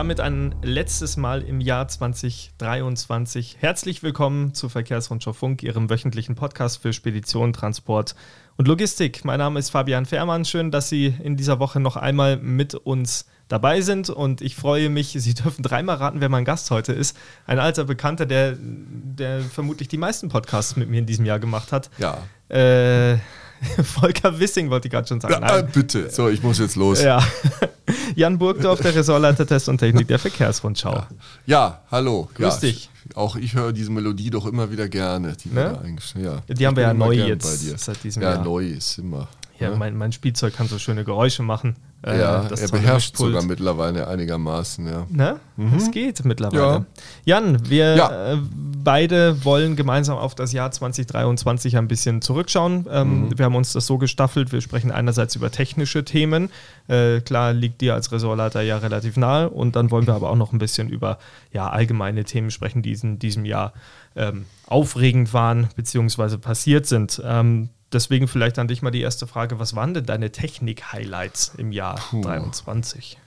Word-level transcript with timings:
damit 0.00 0.18
ein 0.18 0.54
letztes 0.62 1.18
Mal 1.18 1.42
im 1.42 1.60
Jahr 1.60 1.86
2023. 1.86 3.58
Herzlich 3.60 4.02
willkommen 4.02 4.54
zu 4.54 4.70
Verkehrsrundschau 4.70 5.34
Funk, 5.34 5.62
Ihrem 5.62 5.90
wöchentlichen 5.90 6.36
Podcast 6.36 6.80
für 6.80 6.94
Spedition, 6.94 7.52
Transport 7.52 8.14
und 8.56 8.66
Logistik. 8.66 9.26
Mein 9.26 9.40
Name 9.40 9.58
ist 9.58 9.68
Fabian 9.68 10.06
Fehrmann. 10.06 10.46
Schön, 10.46 10.70
dass 10.70 10.88
Sie 10.88 11.14
in 11.22 11.36
dieser 11.36 11.58
Woche 11.58 11.80
noch 11.80 11.96
einmal 11.96 12.38
mit 12.38 12.74
uns 12.74 13.26
dabei 13.48 13.82
sind 13.82 14.08
und 14.08 14.40
ich 14.40 14.56
freue 14.56 14.88
mich, 14.88 15.08
Sie 15.18 15.34
dürfen 15.34 15.62
dreimal 15.62 15.96
raten, 15.96 16.22
wer 16.22 16.30
mein 16.30 16.46
Gast 16.46 16.70
heute 16.70 16.94
ist. 16.94 17.14
Ein 17.46 17.58
alter 17.58 17.84
Bekannter, 17.84 18.24
der, 18.24 18.56
der 18.58 19.42
vermutlich 19.42 19.88
die 19.88 19.98
meisten 19.98 20.30
Podcasts 20.30 20.76
mit 20.76 20.88
mir 20.88 21.00
in 21.00 21.06
diesem 21.06 21.26
Jahr 21.26 21.40
gemacht 21.40 21.72
hat. 21.72 21.90
Ja. 21.98 22.22
Äh, 22.48 23.18
Volker 23.82 24.38
Wissing 24.38 24.70
wollte 24.70 24.88
ich 24.88 24.92
gerade 24.92 25.06
schon 25.06 25.20
sagen. 25.20 25.34
Ja, 25.42 25.62
bitte, 25.62 26.10
so, 26.10 26.28
ich 26.28 26.42
muss 26.42 26.58
jetzt 26.58 26.76
los. 26.76 27.02
Ja. 27.02 27.22
Jan 28.14 28.38
Burgdorf, 28.38 28.80
der 28.80 28.94
Ressortleiter 28.94 29.46
Test 29.46 29.68
und 29.68 29.78
Technik 29.78 30.08
der 30.08 30.18
Verkehrsrundschau. 30.18 30.94
Ja, 30.94 31.08
ja 31.46 31.82
hallo. 31.90 32.28
Grüß 32.34 32.54
ja, 32.54 32.60
dich. 32.60 32.90
Auch 33.14 33.36
ich 33.36 33.54
höre 33.54 33.72
diese 33.72 33.90
Melodie 33.90 34.30
doch 34.30 34.46
immer 34.46 34.70
wieder 34.70 34.88
gerne. 34.88 35.36
Die, 35.44 35.48
Ne? 35.48 35.78
wir 36.14 36.22
ja. 36.22 36.40
Die 36.48 36.66
haben 36.66 36.76
wir 36.76 36.84
ja 36.84 36.94
neu 36.94 37.14
jetzt 37.14 37.42
Bei 37.42 37.70
dir. 37.70 37.78
seit 37.78 38.02
diesem 38.04 38.22
ja, 38.22 38.34
Jahr. 38.34 38.44
neu 38.44 38.66
ist 38.66 38.98
immer. 38.98 39.28
Ja, 39.60 39.70
ne? 39.70 39.76
mein, 39.76 39.96
mein 39.96 40.12
Spielzeug 40.12 40.54
kann 40.56 40.66
so 40.68 40.78
schöne 40.78 41.04
Geräusche 41.04 41.42
machen. 41.42 41.76
Äh, 42.02 42.18
ja 42.18 42.44
das 42.48 42.60
er 42.60 42.68
beherrscht 42.68 43.16
sogar 43.18 43.42
mittlerweile 43.42 44.08
einigermaßen, 44.08 44.86
ja. 44.86 45.06
Ne? 45.10 45.38
Es 45.76 45.90
geht 45.90 46.24
mittlerweile. 46.24 46.62
Ja. 46.62 46.84
Jan, 47.26 47.68
wir 47.68 47.94
Ja. 47.96 48.32
äh, 48.32 48.38
beide 48.82 49.44
wollen 49.44 49.76
gemeinsam 49.76 50.16
auf 50.16 50.34
das 50.34 50.52
Jahr 50.54 50.70
2023 50.70 51.76
ein 51.76 51.88
bisschen 51.88 52.22
zurückschauen. 52.22 52.86
Ähm, 52.90 53.10
Mhm. 53.28 53.38
Wir 53.38 53.44
haben 53.44 53.54
uns 53.54 53.74
das 53.74 53.86
so 53.86 53.98
gestaffelt. 53.98 54.50
Wir 54.52 54.62
sprechen 54.62 54.90
einerseits 54.90 55.36
über 55.36 55.50
technische 55.50 56.02
Themen. 56.04 56.48
Äh, 56.88 57.20
klar 57.20 57.52
liegt 57.52 57.82
dir 57.82 57.92
als 57.92 58.10
Ressortleiter 58.12 58.62
ja 58.62 58.78
relativ 58.78 59.18
nahe. 59.18 59.50
Und 59.50 59.76
dann 59.76 59.90
wollen 59.90 60.06
wir 60.06 60.14
aber 60.14 60.30
auch 60.30 60.36
noch 60.36 60.52
ein 60.54 60.58
bisschen 60.58 60.88
über 60.88 61.18
ja, 61.52 61.68
allgemeine 61.68 62.24
Themen 62.24 62.50
sprechen, 62.50 62.80
die 62.80 62.92
in 62.94 63.18
diesem 63.18 63.44
Jahr 63.44 63.74
ähm, 64.16 64.46
aufregend 64.66 65.34
waren 65.34 65.68
bzw. 65.76 66.38
passiert 66.38 66.86
sind. 66.86 67.20
Ähm, 67.22 67.68
deswegen 67.92 68.28
vielleicht 68.28 68.58
an 68.58 68.68
dich 68.68 68.82
mal 68.82 68.90
die 68.90 69.00
erste 69.00 69.26
Frage. 69.26 69.58
Was 69.58 69.74
waren 69.74 69.94
denn 69.94 70.06
deine 70.06 70.32
Technik-Highlights 70.32 71.52
im 71.56 71.72
Jahr 71.72 71.96
2023? 72.10 73.18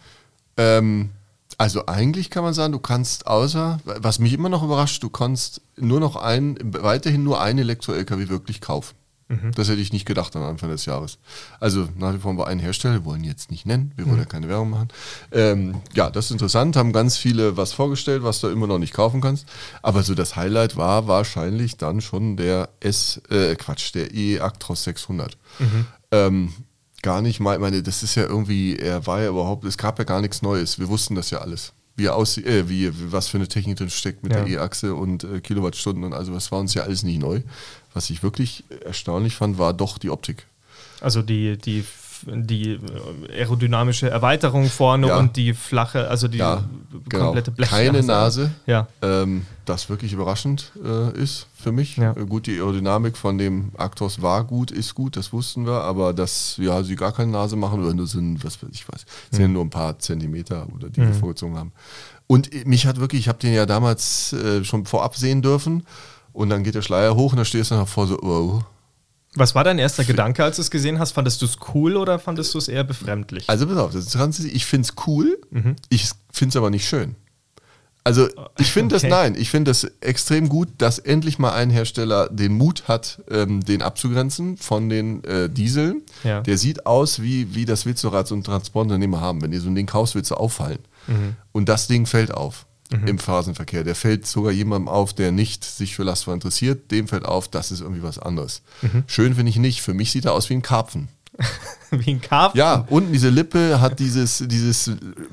Ähm, 0.57 1.11
also 1.57 1.85
eigentlich 1.85 2.29
kann 2.29 2.43
man 2.43 2.53
sagen, 2.53 2.73
du 2.73 2.79
kannst 2.79 3.27
außer, 3.27 3.79
was 3.83 4.19
mich 4.19 4.33
immer 4.33 4.49
noch 4.49 4.63
überrascht, 4.63 5.03
du 5.03 5.09
kannst 5.09 5.61
nur 5.77 5.99
noch 5.99 6.15
ein, 6.15 6.57
weiterhin 6.61 7.23
nur 7.23 7.41
ein 7.41 7.57
Elektro-LKW 7.57 8.29
wirklich 8.29 8.61
kaufen. 8.61 8.95
Das 9.55 9.69
hätte 9.69 9.81
ich 9.81 9.93
nicht 9.93 10.05
gedacht 10.05 10.35
am 10.35 10.43
Anfang 10.43 10.69
des 10.69 10.85
Jahres. 10.85 11.17
Also 11.59 11.87
nach 11.97 12.13
wie 12.13 12.19
vor 12.19 12.37
war 12.37 12.47
ein 12.47 12.59
Hersteller, 12.59 12.95
wir 12.95 13.05
wollen 13.05 13.23
ihn 13.23 13.29
jetzt 13.29 13.51
nicht 13.51 13.65
nennen, 13.65 13.91
wir 13.95 14.05
wollen 14.05 14.19
ja 14.19 14.25
keine 14.25 14.49
Werbung 14.49 14.69
machen. 14.69 14.89
Ähm, 15.31 15.81
ja, 15.93 16.09
das 16.09 16.25
ist 16.25 16.31
interessant, 16.31 16.75
haben 16.75 16.93
ganz 16.93 17.17
viele 17.17 17.57
was 17.57 17.73
vorgestellt, 17.73 18.23
was 18.23 18.41
du 18.41 18.49
immer 18.49 18.67
noch 18.67 18.79
nicht 18.79 18.93
kaufen 18.93 19.21
kannst. 19.21 19.47
Aber 19.81 20.03
so 20.03 20.13
das 20.13 20.35
Highlight 20.35 20.75
war 20.75 21.07
wahrscheinlich 21.07 21.77
dann 21.77 22.01
schon 22.01 22.37
der 22.37 22.69
S, 22.79 23.21
äh, 23.29 23.55
Quatsch, 23.55 23.93
der 23.95 24.13
E-Actros 24.13 24.83
600. 24.83 25.37
Ähm, 26.11 26.53
gar 27.01 27.21
nicht 27.21 27.39
mal, 27.39 27.59
meine, 27.59 27.83
das 27.83 28.03
ist 28.03 28.15
ja 28.15 28.23
irgendwie, 28.23 28.77
er 28.77 29.05
war 29.07 29.21
ja 29.21 29.29
überhaupt, 29.29 29.65
es 29.65 29.77
gab 29.77 29.99
ja 29.99 30.05
gar 30.05 30.21
nichts 30.21 30.41
Neues. 30.41 30.79
Wir 30.79 30.89
wussten 30.89 31.15
das 31.15 31.29
ja 31.29 31.39
alles. 31.39 31.73
Wie 31.95 32.09
aussieht, 32.09 32.45
äh, 32.47 32.67
wie, 32.69 32.89
wie- 32.91 33.11
was 33.11 33.27
für 33.27 33.37
eine 33.37 33.47
Technik 33.47 33.77
drin 33.77 33.89
steckt 33.89 34.23
mit 34.23 34.33
Ja. 34.33 34.43
der 34.43 34.47
E-Achse 34.59 34.95
und 34.95 35.23
äh, 35.23 35.41
Kilowattstunden 35.41 36.03
und 36.03 36.13
also 36.13 36.33
das 36.33 36.51
war 36.51 36.59
uns 36.59 36.73
ja 36.73 36.83
alles 36.83 37.03
nicht 37.03 37.19
neu. 37.19 37.41
Was 37.93 38.09
ich 38.09 38.23
wirklich 38.23 38.63
erstaunlich 38.83 39.35
fand, 39.35 39.59
war 39.59 39.73
doch 39.73 39.97
die 39.99 40.09
Optik. 40.09 40.47
Also 41.01 41.21
die, 41.21 41.57
die, 41.57 41.83
die 42.25 42.73
äh, 42.73 43.39
aerodynamische 43.39 44.09
Erweiterung 44.09 44.67
vorne 44.69 45.07
Ja. 45.07 45.17
und 45.17 45.35
die 45.35 45.53
flache, 45.53 46.07
also 46.07 46.27
die 46.27 46.37
Ja, 46.37 46.63
genau. 47.09 47.25
komplette 47.25 47.51
Blech. 47.51 47.69
Keine 47.69 48.03
Nase. 48.03 48.51
Ja. 48.65 48.87
Ähm, 49.01 49.45
das 49.65 49.89
wirklich 49.89 50.13
überraschend 50.13 50.71
äh, 50.83 51.17
ist 51.17 51.47
für 51.55 51.71
mich. 51.71 51.97
Ja. 51.97 52.11
Äh, 52.15 52.25
gut, 52.25 52.47
die 52.47 52.57
Aerodynamik 52.59 53.15
von 53.17 53.37
dem 53.37 53.71
Actros 53.77 54.21
war 54.21 54.43
gut, 54.43 54.71
ist 54.71 54.93
gut, 54.95 55.15
das 55.15 55.31
wussten 55.33 55.65
wir, 55.65 55.81
aber 55.81 56.13
dass 56.13 56.57
ja, 56.57 56.83
sie 56.83 56.95
gar 56.95 57.11
keine 57.13 57.31
Nase 57.31 57.55
machen 57.55 57.81
oder 57.83 57.93
nur 57.93 58.07
sind, 58.07 58.43
was 58.43 58.61
weiß 58.61 58.69
ich 58.73 58.85
was, 58.89 59.05
sind 59.31 59.41
ja 59.41 59.47
nur 59.47 59.63
ein 59.63 59.69
paar 59.69 59.97
Zentimeter 59.99 60.67
oder 60.75 60.89
die 60.89 61.01
wir 61.01 61.13
vorgezogen 61.13 61.57
haben. 61.57 61.71
Und 62.27 62.53
äh, 62.53 62.63
mich 62.65 62.85
hat 62.85 62.99
wirklich, 62.99 63.21
ich 63.21 63.27
habe 63.29 63.39
den 63.39 63.53
ja 63.53 63.65
damals 63.65 64.33
äh, 64.33 64.63
schon 64.63 64.85
vorab 64.85 65.15
sehen 65.15 65.41
dürfen 65.41 65.83
und 66.33 66.49
dann 66.49 66.63
geht 66.63 66.75
der 66.75 66.81
Schleier 66.81 67.15
hoch 67.15 67.31
und 67.33 67.37
da 67.37 67.45
stehst 67.45 67.71
du 67.71 67.75
dann 67.75 67.87
vor 67.87 68.07
so, 68.07 68.19
oh. 68.19 68.61
Was 69.35 69.55
war 69.55 69.63
dein 69.63 69.79
erster 69.79 70.03
Gedanke, 70.03 70.43
als 70.43 70.57
du 70.57 70.61
es 70.61 70.69
gesehen 70.71 70.99
hast? 70.99 71.11
Fandest 71.13 71.41
du 71.41 71.45
es 71.45 71.57
cool 71.73 71.97
oder 71.97 72.19
fandest 72.19 72.53
du 72.53 72.57
es 72.59 72.67
eher 72.67 72.83
befremdlich? 72.83 73.49
Also 73.49 73.65
pass 73.67 73.77
auf, 73.77 73.91
das 73.93 74.13
Ganze, 74.13 74.47
ich 74.47 74.65
finde 74.65 74.87
es 74.87 75.07
cool, 75.07 75.39
Mhm. 75.49 75.75
ich 75.89 76.09
finde 76.31 76.49
es 76.51 76.55
aber 76.55 76.69
nicht 76.69 76.87
schön. 76.87 77.15
Also 78.05 78.27
ich 78.59 78.69
finde 78.71 78.95
Okay. 78.97 79.07
das, 79.09 79.17
nein, 79.17 79.35
ich 79.39 79.49
finde 79.49 79.71
das 79.71 79.85
extrem 80.01 80.49
gut, 80.49 80.67
dass 80.77 80.99
endlich 80.99 81.39
mal 81.39 81.53
ein 81.53 81.69
Hersteller 81.69 82.27
den 82.29 82.53
Mut 82.53 82.83
hat, 82.89 83.21
ähm, 83.31 83.61
den 83.61 83.81
abzugrenzen 83.81 84.57
von 84.57 84.89
den 84.89 85.23
äh, 85.23 85.49
Dieseln. 85.49 86.01
Ja. 86.25 86.41
Der 86.41 86.57
sieht 86.57 86.85
aus, 86.85 87.21
wie, 87.21 87.55
wie 87.55 87.63
das 87.63 87.85
willst 87.85 88.03
du 88.03 88.09
so 88.25 88.35
ein 88.35 88.43
Transportunternehmer 88.43 89.21
haben. 89.21 89.41
Wenn 89.41 89.51
du 89.51 89.59
so 89.61 89.69
ein 89.69 89.75
Ding 89.75 89.85
kaufst, 89.87 90.15
willst 90.15 90.31
du 90.31 90.35
auffallen. 90.35 90.79
Mhm. 91.07 91.37
Und 91.53 91.69
das 91.69 91.87
Ding 91.87 92.05
fällt 92.05 92.33
auf 92.33 92.65
im 93.05 93.19
Phasenverkehr. 93.19 93.83
Der 93.83 93.95
fällt 93.95 94.27
sogar 94.27 94.51
jemandem 94.51 94.87
auf, 94.87 95.13
der 95.13 95.31
nicht 95.31 95.63
sich 95.63 95.95
für 95.95 96.03
Lastwagen 96.03 96.37
interessiert. 96.37 96.91
Dem 96.91 97.07
fällt 97.07 97.25
auf, 97.25 97.47
das 97.47 97.71
ist 97.71 97.81
irgendwie 97.81 98.03
was 98.03 98.19
anderes. 98.19 98.61
Mhm. 98.81 99.03
Schön 99.07 99.35
finde 99.35 99.49
ich 99.49 99.57
nicht. 99.57 99.81
Für 99.81 99.93
mich 99.93 100.11
sieht 100.11 100.25
er 100.25 100.33
aus 100.33 100.49
wie 100.49 100.53
ein 100.55 100.61
Karpfen. 100.61 101.09
Wie 101.91 102.11
ein 102.11 102.21
Karpfen? 102.21 102.59
Ja, 102.59 102.85
unten 102.89 103.11
diese 103.11 103.29
Lippe 103.29 103.81
hat 103.81 103.99
dieses, 103.99 104.43
dieses 104.47 104.91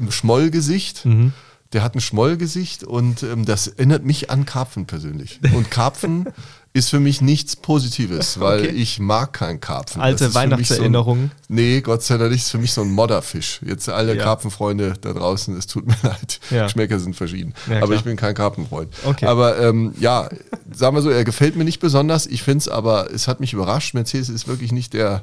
Schmollgesicht. 0.09 1.05
Mhm. 1.05 1.33
Der 1.73 1.83
hat 1.83 1.95
ein 1.95 2.01
Schmollgesicht 2.01 2.85
und 2.85 3.23
ähm, 3.23 3.45
das 3.45 3.69
erinnert 3.69 4.05
mich 4.05 4.31
an 4.31 4.45
Karpfen 4.45 4.87
persönlich. 4.87 5.41
Und 5.55 5.71
Karpfen 5.71 6.27
ist 6.73 6.91
für 6.91 7.01
mich 7.01 7.21
nichts 7.21 7.57
Positives, 7.57 8.39
weil 8.41 8.61
Okay. 8.61 8.69
ich 8.71 9.01
mag 9.01 9.33
keinen 9.33 9.61
Karpfen. 9.61 10.01
Alte 10.01 10.33
Weihnachtserinnerungen. 10.35 11.31
So 11.49 11.53
ein, 11.53 11.57
nee, 11.57 11.81
Gott 11.81 12.03
sei 12.03 12.17
Dank 12.17 12.31
nicht. 12.31 12.43
ist 12.43 12.51
für 12.51 12.59
mich 12.59 12.73
so 12.73 12.83
ein 12.83 12.91
Modderfisch. 12.93 13.61
Jetzt 13.67 13.89
alle 13.89 14.15
Ja. 14.17 14.23
Karpfenfreunde 14.23 14.95
da 15.01 15.13
draußen, 15.13 15.57
es 15.57 15.67
tut 15.67 15.87
mir 15.87 15.97
leid. 16.03 16.39
Ja. 16.51 16.65
Geschmäcker 16.65 17.01
sind 17.01 17.17
verschieden. 17.17 17.55
Ja, 17.69 17.83
aber 17.83 17.95
ich 17.95 18.03
bin 18.05 18.17
kein 18.17 18.35
Karpfenfreund. 18.35 18.89
Okay. 19.05 19.27
Aber 19.27 19.59
ähm, 19.61 19.95
ja, 19.99 20.29
sagen 20.73 20.95
wir 20.95 21.03
so, 21.03 21.11
er 21.11 21.25
gefällt 21.25 21.57
mir 21.57 21.65
nicht 21.65 21.81
besonders. 21.81 22.27
Ich 22.27 22.43
finde 22.45 22.59
es 22.59 22.69
aber, 22.69 23.11
es 23.13 23.27
hat 23.27 23.41
mich 23.41 23.53
überrascht. 23.53 23.95
Mercedes 23.95 24.29
ist 24.29 24.47
wirklich 24.47 24.71
nicht 24.71 24.93
der 24.93 25.23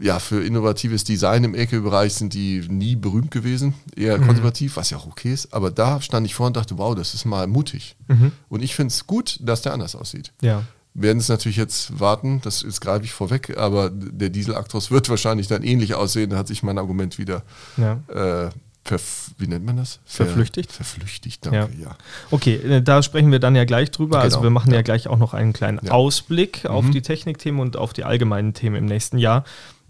ja, 0.00 0.18
für 0.18 0.42
innovatives 0.44 1.04
Design 1.04 1.44
im 1.44 1.54
LKW-Bereich 1.54 2.14
sind 2.14 2.34
die 2.34 2.64
nie 2.68 2.96
berühmt 2.96 3.30
gewesen, 3.30 3.74
eher 3.94 4.18
Mhm. 4.18 4.26
konservativ, 4.26 4.76
was 4.76 4.90
ja 4.90 4.96
auch 4.98 5.06
okay 5.06 5.32
ist. 5.32 5.52
Aber 5.54 5.70
da 5.70 6.00
stand 6.00 6.26
ich 6.26 6.34
vor 6.34 6.46
und 6.46 6.56
dachte, 6.56 6.76
wow, 6.78 6.94
das 6.94 7.14
ist 7.14 7.24
mal 7.24 7.46
mutig. 7.46 7.94
Mhm. 8.08 8.32
Und 8.48 8.62
ich 8.62 8.74
finde 8.74 8.92
es 8.92 9.06
gut, 9.06 9.38
dass 9.42 9.62
der 9.62 9.72
anders 9.72 9.94
aussieht. 9.94 10.32
Ja. 10.40 10.64
Wir 10.94 11.04
werden 11.04 11.18
es 11.18 11.28
natürlich 11.28 11.56
jetzt 11.56 11.98
warten, 12.00 12.40
das 12.42 12.62
ist 12.62 12.80
greife 12.80 13.04
ich 13.04 13.12
vorweg, 13.12 13.56
aber 13.56 13.90
der 13.90 14.28
Diesel 14.28 14.54
Actros 14.56 14.90
wird 14.90 15.08
wahrscheinlich 15.08 15.46
dann 15.48 15.62
ähnlich 15.62 15.94
aussehen. 15.94 16.30
Da 16.30 16.36
hat 16.36 16.48
sich 16.48 16.62
mein 16.62 16.76
Argument 16.78 17.16
wieder, 17.18 17.42
ja. 17.78 18.00
äh, 18.08 18.50
verf 18.84 19.30
wie 19.38 19.46
nennt 19.46 19.64
man 19.64 19.76
das? 19.78 20.00
Ver- 20.04 20.26
Verflüchtigt? 20.26 20.70
Verflüchtigt, 20.72 21.46
danke, 21.46 21.70
ja. 21.80 21.96
Okay, 22.30 22.56
äh, 22.56 22.82
da 22.82 23.02
sprechen 23.02 23.30
wir 23.30 23.38
dann 23.38 23.54
ja 23.56 23.64
gleich 23.64 23.90
drüber. 23.90 24.18
Also 24.18 24.38
Genau, 24.38 24.42
wir 24.44 24.50
machen 24.50 24.70
ja. 24.70 24.78
ja. 24.78 24.82
gleich 24.82 25.06
auch 25.08 25.16
noch 25.18 25.32
einen 25.32 25.52
kleinen 25.54 25.78
Ja. 25.82 25.92
Ausblick 25.92 26.66
auf 26.66 26.84
Mhm. 26.84 26.90
die 26.92 27.00
Technikthemen 27.02 27.60
und 27.60 27.76
auf 27.76 27.92
die 27.94 28.04
allgemeinen 28.04 28.52
Themen 28.52 28.76
im 28.76 28.84
nächsten 28.86 29.16
Jahr. 29.18 29.44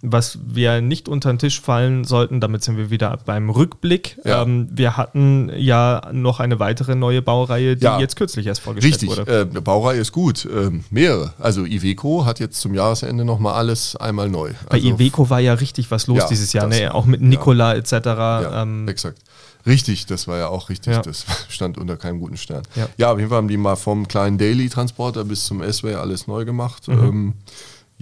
Was 0.04 0.36
wir 0.44 0.80
nicht 0.80 1.08
unter 1.08 1.32
den 1.32 1.38
Tisch 1.38 1.60
fallen 1.60 2.02
sollten, 2.02 2.40
damit 2.40 2.64
sind 2.64 2.76
wir 2.76 2.90
wieder 2.90 3.18
beim 3.24 3.50
Rückblick. 3.50 4.18
Ja. 4.24 4.42
Ähm, 4.42 4.68
wir 4.72 4.96
hatten 4.96 5.48
ja 5.56 6.10
noch 6.12 6.40
eine 6.40 6.58
weitere 6.58 6.96
neue 6.96 7.22
Baureihe, 7.22 7.76
die 7.76 7.84
Ja. 7.84 8.00
jetzt 8.00 8.16
kürzlich 8.16 8.46
erst 8.46 8.62
vorgestellt 8.62 8.94
Richtig, 8.94 9.10
wurde. 9.16 9.40
äh, 9.42 9.46
die 9.46 9.60
Baureihe 9.60 10.00
ist 10.00 10.10
gut, 10.10 10.44
ähm, 10.52 10.82
mehrere. 10.90 11.34
Also 11.38 11.64
Iveco 11.64 12.24
hat 12.24 12.40
jetzt 12.40 12.60
zum 12.60 12.74
Jahresende 12.74 13.24
nochmal 13.24 13.54
alles 13.54 13.94
einmal 13.94 14.28
neu. 14.28 14.50
Bei 14.68 14.78
also, 14.78 14.88
Iveco 14.88 15.30
war 15.30 15.38
ja 15.38 15.54
richtig 15.54 15.90
was 15.92 16.08
los 16.08 16.18
Ja, 16.18 16.26
dieses 16.28 16.52
Jahr, 16.52 16.66
ne? 16.66 16.92
auch 16.92 17.04
mit. 17.04 17.20
Nikola 17.20 17.74
etc. 17.74 17.92
Ja, 17.92 18.62
ähm, 18.62 18.88
exakt. 18.88 19.18
Richtig, 19.64 20.06
das 20.06 20.26
war 20.26 20.38
ja 20.38 20.48
auch 20.48 20.68
richtig. 20.68 20.94
Ja. 20.94 21.02
Das 21.02 21.24
stand 21.48 21.78
unter 21.78 21.96
keinem 21.96 22.18
guten 22.18 22.36
Stern. 22.36 22.64
Ja. 22.74 22.88
Ja, 22.96 23.12
auf 23.12 23.18
jeden 23.18 23.28
Fall 23.28 23.38
haben 23.38 23.46
die 23.46 23.56
mal 23.56 23.76
vom 23.76 24.08
kleinen 24.08 24.36
Daily-Transporter 24.36 25.24
bis 25.24 25.46
zum 25.46 25.62
S-Way 25.62 25.94
alles 25.94 26.26
neu 26.26 26.44
gemacht. 26.44 26.88
Mhm. 26.88 26.94
Ähm, 27.04 27.32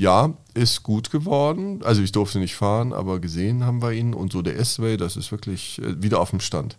ja, 0.00 0.32
ist 0.54 0.82
gut 0.82 1.10
geworden. 1.10 1.80
Also 1.84 2.02
ich 2.02 2.12
durfte 2.12 2.38
nicht 2.38 2.54
fahren, 2.56 2.92
aber 2.92 3.20
gesehen 3.20 3.64
haben 3.64 3.82
wir 3.82 3.92
ihn. 3.92 4.14
Und 4.14 4.32
so 4.32 4.40
der 4.42 4.58
S-Way, 4.58 4.96
das 4.96 5.16
ist 5.16 5.30
wirklich 5.30 5.80
äh, 5.82 6.02
wieder 6.02 6.20
auf 6.20 6.30
dem 6.30 6.40
Stand. 6.40 6.78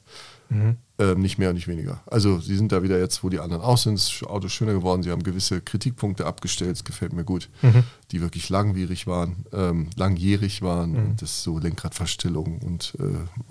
Mhm. 0.50 0.76
Ähm, 1.00 1.22
nicht 1.22 1.38
mehr 1.38 1.50
und 1.50 1.56
nicht 1.56 1.70
weniger. 1.70 2.02
Also 2.08 2.40
sie 2.40 2.58
sind 2.58 2.72
da 2.74 2.84
wieder 2.84 3.00
jetzt, 3.00 3.24
wo 3.24 3.30
die 3.30 3.40
anderen 3.40 3.64
aus 3.64 3.84
sind. 3.84 3.96
Das 3.98 4.22
Auto 4.28 4.48
ist 4.48 4.54
schöner 4.54 4.74
geworden. 4.74 5.02
Sie 5.04 5.10
haben 5.12 5.24
gewisse 5.24 5.62
Kritikpunkte 5.62 6.26
abgestellt. 6.26 6.72
Das 6.72 6.84
gefällt 6.84 7.14
mir 7.14 7.24
gut. 7.24 7.50
Mhm. 7.62 7.84
Die 8.12 8.20
wirklich 8.22 8.50
langwierig 8.50 9.08
waren, 9.08 9.46
ähm, 9.54 9.90
langjährig 9.96 10.62
waren. 10.62 10.96
Und 10.98 11.22
das 11.22 11.42
so 11.44 11.58
Lenkradverstellung 11.58 12.58
und 12.60 12.94
äh, 13.00 13.04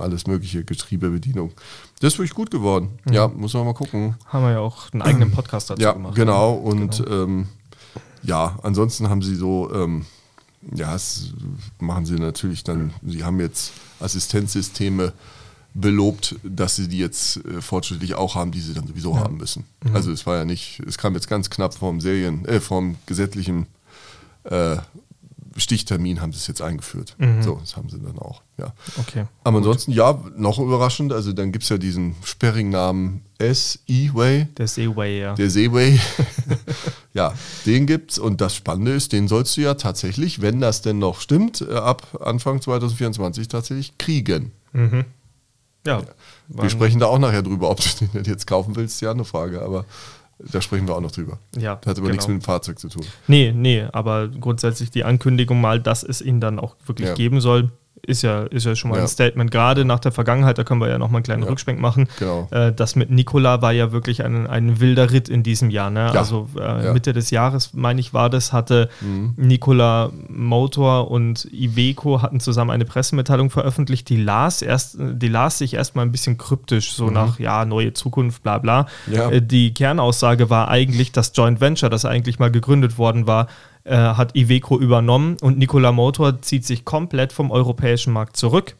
alles 0.02 0.26
mögliche, 0.26 0.62
Getriebebedienung. 0.64 1.52
Das 2.00 2.12
ist 2.14 2.19
wirklich 2.19 2.34
gut 2.34 2.50
geworden. 2.50 2.99
Ja, 3.11 3.28
muss 3.28 3.55
man 3.55 3.64
mal 3.64 3.72
gucken. 3.75 4.17
haben 4.26 4.44
wir 4.44 4.50
ja 4.52 4.58
auch 4.61 4.93
einen 4.93 5.02
eigenen 5.02 5.31
Podcast 5.31 5.70
dazu 5.70 5.81
Ja, 5.81 5.93
gemacht. 5.93 6.17
genau. 6.17 6.52
Und 6.55 7.02
Ähm, 7.08 7.46
ja, 8.22 8.58
ansonsten 8.62 9.08
haben 9.08 9.22
sie 9.22 9.34
so, 9.34 9.72
ähm, 9.72 10.06
ja, 10.75 10.94
es 10.94 11.32
machen 11.78 12.05
sie 12.05 12.14
natürlich 12.14 12.64
dann, 12.64 12.93
sie 13.06 13.25
haben 13.25 13.40
jetzt 13.40 13.72
Assistenzsysteme 13.99 15.12
belobt, 15.75 16.37
dass 16.43 16.76
sie 16.76 16.88
die 16.88 16.99
jetzt 16.99 17.44
äh, 17.44 17.61
fortschrittlich 17.61 18.14
auch 18.14 18.34
haben, 18.34 18.50
die 18.50 18.61
sie 18.61 18.75
dann 18.75 18.87
sowieso 18.87 19.14
ja. 19.14 19.20
haben 19.20 19.37
müssen. 19.37 19.64
Mhm. 19.84 19.94
Also 19.94 20.11
es 20.11 20.26
war 20.26 20.37
ja 20.37 20.44
nicht, 20.44 20.81
es 20.87 20.99
kam 20.99 21.14
jetzt 21.14 21.28
ganz 21.28 21.49
knapp 21.49 21.75
vom 21.75 22.00
Serien, 22.00 22.44
äh, 22.44 22.61
vom 22.61 22.96
gesetzlichen 23.06 23.67
äh, 24.44 24.76
Stichtermin 25.61 26.21
haben 26.21 26.33
sie 26.33 26.39
es 26.39 26.47
jetzt 26.47 26.62
eingeführt. 26.62 27.15
Mhm. 27.19 27.43
So, 27.43 27.57
das 27.61 27.77
haben 27.77 27.89
sie 27.89 28.01
dann 28.01 28.19
auch. 28.19 28.43
Ja. 28.59 28.73
Okay. 28.99 29.27
Aber 29.45 29.59
Gut. 29.59 29.69
ansonsten, 29.69 29.93
ja, 29.93 30.19
noch 30.37 30.59
überraschend, 30.59 31.12
also 31.12 31.33
dann 31.33 31.53
gibt 31.53 31.65
es 31.65 31.71
ja 31.71 31.79
diesen 31.79 32.15
sperrigen 32.25 32.71
Namen 32.71 33.23
S-E-Way. 33.39 34.49
Der 34.57 34.69
Seaway, 34.69 35.21
ja. 35.21 35.35
Der 35.35 35.51
Seaway. 35.51 35.99
ja, 37.15 37.33
den 37.67 37.87
gibt's 37.87 38.19
und 38.19 38.41
das 38.41 38.55
Spannende 38.55 38.93
ist, 38.93 39.12
den 39.12 39.29
sollst 39.29 39.57
du 39.57 39.62
ja 39.62 39.75
tatsächlich, 39.75 40.43
wenn 40.43 40.61
das 40.61 40.83
denn 40.83 40.99
noch 40.99 41.21
stimmt, 41.21 41.63
äh, 41.63 41.75
ab 41.75 42.21
Anfang 42.21 42.61
2024 42.61 43.49
tatsächlich 43.49 43.97
kriegen. 43.99 44.53
Mhm. 44.73 45.05
Ja. 45.87 46.03
Wir 46.49 46.69
sprechen 46.69 47.01
da 47.01 47.06
auch 47.06 47.19
nachher 47.19 47.43
drüber, 47.43 47.71
ob 47.71 47.81
du 47.81 48.06
den 48.06 48.25
jetzt 48.25 48.47
kaufen 48.47 48.77
willst, 48.77 48.97
ist 48.97 49.01
ja 49.01 49.13
eine 49.13 49.25
Frage, 49.25 49.63
aber 49.63 49.87
da 50.51 50.61
sprechen 50.61 50.87
wir 50.87 50.95
auch 50.95 51.01
noch 51.01 51.13
drüber. 51.13 51.39
Ja, 51.57 51.77
das 51.77 51.91
hat 51.91 51.99
aber 51.99 52.07
genau. 52.07 52.11
nichts 52.11 52.29
mit 52.29 52.41
dem 52.41 52.43
Fahrzeug 52.43 52.79
zu 52.79 52.89
tun. 52.89 53.05
Nee, 53.27 53.53
nee, 53.55 53.87
aber 53.93 54.29
grundsätzlich 54.29 54.91
die 54.91 55.05
Ankündigung 55.05 55.61
mal, 55.61 55.81
dass 55.81 56.03
es 56.03 56.23
ihn 56.23 56.41
dann 56.41 56.59
auch 56.59 56.77
wirklich 56.87 57.09
ja. 57.09 57.15
geben 57.15 57.41
soll, 57.41 57.71
ist 58.02 58.23
ja, 58.23 58.43
ist 58.44 58.67
ja 58.67 58.75
schon 58.75 58.91
mal 58.91 58.97
ja. 58.97 59.02
ein 59.02 59.08
Statement, 59.08 59.50
gerade 59.50 59.85
nach 59.85 60.00
der 60.00 60.12
Vergangenheit, 60.12 60.58
da 60.58 60.64
können 60.64 60.81
wir 60.81 60.88
ja 60.88 60.99
nochmal 60.99 61.19
einen 61.19 61.25
kleinen 61.25 61.43
ja. 61.43 61.49
Rückschwenk 61.49 61.81
machen. 61.81 62.08
Genau. 62.19 62.49
Äh, 62.50 62.73
das 62.73 62.97
mit 62.97 63.11
Nikola 63.11 63.62
war 63.62 63.73
ja 63.73 63.93
wirklich 63.93 64.25
ein, 64.25 64.47
ein 64.47 64.81
wilder 64.81 65.11
Ritt 65.11 65.29
in 65.29 65.43
diesem 65.43 65.70
Jahr. 65.70 65.91
Ne? 65.91 66.11
Ja. 66.12 66.20
Also 66.20 66.49
äh, 66.58 66.93
Mitte 66.93 67.12
des 67.12 67.31
Jahres, 67.31 67.75
meine 67.75 68.00
ich, 68.00 68.14
war 68.14 68.31
das, 68.31 68.52
hatte 68.52 68.88
mhm. 69.00 69.35
Nikola 69.37 70.11
Motor 70.29 71.11
und 71.11 71.47
Iveco 71.52 72.23
hatten 72.23 72.41
zusammen 72.41 72.70
eine 72.70 72.85
Pressemitteilung 72.85 73.50
veröffentlicht, 73.50 74.08
die 74.08 74.17
las 74.17 74.62
erst, 74.62 74.96
die 74.99 75.29
las 75.29 75.58
sich 75.58 75.75
erstmal 75.75 76.06
ein 76.06 76.12
bisschen 76.12 76.38
kryptisch, 76.38 76.93
so 76.93 77.06
mhm. 77.06 77.12
nach, 77.12 77.38
ja, 77.38 77.64
neue 77.64 77.93
Zukunft, 77.93 78.43
bla 78.43 78.58
bla. 78.58 78.87
Äh, 79.11 79.43
die 79.43 79.75
Kernaussage 79.75 80.50
war 80.50 80.69
eigentlich, 80.69 81.12
das 81.12 81.32
Joint 81.35 81.61
Venture, 81.61 81.91
das 81.91 82.05
eigentlich 82.05 82.38
mal 82.38 82.50
gegründet 82.50 82.99
worden 82.99 83.26
war, 83.26 83.46
äh, 83.85 83.94
hat 83.94 84.37
Iveco 84.37 84.79
übernommen 84.79 85.37
und 85.41 85.59
Nikola 85.59 85.93
Motor 85.93 86.43
zieht 86.43 86.65
sich 86.65 86.85
komplett 86.85 87.32
vom 87.32 87.50
europäischen 87.50 88.12
Markt 88.12 88.37
zurück 88.37 88.77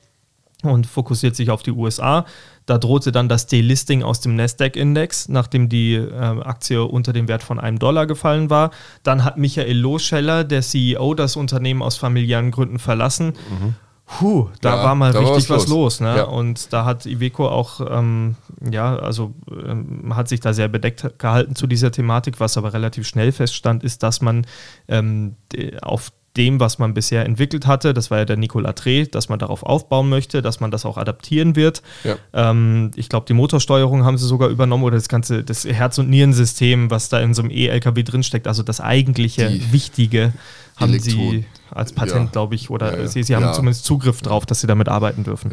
und 0.63 0.87
fokussiert 0.87 1.37
sich 1.37 1.51
auf 1.51 1.63
die 1.63 1.73
USA. 1.73 2.27
Da 2.67 2.79
drohte 2.79 3.13
dann 3.13 3.29
das 3.29 3.47
Delisting 3.47 4.03
aus 4.03 4.21
dem 4.21 4.37
Nasdaq-Index, 4.37 5.29
nachdem 5.29 5.69
die 5.69 5.95
äh, 5.95 6.13
Aktie 6.15 6.83
unter 6.85 7.13
dem 7.13 7.29
Wert 7.29 7.43
von 7.43 7.59
einem 7.59 7.79
Dollar 7.79 8.07
gefallen 8.07 8.51
war. 8.51 8.71
Dann 9.03 9.25
hat 9.25 9.39
Michael 9.39 9.77
Loscheller, 9.77 10.45
der 10.45 10.63
CEO, 10.63 11.15
das 11.15 11.37
Unternehmen 11.37 11.83
aus 11.83 11.97
familiären 11.97 12.51
Gründen 12.51 12.79
verlassen. 12.79 13.29
Mhm. 13.29 13.75
Puh, 14.19 14.49
da 14.61 14.77
ja, 14.77 14.85
war 14.85 14.95
mal 14.97 15.13
richtig 15.13 15.49
was, 15.49 15.63
was 15.63 15.69
los. 15.69 16.01
ne? 16.01 16.17
Ja. 16.17 16.25
Und 16.25 16.73
da 16.73 16.85
hat 16.85 17.07
Iveco 17.07 17.49
auch, 17.49 17.81
ähm, 17.89 18.35
ja, 18.69 18.97
also 18.97 19.33
ähm, 19.49 20.15
hat 20.17 20.29
sich 20.29 20.41
da 20.41 20.53
sehr 20.53 20.67
bedeckt 20.67 21.19
gehalten 21.19 21.55
zu 21.55 21.69
dieser 21.69 21.93
Thematik. 21.93 22.41
Was 22.41 22.57
aber 22.57 22.73
relativ 22.73 23.07
schnell 23.07 23.31
feststand, 23.31 23.85
ist, 23.85 24.03
dass 24.03 24.21
man 24.21 24.47
ähm, 24.89 25.37
auf 25.81 26.13
dem, 26.37 26.59
was 26.59 26.79
man 26.79 26.93
bisher 26.93 27.25
entwickelt 27.25 27.67
hatte, 27.67 27.95
das 27.95 28.11
war 28.11 28.19
ja 28.19 28.25
der 28.25 28.37
Nikola 28.37 28.73
Tre, 28.73 29.07
dass 29.07 29.29
man 29.29 29.39
darauf 29.39 29.63
aufbauen 29.63 30.09
möchte, 30.09 30.43
dass 30.43 30.59
man 30.59 30.73
das 30.73 30.85
auch 30.85 30.97
adaptieren 30.97 31.55
wird. 31.55 31.83
Ja. 32.03 32.17
Ähm, 32.33 32.91
ich 32.97 33.09
glaube, 33.09 33.27
die 33.27 33.35
Motorsteuerung 33.35 34.05
haben 34.05 34.19
sie 34.19 34.27
sogar 34.27 34.49
übernommen 34.49 34.85
oder 34.85 34.97
das 34.97 35.09
ganze 35.09 35.45
das 35.45 35.65
Herz- 35.65 35.99
und 35.99 36.11
Nierensystem, 36.11 36.91
was 36.91 37.09
da 37.09 37.21
in 37.21 37.33
so 37.33 37.43
einem 37.43 37.51
E-LKW 37.53 38.03
drinsteckt, 38.03 38.49
also 38.49 38.63
das 38.63 38.81
eigentliche 38.81 39.51
die 39.51 39.73
Wichtige 39.73 40.33
haben 40.77 40.91
Elektro 40.91 41.11
sie 41.11 41.45
als 41.73 41.93
Patent, 41.93 42.27
ja. 42.27 42.31
glaube 42.33 42.55
ich, 42.55 42.71
oder 42.71 42.93
ja, 42.93 43.03
ja. 43.03 43.09
sie, 43.09 43.23
sie 43.23 43.37
haben 43.37 43.53
zumindest 43.55 43.85
Zugriff 43.85 44.23
drauf, 44.23 44.47
dass 44.47 44.61
sie 44.61 44.67
damit 44.67 44.89
arbeiten 44.89 45.25
dürfen. 45.25 45.53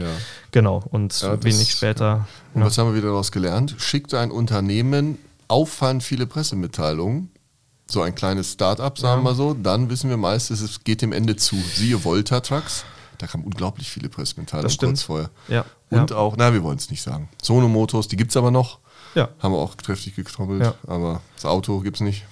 Genau, 0.52 0.84
und 0.90 1.22
wenig 1.44 1.72
später. 1.72 2.28
Und 2.54 2.64
was 2.64 2.78
haben 2.78 2.90
wir 2.90 2.96
wieder 2.96 3.10
daraus 3.10 3.32
gelernt? 3.32 3.76
Schickt 3.78 4.14
ein 4.14 4.32
Unternehmen 4.32 5.18
auffallend 5.48 6.04
viele 6.04 6.26
Pressemitteilungen, 6.26 7.30
so 7.90 8.02
ein 8.02 8.16
kleines 8.16 8.54
Start-up, 8.54 8.98
sagen 8.98 9.24
wir 9.24 9.34
so, 9.34 9.54
dann 9.54 9.90
wissen 9.90 10.10
wir 10.10 10.18
meistens, 10.18 10.62
es 10.62 10.84
geht 10.84 11.02
dem 11.02 11.14
Ende 11.14 11.36
zu. 11.36 11.56
Siehe 11.56 12.04
Volta 12.04 12.42
Trucks, 12.42 12.84
da 13.18 13.28
kamen 13.28 13.44
unglaublich 13.46 13.90
viele 13.90 14.10
Pressemitteilungen 14.10 14.78
kurz 14.78 15.04
vorher. 15.04 15.30
Ja. 15.48 15.66
Und 15.90 16.12
auch, 16.12 16.36
na, 16.38 16.54
wir 16.54 16.64
wollen 16.64 16.78
es 16.78 16.90
nicht 16.90 17.02
sagen. 17.02 17.30
Sono 17.42 17.68
Motors, 17.70 18.08
die 18.08 18.18
gibt 18.18 18.32
es 18.32 18.38
aber 18.38 18.52
noch. 18.52 18.80
Ja. 19.16 19.30
Haben 19.40 19.54
wir 19.54 19.60
auch 19.60 19.78
kräftig 19.78 20.16
getrommelt, 20.16 20.74
aber 20.86 21.22
das 21.36 21.46
Auto 21.46 21.80
gibt 21.80 21.98
es 21.98 22.02
nicht. 22.02 22.26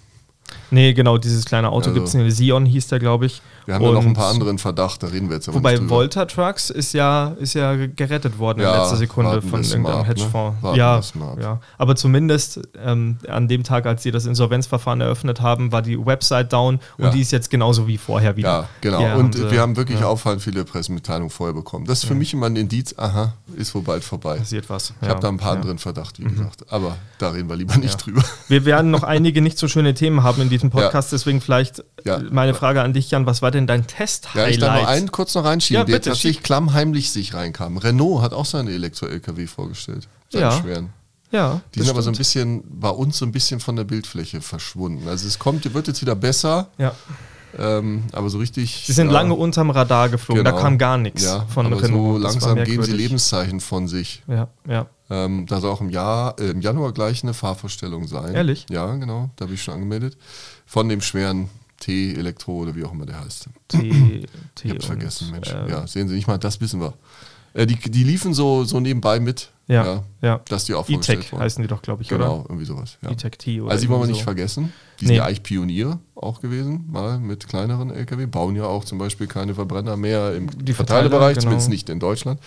Nee, 0.70 0.94
genau, 0.94 1.18
dieses 1.18 1.46
kleine 1.46 1.70
Auto 1.70 1.90
also, 1.90 1.94
gibt 1.94 2.08
es 2.08 2.14
nicht. 2.14 2.36
Sion 2.36 2.66
hieß 2.66 2.88
der, 2.88 3.00
glaube 3.00 3.26
ich. 3.26 3.42
Wir 3.66 3.76
haben 3.76 3.84
ja 3.84 3.92
noch 3.92 4.06
ein 4.06 4.14
paar 4.14 4.30
andere 4.30 4.50
in 4.50 4.60
Verdacht, 4.60 5.02
da 5.02 5.08
reden 5.08 5.30
wir 5.30 5.36
jetzt 5.36 5.48
aber 5.48 5.58
Wobei 5.58 5.74
nicht 5.76 5.90
Volta 5.90 6.26
Trucks 6.26 6.70
ist 6.70 6.94
ja, 6.94 7.36
ist 7.40 7.56
ja 7.56 7.76
gerettet 7.88 8.38
worden 8.38 8.62
ja, 8.62 8.74
in 8.74 8.80
letzter 8.80 8.98
Sekunde 8.98 9.42
von 9.42 9.64
irgendeinem 9.64 10.02
ab, 10.02 10.08
Hedgefonds. 10.08 10.64
Ne? 10.64 10.78
Ja, 10.78 11.02
ja, 11.42 11.60
aber 11.78 11.96
zumindest 11.96 12.62
ähm, 12.84 13.18
an 13.28 13.48
dem 13.48 13.64
Tag, 13.64 13.86
als 13.86 14.04
sie 14.04 14.12
das 14.12 14.26
Insolvenzverfahren 14.26 15.02
eröffnet 15.02 15.42
haben, 15.42 15.72
war 15.72 15.82
die 15.82 16.04
Website 16.04 16.54
down 16.54 16.80
und 16.98 17.06
ja. 17.06 17.10
die 17.10 17.22
ist 17.22 17.32
jetzt 17.32 17.50
genauso 17.50 17.88
wie 17.88 17.98
vorher 17.98 18.36
wieder. 18.36 18.50
Ja, 18.50 18.70
genau. 18.82 19.02
Ja, 19.02 19.16
und 19.16 19.36
haben 19.36 19.52
wir 19.52 19.62
haben 19.62 19.76
wirklich 19.78 20.04
auffallend 20.04 20.42
viele 20.42 20.64
Pressemitteilungen 20.64 21.30
vorher 21.30 21.54
bekommen. 21.54 21.86
Das 21.86 22.04
ist 22.04 22.06
für 22.06 22.16
mich 22.16 22.34
immer 22.34 22.46
ein 22.46 22.56
Indiz, 22.56 22.94
aha, 22.98 23.34
ist 23.56 23.74
wohl 23.74 23.82
bald 23.82 24.04
vorbei. 24.04 24.38
Passiert 24.38 24.70
was. 24.70 24.94
Ich 25.02 25.10
habe 25.10 25.20
da 25.20 25.30
ein 25.30 25.38
paar 25.38 25.54
andere 25.54 25.72
in 25.72 25.80
Verdacht, 25.80 26.20
wie 26.20 26.26
mhm. 26.26 26.36
gesagt. 26.36 26.66
Aber 26.70 26.98
da 27.18 27.30
reden 27.30 27.50
wir 27.50 27.56
lieber 27.56 27.78
nicht 27.78 28.06
drüber. 28.06 28.24
Wir 28.48 28.66
werden 28.66 28.92
noch 28.92 29.04
einige 29.04 29.42
nicht 29.42 29.58
so 29.58 29.68
schöne 29.68 29.94
Themen 29.94 30.24
haben 30.24 30.42
in 30.42 30.50
diesem 30.50 30.70
Podcast, 30.70 31.12
deswegen 31.12 31.42
vielleicht 31.42 31.84
meine 32.30 32.54
Frage 32.54 32.82
an 32.82 32.94
dich, 32.94 33.10
Jan, 33.10 33.26
was 33.26 33.42
war 33.42 33.52
denn 33.56 33.68
dein 33.68 33.88
Test? 33.88 34.28
Ja, 34.36 34.48
ich 34.48 34.60
darf 34.60 34.82
noch 34.82 34.88
einen 34.88 35.12
kurz 35.12 35.34
noch 35.36 35.44
reinschieben, 35.44 35.82
ja, 35.82 35.86
der 35.86 36.02
tatsächlich 36.02 36.44
klammheimlich 36.44 37.12
sich 37.12 37.34
reinkam. 37.34 37.78
Renault 37.78 38.22
hat 38.22 38.34
auch 38.34 38.46
seine 38.46 38.72
Elektro-LKW 38.72 39.48
vorgestellt. 39.48 40.08
Seine 40.30 40.46
ja. 40.46 40.52
schweren. 40.52 40.94
Ja, 41.32 41.62
die 41.74 41.80
sind 41.80 41.90
aber 41.90 42.02
so 42.02 42.12
ein 42.12 42.16
bisschen 42.16 42.64
bei 42.68 42.90
uns 42.90 43.18
so 43.18 43.26
ein 43.26 43.32
bisschen 43.32 43.60
von 43.60 43.76
der 43.76 43.84
Bildfläche 43.84 44.42
verschwunden. 44.42 45.08
Also 45.08 45.28
es 45.28 45.40
kommt, 45.40 45.74
wird 45.74 45.88
jetzt 45.88 46.02
wieder 46.02 46.16
besser. 46.16 46.70
Ja. 46.78 46.94
Ähm, 47.58 48.04
aber 48.12 48.30
so 48.30 48.38
richtig. 48.38 48.84
Sie 48.86 48.94
sind 48.94 49.08
ja, 49.08 49.14
lange 49.14 49.34
unterm 49.34 49.70
Radar 49.70 50.10
geflogen, 50.10 50.44
genau, 50.44 50.56
da 50.56 50.62
kam 50.62 50.78
gar 50.78 50.98
nichts 50.98 51.24
ja, 51.24 51.46
von 51.48 51.66
aber 51.66 51.82
Renault. 51.82 52.22
So 52.22 52.28
langsam 52.28 52.64
geben 52.64 52.84
sie 52.84 52.92
Lebenszeichen 52.92 53.60
von 53.60 53.88
sich. 53.88 54.24
Ja, 54.28 54.50
ja. 54.68 54.88
Ähm, 55.10 55.46
da 55.48 55.62
soll 55.62 55.72
auch 55.72 55.82
im, 55.82 55.90
Jahr, 55.90 56.40
äh, 56.40 56.50
im 56.50 56.62
Januar 56.62 56.92
gleich 56.92 57.24
eine 57.24 57.34
Fahrvorstellung 57.34 58.08
sein. 58.08 58.34
Ehrlich? 58.34 58.66
Ja, 58.70 58.94
genau, 58.96 59.30
da 59.36 59.46
bin 59.46 59.56
ich 59.56 59.64
schon 59.64 59.76
angemeldet. 59.76 60.18
Von 60.66 60.90
dem 60.90 61.02
schweren 61.02 61.50
T-Elektro 61.86 62.54
oder 62.54 62.76
wie 62.76 62.84
auch 62.84 62.92
immer 62.92 63.06
der 63.06 63.24
heißt. 63.24 63.48
T, 63.68 64.26
T 64.56 64.68
ich 64.68 64.72
hab's 64.72 64.86
vergessen, 64.86 65.32
Mensch. 65.32 65.54
Ähm, 65.54 65.70
ja, 65.70 65.86
sehen 65.86 66.08
Sie 66.08 66.16
nicht 66.16 66.28
mal, 66.28 66.38
das 66.38 66.60
wissen 66.62 66.82
wir. 66.82 66.94
Äh, 67.54 67.68
die, 67.68 67.76
die 67.76 68.04
liefen 68.04 68.34
so, 68.34 68.64
so 68.64 68.80
nebenbei 68.80 69.20
mit. 69.20 69.52
Ja, 69.68 69.86
ja. 69.86 70.04
ja. 70.22 70.42
Dass 70.48 70.66
die 70.66 70.74
auch 70.74 70.88
E-Tech 70.90 71.32
heißen 71.32 71.62
die 71.62 71.68
doch, 71.68 71.82
glaube 71.82 72.04
ich, 72.04 72.10
genau, 72.10 72.40
oder? 72.40 72.50
Irgendwie 72.50 72.66
sowas. 72.66 72.98
Ja. 73.02 73.12
E-Tech 73.12 73.34
T 73.38 73.62
oder 73.62 73.72
Also 73.72 73.84
die 73.84 73.90
wollen 73.90 74.02
wir 74.02 74.08
nicht 74.08 74.20
so. 74.20 74.24
vergessen. 74.24 74.74
Die 75.00 75.06
nee. 75.06 75.08
sind 75.10 75.16
ja 75.18 75.26
eigentlich 75.26 75.44
Pionier 75.44 76.00
auch 76.16 76.42
gewesen, 76.42 76.86
mal 76.92 77.20
mit 77.20 77.48
kleineren 77.48 77.92
LKW. 77.92 78.26
Bauen 78.26 78.56
ja 78.56 78.66
auch 78.66 78.84
zum 78.84 78.98
Beispiel 78.98 79.28
keine 79.28 79.54
Verbrenner 79.54 79.98
mehr 79.98 80.36
im 80.36 80.50
die 80.66 80.74
Verteilerbereich, 80.74 81.36
genau. 81.36 81.44
zumindest 81.44 81.70
nicht 81.70 81.90
in 81.90 82.00
Deutschland. 82.00 82.40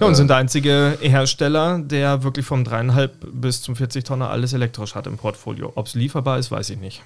Ja, 0.00 0.06
und 0.06 0.12
äh, 0.12 0.16
sind 0.16 0.28
der 0.28 0.36
einzige 0.36 0.98
Hersteller, 1.00 1.78
der 1.78 2.22
wirklich 2.22 2.46
vom 2.46 2.62
3,5 2.62 3.10
bis 3.32 3.62
zum 3.62 3.76
40 3.76 4.04
Tonner 4.04 4.30
alles 4.30 4.52
elektrisch 4.52 4.94
hat 4.94 5.06
im 5.06 5.16
Portfolio. 5.16 5.72
Ob 5.74 5.86
es 5.86 5.94
lieferbar 5.94 6.38
ist, 6.38 6.50
weiß 6.50 6.70
ich 6.70 6.78
nicht. 6.78 7.02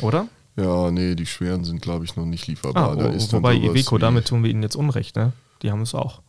Oder? 0.00 0.28
Ja, 0.58 0.90
nee, 0.90 1.14
die 1.14 1.26
schweren 1.26 1.64
sind, 1.64 1.80
glaube 1.80 2.04
ich, 2.04 2.16
noch 2.16 2.24
nicht 2.24 2.48
lieferbar. 2.48 2.92
Ah, 2.92 2.96
da 2.96 3.08
ist 3.08 3.32
wobei 3.32 3.54
Iveco, 3.54 3.96
damit 3.96 4.26
tun 4.26 4.42
wir 4.42 4.50
ihnen 4.50 4.62
jetzt 4.62 4.74
Unrecht, 4.74 5.14
ne? 5.14 5.32
Die 5.62 5.70
haben 5.70 5.82
es 5.82 5.94
auch. 5.94 6.20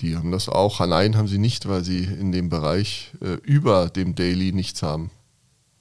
Die 0.00 0.16
haben 0.16 0.32
das 0.32 0.48
auch. 0.48 0.80
Allein 0.80 1.16
haben 1.16 1.28
sie 1.28 1.38
nicht, 1.38 1.68
weil 1.68 1.84
sie 1.84 2.02
in 2.04 2.32
dem 2.32 2.48
Bereich 2.48 3.12
äh, 3.20 3.34
über 3.44 3.88
dem 3.88 4.14
Daily 4.16 4.52
nichts 4.52 4.82
haben. 4.82 5.10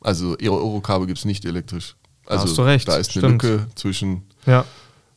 Also 0.02 0.38
ihre 0.38 0.56
Eurokabel 0.56 1.08
gibt 1.08 1.18
es 1.18 1.26
nicht 1.26 1.46
elektrisch. 1.46 1.96
Also 2.26 2.44
da 2.44 2.50
hast 2.50 2.58
du 2.58 2.62
recht. 2.62 2.88
Da 2.88 2.98
ist 2.98 3.12
Stimmt. 3.12 3.26
eine 3.26 3.34
Lücke 3.34 3.68
zwischen 3.74 4.24
ja. 4.46 4.66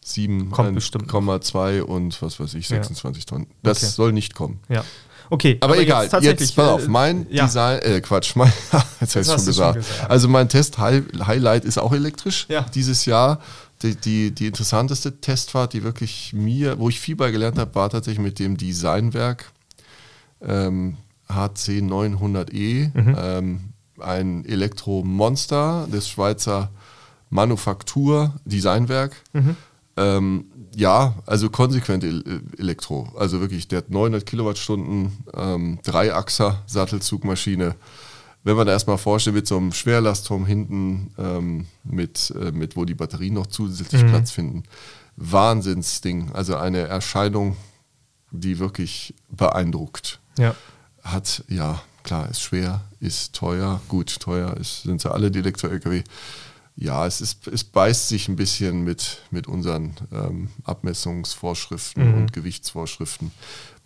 7,2 0.04 1.82
und 1.82 2.20
was 2.22 2.40
weiß 2.40 2.54
ich, 2.54 2.68
26 2.68 3.22
ja. 3.22 3.26
Tonnen. 3.26 3.46
Das 3.62 3.82
okay. 3.82 3.92
soll 3.92 4.12
nicht 4.12 4.34
kommen. 4.34 4.60
Ja. 4.68 4.84
Okay, 5.30 5.58
aber, 5.60 5.74
aber 5.74 5.82
egal, 5.82 6.08
jetzt, 6.10 6.22
jetzt 6.22 6.56
pass 6.56 6.68
auf, 6.68 6.88
mein 6.88 7.30
äh, 7.30 7.36
ja. 7.36 7.44
Design, 7.46 7.80
äh, 7.80 8.00
Quatsch, 8.00 8.34
mein, 8.34 8.52
jetzt 9.00 9.14
habe 9.14 9.20
ich 9.22 9.26
schon 9.26 9.44
gesagt. 9.44 9.46
schon 9.46 9.74
gesagt. 9.74 10.10
Also 10.10 10.28
mein 10.28 10.48
Test-Highlight 10.48 11.64
ist 11.64 11.78
auch 11.78 11.92
elektrisch 11.92 12.46
ja. 12.48 12.66
dieses 12.74 13.04
Jahr. 13.04 13.40
Die, 13.82 13.94
die, 13.94 14.32
die, 14.32 14.48
interessanteste 14.48 15.20
Testfahrt, 15.20 15.72
die 15.72 15.84
wirklich 15.84 16.32
mir, 16.32 16.80
wo 16.80 16.88
ich 16.88 16.98
viel 16.98 17.14
bei 17.14 17.30
gelernt 17.30 17.60
habe, 17.60 17.72
war 17.76 17.88
tatsächlich 17.88 18.18
mit 18.20 18.40
dem 18.40 18.56
Designwerk 18.56 19.52
ähm, 20.42 20.96
HC 21.28 21.80
900E, 21.82 22.90
mhm. 22.92 23.16
ähm, 23.16 23.60
ein 24.00 24.44
Elektromonster 24.44 25.86
des 25.92 26.08
Schweizer 26.08 26.70
Manufaktur 27.30 28.34
Designwerk. 28.44 29.16
Mhm. 29.32 29.56
Ähm, 29.98 30.44
ja, 30.76 31.14
also 31.26 31.50
konsequent 31.50 32.04
Elektro. 32.56 33.08
Also 33.16 33.40
wirklich, 33.40 33.66
der 33.66 33.78
hat 33.78 33.90
900 33.90 34.24
Kilowattstunden, 34.24 35.24
ähm, 35.34 35.78
Dreiachser 35.82 36.62
Sattelzugmaschine. 36.66 37.74
Wenn 38.44 38.56
man 38.56 38.66
da 38.66 38.72
erstmal 38.72 38.98
vorstellt, 38.98 39.34
mit 39.34 39.46
so 39.46 39.56
einem 39.56 39.72
Schwerlastturm 39.72 40.46
hinten, 40.46 41.12
ähm, 41.18 41.66
mit, 41.82 42.32
äh, 42.40 42.52
mit, 42.52 42.76
wo 42.76 42.84
die 42.84 42.94
Batterien 42.94 43.34
noch 43.34 43.48
zusätzlich 43.48 44.04
mhm. 44.04 44.08
Platz 44.08 44.30
finden. 44.30 44.62
Wahnsinnsding. 45.16 46.30
Also 46.32 46.56
eine 46.56 46.82
Erscheinung, 46.82 47.56
die 48.30 48.60
wirklich 48.60 49.14
beeindruckt. 49.30 50.20
Ja. 50.38 50.54
Hat, 51.02 51.44
ja, 51.48 51.82
klar, 52.04 52.30
ist 52.30 52.40
schwer, 52.40 52.82
ist 53.00 53.34
teuer. 53.34 53.80
Gut, 53.88 54.20
teuer 54.20 54.56
ist, 54.56 54.84
sind 54.84 55.00
sie 55.00 55.10
alle, 55.10 55.32
die 55.32 55.40
Elektro-LKW. 55.40 56.04
Ja, 56.80 57.06
es, 57.06 57.20
ist, 57.20 57.48
es 57.48 57.64
beißt 57.64 58.08
sich 58.08 58.28
ein 58.28 58.36
bisschen 58.36 58.84
mit, 58.84 59.18
mit 59.32 59.48
unseren 59.48 59.94
ähm, 60.12 60.48
Abmessungsvorschriften 60.64 62.08
Mhm. 62.12 62.14
und 62.14 62.32
Gewichtsvorschriften. 62.32 63.32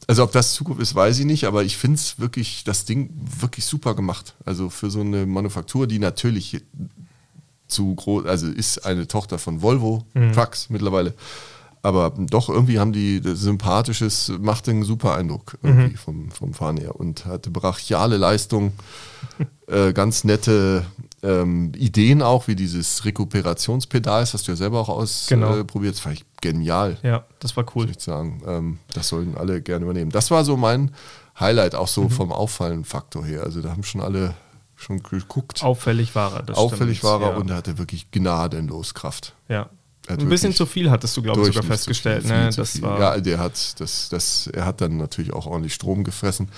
Also 0.09 0.25
ob 0.25 0.33
das 0.33 0.53
Zukunft 0.53 0.83
ist, 0.83 0.95
weiß 0.95 1.19
ich 1.21 1.25
nicht, 1.25 1.45
aber 1.45 1.63
ich 1.65 1.77
finde 1.79 1.97
es 1.97 2.19
wirklich, 2.19 2.65
das 2.65 2.85
Ding 2.85 3.11
wirklich 3.41 3.65
super 3.65 3.95
gemacht. 3.95 4.35
Also 4.45 4.69
für 4.69 4.91
so 4.91 5.01
eine 5.01 5.25
Manufaktur, 5.27 5.87
die 5.87 5.99
natürlich 6.01 6.61
zu 7.69 7.95
groß, 7.95 8.27
also 8.27 8.49
ist 8.49 8.85
eine 8.85 9.09
Tochter 9.09 9.39
von 9.39 9.63
Volvo 9.63 10.05
Mhm. 10.15 10.33
Trucks 10.33 10.69
mittlerweile. 10.69 11.15
Aber 11.85 12.13
doch 12.17 12.49
irgendwie 12.49 12.79
haben 12.79 12.93
die 12.93 13.21
sympathisches, 13.25 14.33
macht 14.41 14.69
einen 14.69 14.85
super 14.85 15.15
Eindruck 15.17 15.59
Mhm. 15.63 15.69
irgendwie 15.69 15.97
vom, 15.97 16.31
vom 16.31 16.55
Fahren 16.55 16.77
her 16.77 16.95
und 16.95 17.25
hatte 17.27 17.51
brachiale 17.51 18.17
Leistung, 18.19 18.73
äh, 19.67 19.93
ganz 19.93 20.23
nette 20.25 20.85
ähm, 21.25 21.73
Ideen 21.77 22.23
auch, 22.23 22.47
wie 22.49 22.55
dieses 22.57 23.05
Rekuperationspedal, 23.05 24.21
das 24.23 24.35
hast 24.35 24.47
du 24.49 24.53
ja 24.53 24.57
selber 24.57 24.81
auch 24.81 25.07
Genau. 25.29 25.49
ausprobiert, 25.49 25.95
das 25.95 26.01
fand 26.01 26.17
ich 26.17 26.25
genial 26.41 26.99
Ja, 27.03 27.25
das 27.41 27.57
war 27.57 27.65
cool. 27.75 27.87
muss 27.87 27.97
ich 27.97 28.03
sagen. 28.03 28.43
Ähm, 28.47 28.79
das 28.95 29.09
sollten 29.09 29.37
alle 29.37 29.61
gerne 29.63 29.85
übernehmen. 29.85 30.11
Das 30.11 30.31
war 30.31 30.45
so 30.45 30.57
mein 30.57 30.93
Highlight, 31.39 31.75
auch 31.75 31.87
Mhm. 31.87 31.91
so 31.91 32.09
vom 32.09 32.33
Auffallen-Faktor 32.33 33.25
her. 33.25 33.43
Also 33.45 33.61
da 33.61 33.71
haben 33.71 33.83
schon 33.85 34.01
alle 34.01 34.35
schon 34.77 35.01
geguckt. 35.03 35.63
Auffällig 35.63 36.15
war 36.15 36.33
er. 36.35 36.43
Das 36.43 36.57
Auffällig 36.59 36.99
stimmt, 36.99 37.13
war 37.13 37.23
er 37.23 37.31
ja. 37.31 37.37
und 37.37 37.51
er 37.51 37.57
hatte 37.57 37.79
wirklich 37.79 38.11
gnadenlos 38.11 38.95
Kraft. 38.95 39.35
Ja. 39.49 39.69
Ein 40.09 40.29
bisschen 40.29 40.53
zu 40.53 40.67
viel 40.67 40.91
hattest 40.91 41.17
du, 41.17 41.23
glaube 41.23 41.43
ich, 41.43 41.47
sogar 41.47 41.63
festgestellt. 41.63 42.23
viel, 42.25 42.33
ne? 42.33 42.51
Das 42.55 42.83
war, 42.83 42.99
ja, 43.01 43.21
der 43.21 43.39
hat 43.39 43.81
das, 43.81 44.09
das, 44.09 44.49
er 44.49 44.67
hat 44.67 44.81
dann 44.81 44.97
natürlich 44.97 45.33
auch 45.33 45.47
ordentlich 45.47 45.75
Strom 45.75 46.03
gefressen. 46.03 46.49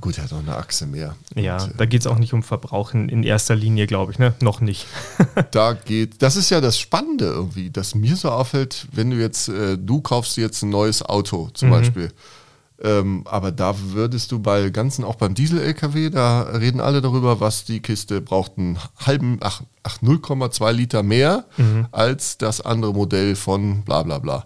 Gut, 0.00 0.16
er 0.16 0.24
hat 0.24 0.32
auch 0.32 0.38
eine 0.38 0.56
Achse 0.56 0.86
mehr. 0.86 1.14
Mhm. 1.34 1.42
ja, 1.42 1.62
Und, 1.62 1.70
äh, 1.72 1.74
da 1.76 1.84
geht 1.84 2.00
es 2.00 2.06
auch 2.06 2.18
nicht 2.18 2.32
um 2.32 2.42
Verbrauch 2.42 2.94
in, 2.94 3.08
in 3.10 3.24
erster 3.24 3.54
Linie, 3.54 3.86
glaube 3.86 4.12
ich. 4.12 4.18
Ne? 4.18 4.34
Noch 4.40 4.60
nicht. 4.62 4.86
da 5.50 5.74
geht, 5.74 6.22
das 6.22 6.36
ist 6.36 6.48
ja 6.50 6.60
das 6.62 6.78
Spannende 6.78 7.26
irgendwie, 7.26 7.70
dass 7.70 7.94
mir 7.94 8.16
so 8.16 8.30
auffällt, 8.30 8.86
wenn 8.92 9.10
du 9.10 9.16
jetzt, 9.18 9.48
äh, 9.48 9.76
du 9.76 10.00
kaufst 10.00 10.36
jetzt 10.38 10.62
ein 10.62 10.70
neues 10.70 11.02
Auto 11.02 11.50
zum 11.52 11.68
Mhm. 11.68 11.72
Beispiel, 11.72 12.12
ähm, 12.82 13.22
aber 13.26 13.52
da 13.52 13.74
würdest 13.78 14.32
du 14.32 14.38
bei 14.40 14.70
ganzen, 14.70 15.04
auch 15.04 15.14
beim 15.16 15.34
Diesel-LKW, 15.34 16.10
da 16.10 16.42
reden 16.42 16.80
alle 16.80 17.00
darüber, 17.00 17.40
was 17.40 17.64
die 17.64 17.80
Kiste 17.80 18.20
braucht, 18.20 18.58
einen 18.58 18.78
halben, 18.98 19.38
ach, 19.40 19.62
ach 19.82 19.98
0,2 20.02 20.72
Liter 20.72 21.02
mehr 21.02 21.44
Mhm. 21.56 21.86
als 21.92 22.38
das 22.38 22.60
andere 22.60 22.92
Modell 22.92 23.36
von 23.36 23.82
bla 23.82 24.02
bla 24.02 24.18
bla. 24.18 24.44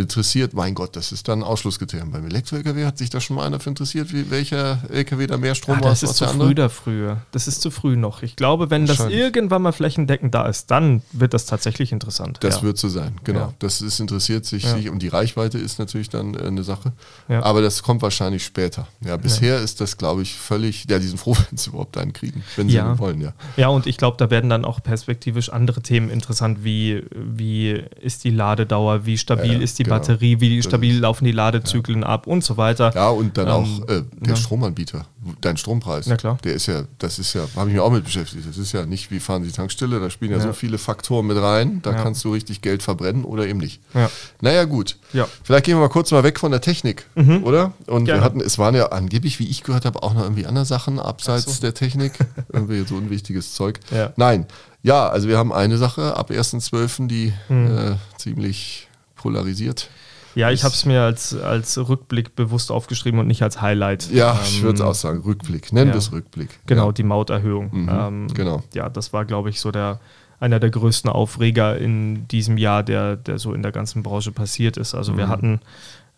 Interessiert, 0.00 0.54
mein 0.54 0.74
Gott, 0.74 0.96
das 0.96 1.12
ist 1.12 1.28
dann 1.28 1.40
ein 1.40 1.42
Ausschlusskriterium. 1.42 2.10
Beim 2.10 2.26
Elektro-LKW 2.26 2.84
hat 2.84 2.98
sich 2.98 3.10
da 3.10 3.20
schon 3.20 3.36
mal 3.36 3.46
einer 3.46 3.60
für 3.60 3.68
interessiert, 3.70 4.12
wie, 4.12 4.30
welcher 4.30 4.78
LKW 4.90 5.26
da 5.26 5.36
mehr 5.36 5.54
Strom 5.54 5.76
Ah, 5.76 5.80
braucht 5.80 5.92
das 5.92 6.02
ist 6.02 6.16
zu 6.16 6.24
früh 6.24 6.30
andere? 6.32 6.54
dafür. 6.54 7.22
Das 7.32 7.46
ist 7.48 7.60
zu 7.62 7.70
früh 7.70 7.96
noch. 7.96 8.22
Ich 8.22 8.36
glaube, 8.36 8.70
wenn 8.70 8.86
das 8.86 9.00
irgendwann 9.00 9.62
mal 9.62 9.72
flächendeckend 9.72 10.34
da 10.34 10.46
ist, 10.46 10.70
dann 10.70 11.02
wird 11.12 11.34
das 11.34 11.46
tatsächlich 11.46 11.92
interessant. 11.92 12.38
Das 12.40 12.56
ja. 12.56 12.62
wird 12.62 12.78
so 12.78 12.88
sein, 12.88 13.16
genau. 13.24 13.40
Ja. 13.40 13.54
Das 13.58 13.80
ist 13.82 14.00
interessiert 14.00 14.44
sich, 14.46 14.64
Ja. 14.64 14.76
sich 14.76 14.88
und 14.90 15.00
die 15.02 15.08
Reichweite 15.08 15.58
ist 15.58 15.78
natürlich 15.78 16.08
dann 16.08 16.34
äh, 16.34 16.38
eine 16.46 16.62
Sache. 16.64 16.92
Ja. 17.28 17.42
Aber 17.42 17.60
das 17.62 17.82
kommt 17.82 18.02
wahrscheinlich 18.02 18.44
später. 18.44 18.86
Ja, 19.04 19.16
bisher 19.16 19.58
ist 19.60 19.80
das, 19.80 19.96
glaube 19.98 20.22
ich, 20.22 20.34
völlig, 20.34 20.86
ja, 20.88 20.98
die 20.98 21.06
sind 21.06 21.18
froh, 21.18 21.36
wenn 21.50 21.56
sie 21.58 21.70
überhaupt 21.70 21.96
einen 21.98 22.12
kriegen, 22.12 22.42
wenn 22.56 22.68
sie 22.68 22.76
Ja. 22.76 22.92
ihn 22.92 22.98
wollen, 22.98 23.20
ja. 23.20 23.32
Ja, 23.56 23.68
und 23.68 23.86
ich 23.86 23.96
glaube, 23.96 24.16
da 24.16 24.30
werden 24.30 24.48
dann 24.48 24.64
auch 24.64 24.82
perspektivisch 24.82 25.50
andere 25.50 25.82
Themen 25.82 26.08
interessant, 26.10 26.64
wie, 26.64 27.04
wie 27.14 27.70
ist 28.00 28.24
die 28.24 28.30
Ladedauer, 28.30 29.04
wie 29.06 29.18
stabil 29.18 29.46
Ja, 29.52 29.58
ja, 29.58 29.60
ist 29.60 29.78
die. 29.78 29.89
Batterie, 29.90 30.40
wie 30.40 30.62
stabil 30.62 30.98
laufen 30.98 31.24
die 31.24 31.32
Ladezyklen 31.32 32.02
ab 32.04 32.26
und 32.26 32.42
so 32.42 32.56
weiter. 32.56 32.92
Ja, 32.94 33.08
und 33.10 33.36
dann 33.36 33.46
Ähm, 33.48 33.52
auch 33.52 33.88
äh, 33.88 34.02
der 34.20 34.30
ja. 34.30 34.36
Stromanbieter, 34.36 35.06
dein 35.40 35.56
Strompreis. 35.56 36.06
Na 36.06 36.16
klar. 36.16 36.38
Der 36.44 36.54
ist 36.54 36.66
ja, 36.66 36.84
das 36.98 37.18
ist 37.18 37.34
ja, 37.34 37.42
habe 37.56 37.68
ich 37.68 37.74
mich 37.74 37.80
auch 37.82 37.90
mit 37.90 38.04
beschäftigt. 38.04 38.48
Das 38.48 38.56
ist 38.56 38.72
ja 38.72 38.86
nicht 38.86 39.10
wie 39.10 39.20
fahren 39.20 39.44
Sie 39.44 39.52
Tankstelle, 39.52 40.00
da 40.00 40.08
spielen 40.10 40.30
ja, 40.32 40.38
Ja. 40.38 40.44
so 40.44 40.52
viele 40.52 40.78
Faktoren 40.78 41.26
mit 41.26 41.36
rein, 41.36 41.80
da 41.82 41.92
Ja. 41.92 42.02
kannst 42.02 42.24
du 42.24 42.32
richtig 42.32 42.62
Geld 42.62 42.82
verbrennen 42.82 43.24
oder 43.24 43.46
eben 43.46 43.58
nicht. 43.58 43.80
Ja. 43.94 44.10
Naja, 44.40 44.64
gut. 44.64 44.96
Ja. 45.12 45.26
Vielleicht 45.42 45.66
gehen 45.66 45.76
wir 45.76 45.80
mal 45.80 45.88
kurz 45.88 46.10
mal 46.12 46.22
weg 46.22 46.38
von 46.40 46.50
der 46.50 46.60
Technik, 46.60 47.06
oder? 47.42 47.72
Und 47.86 48.04
Gerne. 48.06 48.20
wir 48.20 48.24
hatten, 48.24 48.40
es 48.40 48.58
waren 48.58 48.74
ja 48.74 48.86
angeblich, 48.86 49.38
wie 49.38 49.46
ich 49.48 49.62
gehört 49.62 49.84
habe, 49.84 50.02
auch 50.02 50.14
noch 50.14 50.22
irgendwie 50.22 50.46
andere 50.46 50.64
Sachen 50.64 50.98
abseits 50.98 51.56
so. 51.56 51.60
der 51.60 51.74
Technik. 51.74 52.12
irgendwie 52.52 52.84
so 52.84 52.94
unwichtiges 52.96 53.54
Zeug. 53.54 53.80
Ja. 53.90 54.12
Nein. 54.16 54.46
Ja, 54.82 55.08
also 55.08 55.28
wir 55.28 55.36
haben 55.36 55.52
eine 55.52 55.76
Sache 55.76 56.16
ab 56.16 56.30
1.12., 56.30 57.06
die 57.06 57.32
Mhm. 57.48 57.66
äh, 57.78 57.96
ziemlich 58.16 58.88
polarisiert. 59.20 59.88
Ja, 60.36 60.50
ich 60.50 60.62
habe 60.64 60.72
es 60.74 60.84
mir 60.84 61.02
als, 61.02 61.34
als 61.36 61.76
Rückblick 61.76 62.36
bewusst 62.36 62.70
aufgeschrieben 62.70 63.18
und 63.20 63.26
nicht 63.26 63.42
als 63.42 63.60
Highlight. 63.60 64.10
Ja, 64.12 64.38
ich 64.44 64.62
würde 64.62 64.74
es 64.74 64.80
Ähm, 64.80 64.86
auch 64.86 64.94
sagen, 64.94 65.20
Rückblick. 65.22 65.72
Nennen 65.72 65.88
ja. 65.88 65.94
wir 65.94 65.98
es 65.98 66.12
Rückblick. 66.12 66.50
Genau, 66.66 66.86
Ja. 66.86 66.92
die 66.92 67.02
Mauterhöhung. 67.02 67.68
Mhm, 67.72 67.88
ähm, 67.92 68.26
genau. 68.32 68.62
Ja, 68.72 68.88
das 68.88 69.12
war, 69.12 69.24
glaube 69.24 69.50
ich, 69.50 69.60
so 69.60 69.70
der 69.72 70.00
einer 70.38 70.58
der 70.60 70.70
größten 70.70 71.10
Aufreger 71.10 71.76
in 71.76 72.26
diesem 72.28 72.56
Jahr, 72.56 72.82
der, 72.82 73.16
der 73.16 73.38
so 73.38 73.52
in 73.52 73.62
der 73.62 73.72
ganzen 73.72 74.02
Branche 74.02 74.32
passiert 74.32 74.76
ist. 74.78 74.94
Also 74.94 75.18
wir 75.18 75.26
Mhm. 75.26 75.30
hatten, 75.30 75.60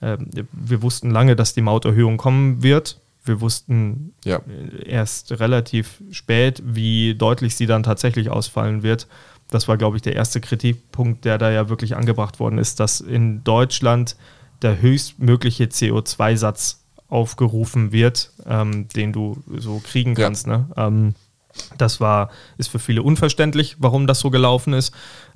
ähm, 0.00 0.28
wir 0.52 0.82
wussten 0.82 1.10
lange, 1.10 1.34
dass 1.34 1.54
die 1.54 1.62
Mauterhöhung 1.62 2.18
kommen 2.18 2.62
wird. 2.62 3.00
Wir 3.24 3.40
wussten 3.40 4.12
Ja. 4.24 4.36
äh, 4.36 4.88
erst 4.88 5.32
relativ 5.40 6.02
spät, 6.12 6.62
wie 6.64 7.14
deutlich 7.14 7.56
sie 7.56 7.66
dann 7.66 7.82
tatsächlich 7.82 8.30
ausfallen 8.30 8.82
wird. 8.84 9.06
Das 9.48 9.68
war, 9.68 9.76
glaube 9.76 9.96
ich, 9.96 10.02
der 10.02 10.14
erste 10.16 10.40
Kritikpunkt, 10.40 11.24
der 11.24 11.38
da 11.38 11.50
ja 11.50 11.68
wirklich 11.68 11.94
angebracht 11.96 12.40
worden 12.40 12.58
ist, 12.58 12.80
dass 12.80 13.00
in 13.00 13.44
Deutschland 13.44 14.16
der 14.62 14.80
höchstmögliche 14.80 15.64
CO2-Satz 15.64 16.84
aufgerufen 17.08 17.92
wird, 17.92 18.30
ähm, 18.46 18.88
den 18.88 19.12
du 19.12 19.42
so 19.58 19.80
kriegen 19.84 20.14
Ja. 20.16 20.24
kannst. 20.26 20.46
Ne? 20.46 20.68
Ähm, 20.76 21.14
das 21.76 22.00
war, 22.00 22.30
ist 22.56 22.68
für 22.68 22.78
viele 22.78 23.02
unverständlich, 23.02 23.76
warum 23.78 24.06
das 24.06 24.20
so 24.20 24.30
gelaufen 24.30 24.72
ist. 24.72 24.94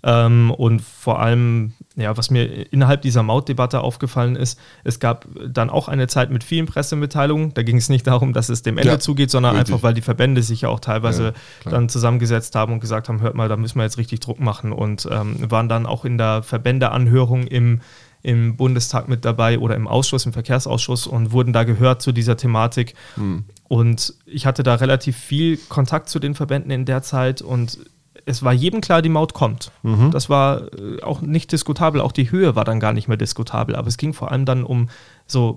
Ähm, 0.08 0.52
und 0.52 0.82
vor 0.82 1.18
allem, 1.20 1.72
ja, 1.96 2.16
was 2.16 2.30
mir 2.30 2.72
innerhalb 2.72 3.02
dieser 3.02 3.25
Mautdebatte 3.25 3.80
aufgefallen 3.80 4.36
ist, 4.36 4.56
es 4.84 5.00
gab 5.00 5.26
dann 5.48 5.68
auch 5.68 5.88
eine 5.88 6.06
Zeit 6.06 6.30
mit 6.30 6.44
vielen 6.44 6.66
Pressemitteilungen. 6.66 7.54
Da 7.54 7.64
ging 7.64 7.76
es 7.76 7.88
nicht 7.88 8.06
darum, 8.06 8.32
dass 8.32 8.48
es 8.48 8.62
dem 8.62 8.78
Ende 8.78 8.92
Ja, 8.92 8.98
zugeht, 9.00 9.32
sondern 9.32 9.56
richtig. 9.56 9.75
einfach, 9.75 9.82
weil 9.82 9.94
die 9.94 10.02
Verbände 10.02 10.44
sich 10.44 10.60
ja 10.60 10.68
auch 10.68 10.78
teilweise 10.78 11.34
Ja, 11.64 11.70
dann 11.72 11.88
zusammengesetzt 11.88 12.54
haben 12.54 12.72
und 12.75 12.78
gesagt 12.78 13.08
haben, 13.08 13.20
hört 13.20 13.34
mal, 13.34 13.48
da 13.48 13.56
müssen 13.56 13.78
wir 13.78 13.82
jetzt 13.82 13.98
richtig 13.98 14.20
Druck 14.20 14.38
machen 14.38 14.70
und 14.70 15.08
ähm, 15.10 15.50
waren 15.50 15.68
dann 15.68 15.86
auch 15.86 16.04
in 16.04 16.18
der 16.18 16.44
Verbändeanhörung 16.44 17.48
im, 17.48 17.80
im 18.22 18.56
Bundestag 18.56 19.08
mit 19.08 19.25
dabei 19.25 19.58
oder 19.58 19.75
im 19.75 19.88
Ausschuss, 19.88 20.25
im 20.25 20.32
Verkehrsausschuss 20.32 21.08
und 21.08 21.32
wurden 21.32 21.52
da 21.52 21.64
gehört 21.64 22.00
zu 22.00 22.12
dieser 22.12 22.36
Thematik. 22.36 22.94
Hm. 23.16 23.44
Und 23.64 24.14
ich 24.25 24.46
hatte 24.46 24.62
da 24.62 24.76
relativ 24.76 25.16
viel 25.16 25.56
Kontakt 25.68 26.08
zu 26.08 26.20
den 26.20 26.36
Verbänden 26.36 26.70
in 26.70 26.84
der 26.84 27.02
Zeit 27.02 27.42
und 27.42 27.80
es 28.25 28.42
war 28.42 28.52
jedem 28.52 28.80
klar, 28.80 29.02
die 29.02 29.08
Maut 29.08 29.35
kommt. 29.35 29.70
Mhm. 29.82 30.11
Das 30.11 30.28
war 30.30 30.73
äh, 30.73 31.02
auch 31.02 31.20
nicht 31.20 31.52
diskutabel, 31.52 32.00
auch 32.00 32.12
die 32.12 32.30
Höhe 32.30 32.56
war 32.56 32.64
dann 32.64 32.80
gar 32.80 32.92
nicht 32.92 33.08
mehr 33.08 33.16
diskutabel, 33.16 33.76
aber 33.76 33.88
es 33.88 33.96
ging 33.96 34.12
vor 34.14 34.32
allem 34.32 34.44
dann 34.44 34.64
um 34.64 34.88
so 35.26 35.56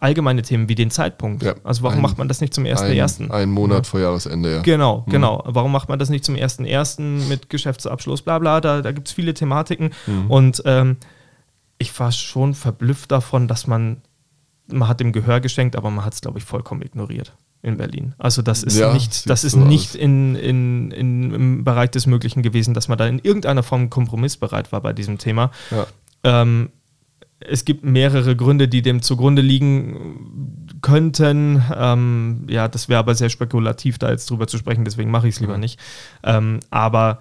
allgemeine 0.00 0.42
Themen 0.42 0.68
wie 0.68 0.74
den 0.74 0.90
Zeitpunkt. 0.90 1.42
Ja, 1.42 1.54
also 1.64 1.82
warum 1.82 1.98
ein- 1.98 2.02
macht 2.02 2.18
man 2.18 2.28
das 2.28 2.40
nicht 2.40 2.52
zum 2.52 2.64
Ein, 2.66 2.76
1.1.? 2.76 3.30
ein 3.30 3.50
Monat 3.50 3.86
vor 3.86 4.00
Jahresende, 4.00 4.56
ja. 4.56 4.62
Genau, 4.62 5.02
Mhm. 5.06 5.10
genau. 5.10 5.42
Warum 5.46 5.72
macht 5.72 5.88
man 5.88 5.98
das 5.98 6.10
nicht 6.10 6.24
zum 6.24 6.34
1.1. 6.36 7.26
mit 7.28 7.48
Geschäftsabschluss, 7.48 8.22
bla 8.22 8.38
bla, 8.38 8.60
da, 8.60 8.82
da 8.82 8.92
gibt 8.92 9.08
es 9.08 9.14
viele 9.14 9.32
Thematiken. 9.34 9.90
Mhm. 10.06 10.30
Und 10.30 10.62
ähm, 10.66 10.96
ich 11.78 11.98
war 11.98 12.12
schon 12.12 12.54
verblüfft 12.54 13.12
davon, 13.12 13.48
dass 13.48 13.66
man, 13.66 14.02
man 14.70 14.88
hat 14.88 15.00
dem 15.00 15.12
Gehör 15.12 15.40
geschenkt, 15.40 15.74
aber 15.74 15.90
man 15.90 16.04
hat 16.04 16.12
es, 16.14 16.20
glaube 16.20 16.38
ich, 16.38 16.44
vollkommen 16.44 16.82
ignoriert 16.82 17.34
in 17.64 17.76
Berlin. 17.78 18.14
Also 18.18 18.42
das 18.42 18.62
ist 18.62 18.76
Ja, 18.78 18.92
nicht, 18.92 19.28
das 19.28 19.42
ist 19.44 19.52
so 19.52 19.58
nicht 19.60 19.90
aus. 19.90 19.94
in, 19.96 20.34
in, 20.36 20.90
in, 20.90 21.32
im 21.34 21.64
Bereich 21.64 21.90
des 21.90 22.06
Möglichen 22.06 22.42
gewesen, 22.42 22.74
dass 22.74 22.88
man 22.88 22.98
da 22.98 23.06
in 23.06 23.18
irgendeiner 23.18 23.62
Form 23.62 23.90
kompromissbereit 23.90 24.70
war 24.72 24.80
bei 24.82 24.92
diesem 24.92 25.18
Thema. 25.18 25.50
Ja. 25.70 25.86
Ähm, 26.24 26.70
es 27.40 27.64
gibt 27.64 27.84
mehrere 27.84 28.36
Gründe, 28.36 28.68
die 28.68 28.80
dem 28.80 29.02
zugrunde 29.02 29.42
liegen 29.42 30.66
könnten. 30.82 31.62
Ähm, 31.76 32.46
ja, 32.48 32.68
das 32.68 32.88
wäre 32.88 32.98
aber 33.00 33.14
sehr 33.14 33.28
spekulativ, 33.28 33.98
da 33.98 34.10
jetzt 34.10 34.30
drüber 34.30 34.46
zu 34.46 34.56
sprechen, 34.58 34.84
deswegen 34.84 35.10
mache 35.10 35.28
ich 35.28 35.34
es 35.34 35.40
lieber 35.40 35.54
Mhm. 35.54 35.60
nicht. 35.60 35.80
Ähm, 36.22 36.60
aber 36.70 37.20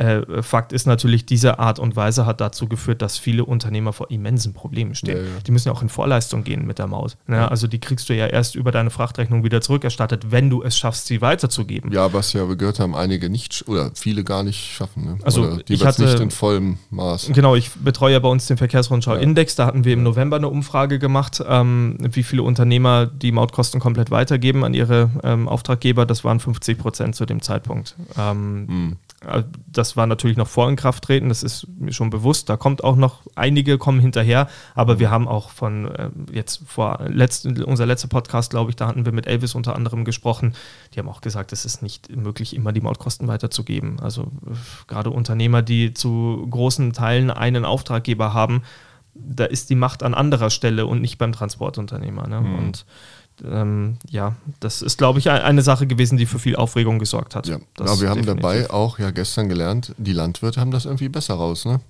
äh, 0.00 0.42
Fakt 0.42 0.72
ist 0.72 0.86
natürlich, 0.86 1.26
diese 1.26 1.58
Art 1.58 1.78
und 1.78 1.94
Weise 1.94 2.24
hat 2.26 2.40
dazu 2.40 2.66
geführt, 2.66 3.02
dass 3.02 3.18
viele 3.18 3.44
Unternehmer 3.44 3.92
vor 3.92 4.10
immensen 4.10 4.54
Problemen 4.54 4.94
stehen. 4.94 5.16
Ja, 5.18 5.22
ja. 5.22 5.28
Die 5.46 5.52
müssen 5.52 5.68
ja 5.68 5.74
auch 5.74 5.82
in 5.82 5.88
Vorleistung 5.90 6.42
gehen 6.42 6.66
mit 6.66 6.78
der 6.78 6.86
Maut. 6.86 7.16
Ne? 7.26 7.50
Also 7.50 7.66
die 7.66 7.78
kriegst 7.78 8.08
du 8.08 8.14
ja 8.14 8.26
erst 8.26 8.54
über 8.54 8.72
deine 8.72 8.90
Frachtrechnung 8.90 9.44
wieder 9.44 9.60
zurückerstattet, 9.60 10.30
wenn 10.30 10.48
du 10.48 10.62
es 10.62 10.78
schaffst, 10.78 11.06
sie 11.06 11.20
weiterzugeben. 11.20 11.92
Ja, 11.92 12.12
was 12.12 12.32
ja 12.32 12.48
wir 12.48 12.56
gehört 12.56 12.80
haben, 12.80 12.94
einige 12.94 13.28
nicht 13.28 13.64
oder 13.68 13.90
viele 13.94 14.24
gar 14.24 14.42
nicht 14.42 14.58
schaffen. 14.72 15.04
Ne? 15.04 15.18
Also, 15.22 15.42
oder 15.42 15.58
ich 15.60 15.68
jeweils 15.78 15.98
hatte- 15.98 16.04
nicht 16.10 16.20
in 16.20 16.30
vollem 16.30 16.78
Maß. 16.90 17.30
Genau, 17.34 17.54
ich 17.54 17.70
betreue 17.72 18.12
ja 18.14 18.18
bei 18.18 18.28
uns 18.28 18.46
den 18.46 18.56
Verkehrsrundschau-Index. 18.56 19.54
Da 19.56 19.66
hatten 19.66 19.84
wir 19.84 19.92
im 19.92 20.02
November 20.02 20.36
eine 20.36 20.48
Umfrage 20.48 20.98
gemacht, 20.98 21.42
ähm, 21.46 21.98
wie 22.00 22.22
viele 22.22 22.42
Unternehmer 22.42 23.06
die 23.06 23.32
Mautkosten 23.32 23.80
komplett 23.80 24.10
weitergeben 24.10 24.64
an 24.64 24.74
ihre 24.74 25.10
ähm, 25.22 25.48
Auftraggeber. 25.48 26.06
Das 26.06 26.24
waren 26.24 26.40
50 26.40 26.78
Prozent 26.78 27.14
zu 27.16 27.26
dem 27.26 27.42
Zeitpunkt. 27.42 27.96
Ähm, 28.18 28.66
Hm. 28.68 28.96
Äh, 29.24 29.44
das 29.66 29.96
war 29.96 30.06
natürlich 30.06 30.36
noch 30.36 30.48
vor 30.48 30.68
Inkrafttreten, 30.68 31.28
das 31.28 31.42
ist 31.42 31.66
mir 31.78 31.92
schon 31.92 32.10
bewusst. 32.10 32.48
Da 32.48 32.56
kommt 32.56 32.82
auch 32.82 32.96
noch, 32.96 33.22
einige 33.34 33.78
kommen 33.78 34.00
hinterher, 34.00 34.48
aber 34.74 34.98
wir 34.98 35.10
haben 35.10 35.28
auch 35.28 35.50
von 35.50 35.86
äh, 35.86 36.10
jetzt 36.32 36.62
vor 36.66 37.00
letzt, 37.06 37.46
unser 37.46 37.86
letzter 37.86 38.08
Podcast, 38.08 38.50
glaube 38.50 38.70
ich, 38.70 38.76
da 38.76 38.86
hatten 38.86 39.04
wir 39.04 39.12
mit 39.12 39.26
Elvis 39.26 39.54
unter 39.54 39.76
anderem 39.76 40.04
gesprochen. 40.04 40.54
Die 40.94 40.98
haben 40.98 41.08
auch 41.08 41.20
gesagt, 41.20 41.52
es 41.52 41.64
ist 41.64 41.82
nicht 41.82 42.14
möglich, 42.14 42.54
immer 42.54 42.72
die 42.72 42.80
Mautkosten 42.80 43.28
weiterzugeben. 43.28 44.00
Also 44.00 44.22
äh, 44.46 44.54
gerade 44.86 45.10
Unternehmer, 45.10 45.62
die 45.62 45.94
zu 45.94 46.46
großen 46.50 46.92
Teilen 46.92 47.30
einen 47.30 47.64
Auftraggeber 47.64 48.34
haben, 48.34 48.62
da 49.14 49.44
ist 49.44 49.70
die 49.70 49.74
Macht 49.74 50.02
an 50.02 50.14
anderer 50.14 50.50
Stelle 50.50 50.86
und 50.86 51.00
nicht 51.00 51.18
beim 51.18 51.32
Transportunternehmer. 51.32 52.26
Ne? 52.26 52.40
Mhm. 52.40 52.58
Und 52.58 52.86
ähm, 53.44 53.96
ja, 54.08 54.36
das 54.60 54.82
ist, 54.82 54.98
glaube 54.98 55.18
ich, 55.18 55.30
eine 55.30 55.62
Sache 55.62 55.86
gewesen, 55.86 56.18
die 56.18 56.26
für 56.26 56.38
viel 56.38 56.56
Aufregung 56.56 56.98
gesorgt 56.98 57.34
hat. 57.34 57.46
Ja, 57.46 57.58
aber 57.78 58.00
wir 58.00 58.08
haben 58.10 58.24
dabei 58.24 58.70
auch 58.70 58.98
ja 58.98 59.10
gestern 59.10 59.48
gelernt, 59.48 59.94
die 59.98 60.12
Landwirte 60.12 60.60
haben 60.60 60.70
das 60.70 60.84
irgendwie 60.84 61.08
besser 61.08 61.34
raus, 61.34 61.64
ne? 61.64 61.80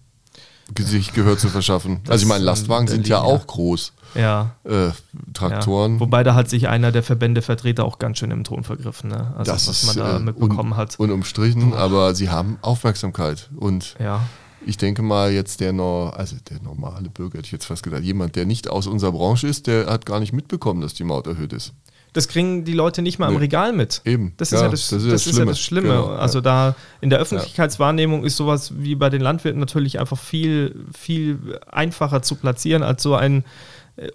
Sich 0.78 1.12
Gehör 1.12 1.36
zu 1.36 1.48
verschaffen. 1.48 2.00
Das 2.04 2.12
also 2.12 2.22
ich 2.22 2.28
meine, 2.28 2.44
Lastwagen 2.44 2.86
sind 2.86 3.08
ja 3.08 3.20
auch 3.20 3.44
groß. 3.46 3.92
Ja. 4.14 4.54
Äh, 4.62 4.90
Traktoren. 5.34 5.94
Ja. 5.94 6.00
Wobei 6.00 6.22
da 6.22 6.34
hat 6.34 6.48
sich 6.48 6.68
einer 6.68 6.92
der 6.92 7.02
Verbändevertreter 7.02 7.84
auch 7.84 7.98
ganz 7.98 8.18
schön 8.18 8.30
im 8.30 8.44
Ton 8.44 8.62
vergriffen, 8.62 9.10
ne? 9.10 9.34
Also 9.36 9.50
das 9.50 9.66
was 9.66 9.84
man 9.86 9.96
da 9.96 10.16
äh, 10.16 10.20
mitbekommen 10.20 10.72
un, 10.72 10.76
hat. 10.76 10.98
Unumstritten, 10.98 11.74
aber 11.74 12.14
sie 12.14 12.30
haben 12.30 12.58
Aufmerksamkeit 12.62 13.50
und 13.56 13.96
ja 13.98 14.20
ich 14.66 14.76
denke 14.76 15.02
mal, 15.02 15.32
jetzt 15.32 15.60
der, 15.60 15.72
no 15.72 16.08
also 16.08 16.36
der 16.48 16.60
normale 16.62 17.08
Bürger, 17.08 17.38
hätte 17.38 17.46
ich 17.46 17.52
jetzt 17.52 17.66
fast 17.66 17.82
gesagt, 17.82 18.04
jemand, 18.04 18.36
der 18.36 18.46
nicht 18.46 18.68
aus 18.68 18.86
unserer 18.86 19.12
Branche 19.12 19.46
ist, 19.46 19.66
der 19.66 19.86
hat 19.86 20.06
gar 20.06 20.20
nicht 20.20 20.32
mitbekommen, 20.32 20.80
dass 20.80 20.94
die 20.94 21.04
Maut 21.04 21.26
erhöht 21.26 21.52
ist. 21.52 21.72
Das 22.12 22.26
kriegen 22.26 22.64
die 22.64 22.72
Leute 22.72 23.02
nicht 23.02 23.18
mal 23.18 23.28
nee. 23.28 23.34
im 23.34 23.40
Regal 23.40 23.72
mit. 23.72 24.02
Eben. 24.04 24.32
Das 24.36 24.50
ist 24.50 24.58
ja, 24.58 24.64
ja 24.64 24.70
das, 24.70 24.88
das, 24.88 25.04
ist 25.04 25.12
das, 25.12 25.26
ist 25.26 25.38
ja 25.38 25.44
das 25.44 25.60
Schlimme. 25.60 25.88
Genau, 25.88 26.06
also 26.08 26.40
da 26.40 26.74
in 27.00 27.08
der 27.08 27.20
Öffentlichkeitswahrnehmung 27.20 28.24
ist 28.24 28.36
sowas 28.36 28.72
wie 28.76 28.96
bei 28.96 29.10
den 29.10 29.20
Landwirten 29.20 29.60
natürlich 29.60 30.00
einfach 30.00 30.18
viel, 30.18 30.74
viel 30.96 31.60
einfacher 31.70 32.22
zu 32.22 32.34
platzieren 32.34 32.82
als 32.82 33.02
so 33.02 33.14
ein 33.14 33.44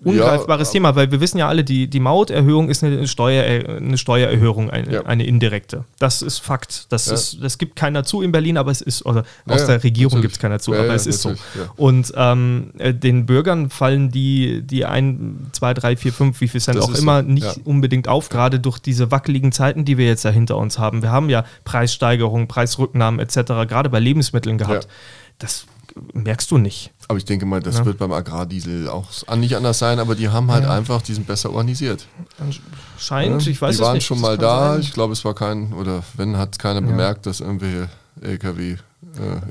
ungreifbares 0.04 0.70
ja, 0.70 0.74
Thema, 0.74 0.96
weil 0.96 1.12
wir 1.12 1.22
wissen 1.22 1.38
ja 1.38 1.48
alle, 1.48 1.64
die, 1.64 1.88
die 1.88 2.00
Mauterhöhung 2.00 2.70
ist 2.70 2.84
eine, 2.84 3.08
Steuer, 3.08 3.44
eine 3.44 3.98
Steuererhöhung, 3.98 4.70
eine, 4.70 4.92
ja. 4.92 5.02
eine 5.04 5.26
indirekte. 5.26 5.86
Das 6.00 6.22
ist 6.22 6.40
Fakt. 6.40 6.88
Das, 6.90 7.08
ja. 7.08 7.14
ist, 7.14 7.38
das 7.42 7.58
gibt 7.58 7.76
keiner 7.76 8.04
zu 8.04 8.22
in 8.22 8.32
Berlin, 8.32 8.58
aber 8.58 8.72
es 8.72 8.82
ist, 8.82 9.06
oder 9.06 9.24
aus 9.48 9.66
der 9.66 9.84
Regierung 9.84 10.22
gibt 10.22 10.34
es 10.34 10.40
keiner 10.40 10.60
zu, 10.60 10.74
aber 10.74 10.94
es 10.94 11.06
ist 11.06 11.22
so. 11.22 11.36
Und 11.76 12.14
ähm, 12.16 12.72
äh, 12.78 12.94
den 12.94 13.26
Bürgern 13.26 13.70
fallen 13.70 14.10
die, 14.10 14.62
die 14.64 14.86
ein, 14.86 15.48
zwei, 15.52 15.74
drei, 15.74 15.96
vier, 15.96 16.14
fünf, 16.14 16.42
wie 16.42 16.48
viel 16.48 16.62
Cent 16.62 16.78
das 16.78 16.86
auch 16.86 16.96
immer, 16.96 17.22
so. 17.22 17.30
nicht 17.30 17.62
unbedingt 17.66 18.08
auf, 18.08 18.30
gerade 18.30 18.60
durch 18.60 18.80
diese 18.80 19.12
wackeligen 19.12 19.52
Zeiten, 19.52 19.86
die 19.86 19.98
wir 19.98 20.08
jetzt 20.08 20.26
da 20.26 20.30
hinter 20.30 20.58
uns 20.58 20.80
haben. 20.80 21.02
Wir 21.02 21.12
haben 21.12 21.30
ja 21.30 21.46
Preissteigerungen, 21.64 22.48
Preisrücknahmen 22.48 23.20
etc., 23.20 23.36
gerade 23.68 23.90
bei 23.90 24.00
Lebensmitteln 24.00 24.58
gehabt. 24.58 24.88
Das 25.38 25.66
merkst 26.14 26.52
du 26.52 26.58
nicht. 26.58 26.92
Aber 27.08 27.18
ich 27.18 27.26
denke 27.26 27.46
mal, 27.46 27.62
das 27.62 27.80
ja. 27.80 27.86
wird 27.86 27.98
beim 27.98 28.12
Agrardiesel 28.12 28.90
auch 28.90 29.10
nicht 29.36 29.56
anders 29.56 29.80
sein, 29.80 30.00
aber 30.00 30.16
die 30.16 30.30
haben 30.30 30.52
halt 30.52 30.64
ja. 30.64 30.72
einfach, 30.72 31.02
die 31.02 31.14
sind 31.14 31.28
besser 31.28 31.52
organisiert. 31.52 32.08
Scheint, 32.98 33.46
ja, 33.46 33.52
ich 33.52 33.62
weiß 33.62 33.76
es 33.76 33.80
nicht. 33.80 33.80
Die 33.80 33.84
waren 33.84 34.02
schon 34.02 34.22
mal 34.22 34.38
da, 34.38 34.74
sein. 34.74 34.82
ich 34.82 34.94
glaube, 34.94 35.14
es 35.14 35.24
war 35.24 35.34
kein, 35.34 35.74
oder 35.74 36.04
wenn, 36.16 36.38
hat 36.38 36.60
keiner 36.60 36.82
bemerkt, 36.82 37.26
dass 37.26 37.40
irgendwelche 37.40 37.90
LKW 38.22 38.72
äh, 38.72 38.78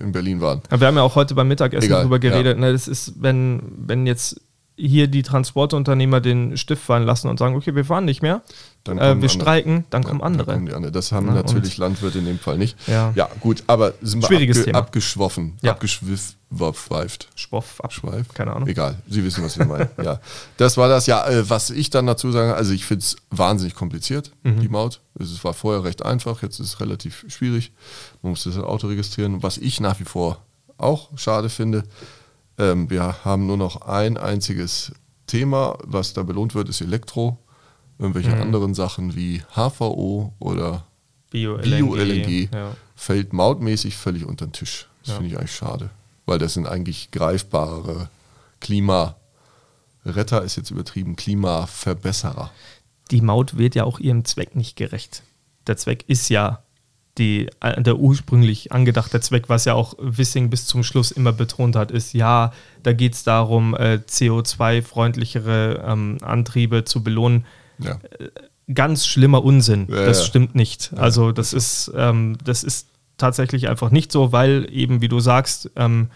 in 0.02 0.12
Berlin 0.12 0.40
waren. 0.40 0.60
wir 0.70 0.86
haben 0.86 0.96
ja 0.96 1.02
auch 1.02 1.14
heute 1.14 1.34
beim 1.34 1.48
Mittagessen 1.48 1.86
Egal, 1.86 2.00
darüber 2.00 2.18
geredet, 2.18 2.58
ne, 2.58 2.72
das 2.72 2.88
ist, 2.88 3.14
wenn, 3.20 3.62
wenn 3.76 4.06
jetzt 4.06 4.40
hier 4.76 5.06
die 5.06 5.22
Transportunternehmer 5.22 6.20
den 6.20 6.56
Stift 6.56 6.82
fallen 6.82 7.04
lassen 7.04 7.28
und 7.28 7.38
sagen, 7.38 7.54
okay, 7.54 7.74
wir 7.74 7.84
fahren 7.84 8.04
nicht 8.04 8.22
mehr, 8.22 8.42
äh, 8.86 9.00
wir 9.00 9.12
andere. 9.12 9.28
streiken, 9.28 9.84
dann 9.90 10.04
kommen 10.04 10.22
andere. 10.22 10.52
Dann 10.52 10.68
kommen 10.68 10.92
das 10.92 11.12
haben 11.12 11.28
ja, 11.28 11.34
natürlich 11.34 11.78
Landwirte 11.78 12.18
in 12.18 12.26
dem 12.26 12.38
Fall 12.38 12.58
nicht. 12.58 12.76
Ja, 12.86 13.12
ja 13.14 13.28
gut, 13.40 13.64
aber 13.66 13.94
sind 14.02 14.24
Schwieriges 14.24 14.56
wir 14.56 14.62
abge 14.62 14.72
Thema. 14.72 14.78
abgeschwoffen, 14.78 15.58
ja. 15.62 15.72
abgeschweift. 15.72 17.28
Schwoff, 17.34 17.80
abschweif, 17.80 18.28
keine 18.34 18.54
Ahnung. 18.54 18.68
Egal, 18.68 18.96
Sie 19.08 19.24
wissen, 19.24 19.42
was 19.42 19.56
ich 19.56 19.66
meine. 19.66 19.88
ja, 20.02 20.20
das 20.56 20.76
war 20.76 20.88
das. 20.88 21.06
Ja, 21.06 21.26
äh, 21.26 21.48
was 21.48 21.70
ich 21.70 21.90
dann 21.90 22.06
dazu 22.06 22.30
sage, 22.30 22.54
also 22.54 22.72
ich 22.72 22.85
finde 22.85 23.02
es 23.02 23.16
wahnsinnig 23.30 23.74
kompliziert, 23.74 24.30
mhm. 24.42 24.61
die 24.61 24.68
Maut. 24.68 25.00
Es 25.18 25.42
war 25.44 25.54
vorher 25.54 25.85
recht 25.85 26.04
einfach, 26.04 26.42
jetzt 26.42 26.61
ist 26.61 26.68
es 26.68 26.80
relativ 26.80 27.24
schwierig. 27.28 27.72
Man 28.22 28.30
muss 28.30 28.44
das 28.44 28.59
Auto 28.59 28.88
registrieren. 28.88 29.42
Was 29.42 29.59
ich 29.59 29.80
nach 29.80 29.98
wie 30.00 30.04
vor 30.04 30.42
auch 30.76 31.11
schade 31.16 31.48
finde, 31.48 31.85
ähm, 32.59 32.90
wir 32.90 33.24
haben 33.24 33.46
nur 33.46 33.56
noch 33.56 33.82
ein 33.82 34.16
einziges 34.16 34.92
Thema, 35.26 35.78
was 35.85 36.12
da 36.12 36.22
belohnt 36.22 36.54
wird, 36.54 36.68
ist 36.68 36.80
Elektro. 36.80 37.38
Irgendwelche 37.98 38.35
mhm. 38.35 38.42
anderen 38.42 38.74
Sachen 38.74 39.14
wie 39.14 39.42
HVO 39.54 40.33
oder 40.38 40.87
Bio-LNG 41.30 42.48
Bio 42.48 42.48
ja. 42.52 42.76
fällt 42.94 43.33
mautmäßig 43.33 43.96
völlig 43.96 44.24
unter 44.24 44.46
den 44.46 44.52
Tisch. 44.52 44.88
Das 45.00 45.11
ja. 45.11 45.14
finde 45.16 45.30
ich 45.30 45.38
eigentlich 45.38 45.54
schade, 45.54 45.90
weil 46.26 46.38
das 46.38 46.54
sind 46.54 46.66
eigentlich 46.66 47.11
greifbare 47.11 48.09
Klimaretter, 48.61 50.42
ist 50.42 50.57
jetzt 50.57 50.70
übertrieben, 50.70 51.16
Klimaverbesserer. 51.16 52.50
Die 53.11 53.20
Maut 53.20 53.59
wird 53.59 53.74
ja 53.74 53.85
auch 53.85 54.00
ihrem 54.00 54.24
Zweck 54.24 54.57
nicht 54.57 54.76
gerecht. 54.76 55.22
Der 55.66 55.76
Zweck 55.76 56.04
ist 56.09 56.28
ja 56.30 56.62
die, 57.18 57.48
äh, 57.61 57.80
der 57.80 57.98
ursprünglich 57.98 58.72
angedachte 58.72 59.20
Zweck, 59.20 59.48
was 59.48 59.64
ja 59.64 59.74
auch 59.74 59.94
Wissing 59.98 60.50
bis 60.50 60.66
zum 60.66 60.83
Schluss 60.83 61.11
immer 61.11 61.33
betont 61.33 61.76
hat, 61.76 61.90
ist, 61.90 62.12
ja, 62.12 62.52
da 62.83 62.92
geht 62.92 63.14
es 63.14 63.22
darum, 63.22 63.74
äh, 63.74 64.00
CO2-freundlichere 64.07 65.85
ähm, 65.87 66.18
Antriebe 66.22 66.85
zu 66.85 67.04
belohnen. 67.04 67.44
Ja. 67.78 67.98
Ganz 68.72 69.06
schlimmer 69.06 69.44
Unsinn. 69.44 69.87
Ja, 69.90 70.06
das 70.06 70.24
stimmt 70.24 70.54
nicht. 70.54 70.92
Also 70.96 71.32
das 71.32 71.52
ist, 71.52 71.92
ähm, 71.94 72.38
das 72.42 72.64
ist 72.64 72.88
tatsächlich 73.18 73.68
einfach 73.68 73.90
nicht 73.90 74.10
so, 74.10 74.32
weil 74.32 74.66
eben, 74.70 75.00
wie 75.00 75.08
du 75.08 75.20
sagst, 75.20 75.70
ähm, 75.76 76.08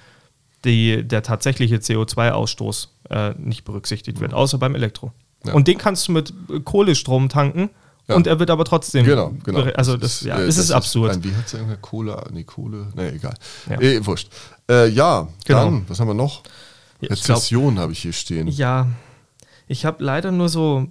die, 0.64 1.06
der 1.06 1.22
tatsächliche 1.22 1.76
CO2-Ausstoß 1.76 2.88
äh, 3.10 3.34
nicht 3.38 3.64
berücksichtigt 3.64 4.20
wird, 4.20 4.34
außer 4.34 4.58
beim 4.58 4.74
Elektro. 4.74 5.12
Und 5.52 5.68
den 5.68 5.78
kannst 5.78 6.08
du 6.08 6.12
mit 6.12 6.32
Kohlestrom 6.64 7.28
tanken 7.28 7.70
ja. 8.08 8.14
Und 8.14 8.26
er 8.26 8.38
wird 8.38 8.48
aber 8.48 8.64
trotzdem. 8.64 9.04
Genau, 9.04 9.34
genau. 9.44 9.60
Also 9.74 9.98
das, 9.98 10.22
ja, 10.22 10.38
äh, 10.38 10.46
das, 10.46 10.56
ist 10.56 10.70
absurd. 10.70 11.12
Ein, 11.12 11.24
wie 11.24 11.34
hat 11.34 11.44
es 11.44 11.52
ja 11.52 11.58
Kohle? 11.80 12.24
Nee, 12.32 12.44
Kohle. 12.44 12.86
Nee, 12.94 13.08
egal. 13.08 13.34
Ja, 13.68 13.80
eh, 13.80 14.04
wurscht. 14.04 14.30
Äh, 14.68 14.88
ja 14.88 15.28
genau. 15.44 15.64
dann, 15.64 15.84
was 15.88 16.00
haben 16.00 16.08
wir 16.08 16.14
noch? 16.14 16.42
Rezession 17.02 17.78
habe 17.78 17.92
ich 17.92 18.00
hier 18.00 18.14
stehen. 18.14 18.48
Ja, 18.48 18.88
ich 19.66 19.84
habe 19.84 20.02
leider 20.02 20.32
nur 20.32 20.48
so 20.48 20.88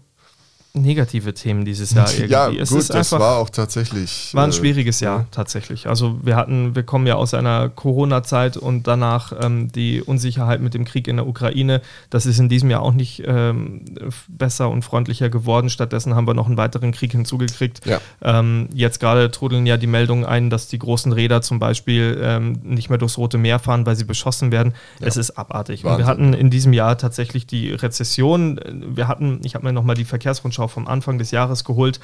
negative 0.73 1.33
Themen 1.33 1.65
dieses 1.65 1.93
Jahr 1.93 2.09
irgendwie. 2.13 2.31
Ja, 2.31 2.49
es 2.49 2.69
gut, 2.69 2.89
das 2.89 3.11
war 3.11 3.37
auch 3.37 3.49
tatsächlich. 3.49 4.33
War 4.33 4.43
ein 4.43 4.49
äh, 4.49 4.53
schwieriges 4.53 4.99
Jahr, 4.99 5.19
ja. 5.19 5.27
tatsächlich. 5.31 5.87
Also 5.87 6.19
wir 6.23 6.35
hatten, 6.35 6.75
wir 6.75 6.83
kommen 6.83 7.07
ja 7.07 7.15
aus 7.15 7.33
einer 7.33 7.69
Corona-Zeit 7.69 8.57
und 8.57 8.87
danach 8.87 9.33
ähm, 9.41 9.71
die 9.71 10.01
Unsicherheit 10.01 10.61
mit 10.61 10.73
dem 10.73 10.85
Krieg 10.85 11.07
in 11.07 11.17
der 11.17 11.27
Ukraine. 11.27 11.81
Das 12.09 12.25
ist 12.25 12.39
in 12.39 12.49
diesem 12.49 12.69
Jahr 12.69 12.81
auch 12.81 12.93
nicht 12.93 13.23
ähm, 13.25 13.85
besser 14.27 14.69
und 14.69 14.83
freundlicher 14.83 15.29
geworden. 15.29 15.69
Stattdessen 15.69 16.15
haben 16.15 16.27
wir 16.27 16.33
noch 16.33 16.47
einen 16.47 16.57
weiteren 16.57 16.91
Krieg 16.91 17.11
hinzugekriegt. 17.11 17.85
Ja. 17.85 17.99
Ähm, 18.21 18.69
jetzt 18.73 18.99
gerade 18.99 19.31
trudeln 19.31 19.65
ja 19.65 19.77
die 19.77 19.87
Meldungen 19.87 20.25
ein, 20.25 20.49
dass 20.49 20.67
die 20.67 20.79
großen 20.79 21.11
Räder 21.11 21.41
zum 21.41 21.59
Beispiel 21.59 22.19
ähm, 22.21 22.59
nicht 22.63 22.89
mehr 22.89 22.97
durchs 22.97 23.17
Rote 23.17 23.37
Meer 23.37 23.59
fahren, 23.59 23.85
weil 23.85 23.95
sie 23.95 24.05
beschossen 24.05 24.51
werden. 24.51 24.73
Ja. 24.99 25.07
Es 25.07 25.17
ist 25.17 25.31
abartig. 25.31 25.83
Wahnsinn. 25.83 25.93
Und 25.93 25.99
wir 25.99 26.07
hatten 26.07 26.33
in 26.33 26.49
diesem 26.49 26.73
Jahr 26.73 26.97
tatsächlich 26.97 27.47
die 27.47 27.71
Rezession. 27.71 28.59
Wir 28.95 29.07
hatten, 29.07 29.41
ich 29.43 29.55
habe 29.55 29.65
mir 29.65 29.73
nochmal 29.73 29.95
die 29.95 30.05
Verkehrsrundschau 30.05 30.56
vom 30.65 30.87
Anfang 30.87 31.17
des 31.17 31.31
Jahres 31.31 31.63
geholt. 31.63 31.99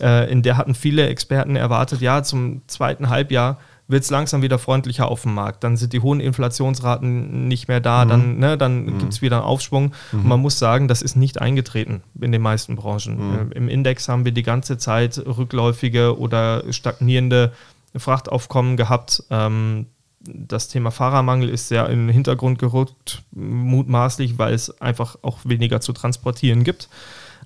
Äh, 0.00 0.30
in 0.30 0.42
der 0.42 0.56
hatten 0.56 0.74
viele 0.74 1.08
Experten 1.08 1.56
erwartet, 1.56 2.00
ja, 2.00 2.22
zum 2.22 2.62
zweiten 2.66 3.08
Halbjahr 3.08 3.58
wird 3.88 4.04
es 4.04 4.10
langsam 4.10 4.42
wieder 4.42 4.58
freundlicher 4.58 5.08
auf 5.08 5.22
dem 5.22 5.34
Markt. 5.34 5.64
Dann 5.64 5.76
sind 5.76 5.94
die 5.94 6.00
hohen 6.00 6.20
Inflationsraten 6.20 7.48
nicht 7.48 7.68
mehr 7.68 7.80
da, 7.80 8.04
mhm. 8.04 8.08
dann, 8.08 8.38
ne, 8.38 8.58
dann 8.58 8.84
mhm. 8.84 8.98
gibt 8.98 9.12
es 9.14 9.22
wieder 9.22 9.38
einen 9.38 9.46
Aufschwung. 9.46 9.92
Mhm. 10.12 10.20
Und 10.20 10.26
man 10.26 10.40
muss 10.40 10.58
sagen, 10.58 10.88
das 10.88 11.02
ist 11.02 11.16
nicht 11.16 11.40
eingetreten 11.40 12.02
in 12.20 12.30
den 12.30 12.42
meisten 12.42 12.76
Branchen. 12.76 13.16
Mhm. 13.16 13.52
Äh, 13.52 13.56
Im 13.56 13.68
Index 13.68 14.08
haben 14.08 14.24
wir 14.24 14.32
die 14.32 14.42
ganze 14.42 14.76
Zeit 14.76 15.18
rückläufige 15.18 16.18
oder 16.18 16.62
stagnierende 16.70 17.52
Frachtaufkommen 17.96 18.76
gehabt. 18.76 19.24
Ähm, 19.30 19.86
das 20.20 20.68
Thema 20.68 20.90
Fahrermangel 20.90 21.48
ist 21.48 21.68
sehr 21.68 21.88
in 21.88 22.06
den 22.06 22.12
Hintergrund 22.12 22.58
gerückt, 22.58 23.22
mutmaßlich, 23.32 24.36
weil 24.36 24.52
es 24.52 24.80
einfach 24.82 25.16
auch 25.22 25.38
weniger 25.44 25.80
zu 25.80 25.92
transportieren 25.92 26.64
gibt. 26.64 26.88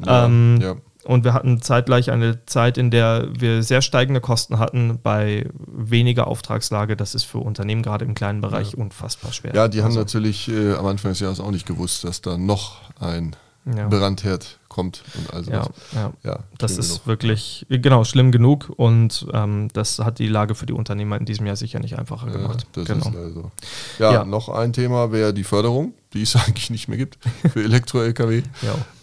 Ja, 0.05 0.27
ähm, 0.27 0.59
ja. 0.61 0.77
Und 1.05 1.25
wir 1.25 1.35
hatten 1.35 1.61
zeitgleich 1.61 2.13
eine 2.13 2.47
Zeit, 2.47 2.79
in 2.79 2.93
der 2.93 3.27
wir 3.37 3.65
sehr 3.65 3.83
steigende 3.83 4.21
Kosten 4.21 4.61
hatten 4.61 5.01
bei 5.03 5.49
weniger 5.67 6.29
Auftragslage. 6.29 6.97
Das 6.97 7.17
ist 7.17 7.25
für 7.25 7.39
Unternehmen 7.39 7.83
gerade 7.83 8.05
im 8.05 8.15
kleinen 8.15 8.41
Bereich 8.41 8.73
ja. 8.73 8.79
unfassbar 8.79 9.33
schwer. 9.33 9.53
Ja, 9.53 9.67
die 9.67 9.79
also. 9.79 9.89
haben 9.89 9.97
natürlich 9.97 10.49
äh, 10.49 10.75
am 10.75 10.87
Anfang 10.87 11.11
des 11.11 11.21
Jahres 11.21 11.41
auch 11.41 11.51
nicht 11.51 11.67
gewusst, 11.67 12.05
dass 12.05 12.21
da 12.21 12.39
noch 12.39 12.77
ein 13.01 13.35
ja. 13.65 13.89
Brandherd 13.89 14.59
kommt 14.69 15.05
und 15.15 15.35
also 15.35 15.51
ja, 15.51 15.67
ja, 15.95 16.13
ja. 16.25 16.39
das 16.57 16.79
ist 16.79 16.89
genug. 16.89 17.07
wirklich 17.07 17.67
genau 17.69 18.05
schlimm 18.05 18.33
genug 18.33 18.73
und 18.75 19.27
ähm, 19.33 19.69
das 19.75 19.99
hat 19.99 20.19
die 20.19 20.29
Lage 20.29 20.55
für 20.55 20.65
die 20.65 20.73
Unternehmer 20.73 21.19
in 21.19 21.27
diesem 21.27 21.47
Jahr 21.47 21.57
sicher 21.57 21.79
nicht 21.79 21.99
einfacher 21.99 22.29
ja, 22.29 22.33
gemacht. 22.33 22.67
genau. 22.73 23.07
Also. 23.07 23.51
Ja, 23.99 24.13
ja, 24.13 24.25
noch 24.25 24.49
ein 24.49 24.73
Thema 24.73 25.13
wäre 25.13 25.35
die 25.35 25.45
Förderung, 25.45 25.93
die 26.15 26.23
es 26.23 26.35
eigentlich 26.47 26.71
nicht 26.71 26.89
mehr 26.89 26.97
gibt 26.97 27.19
für 27.53 27.63
Elektro-LKW, 27.65 28.43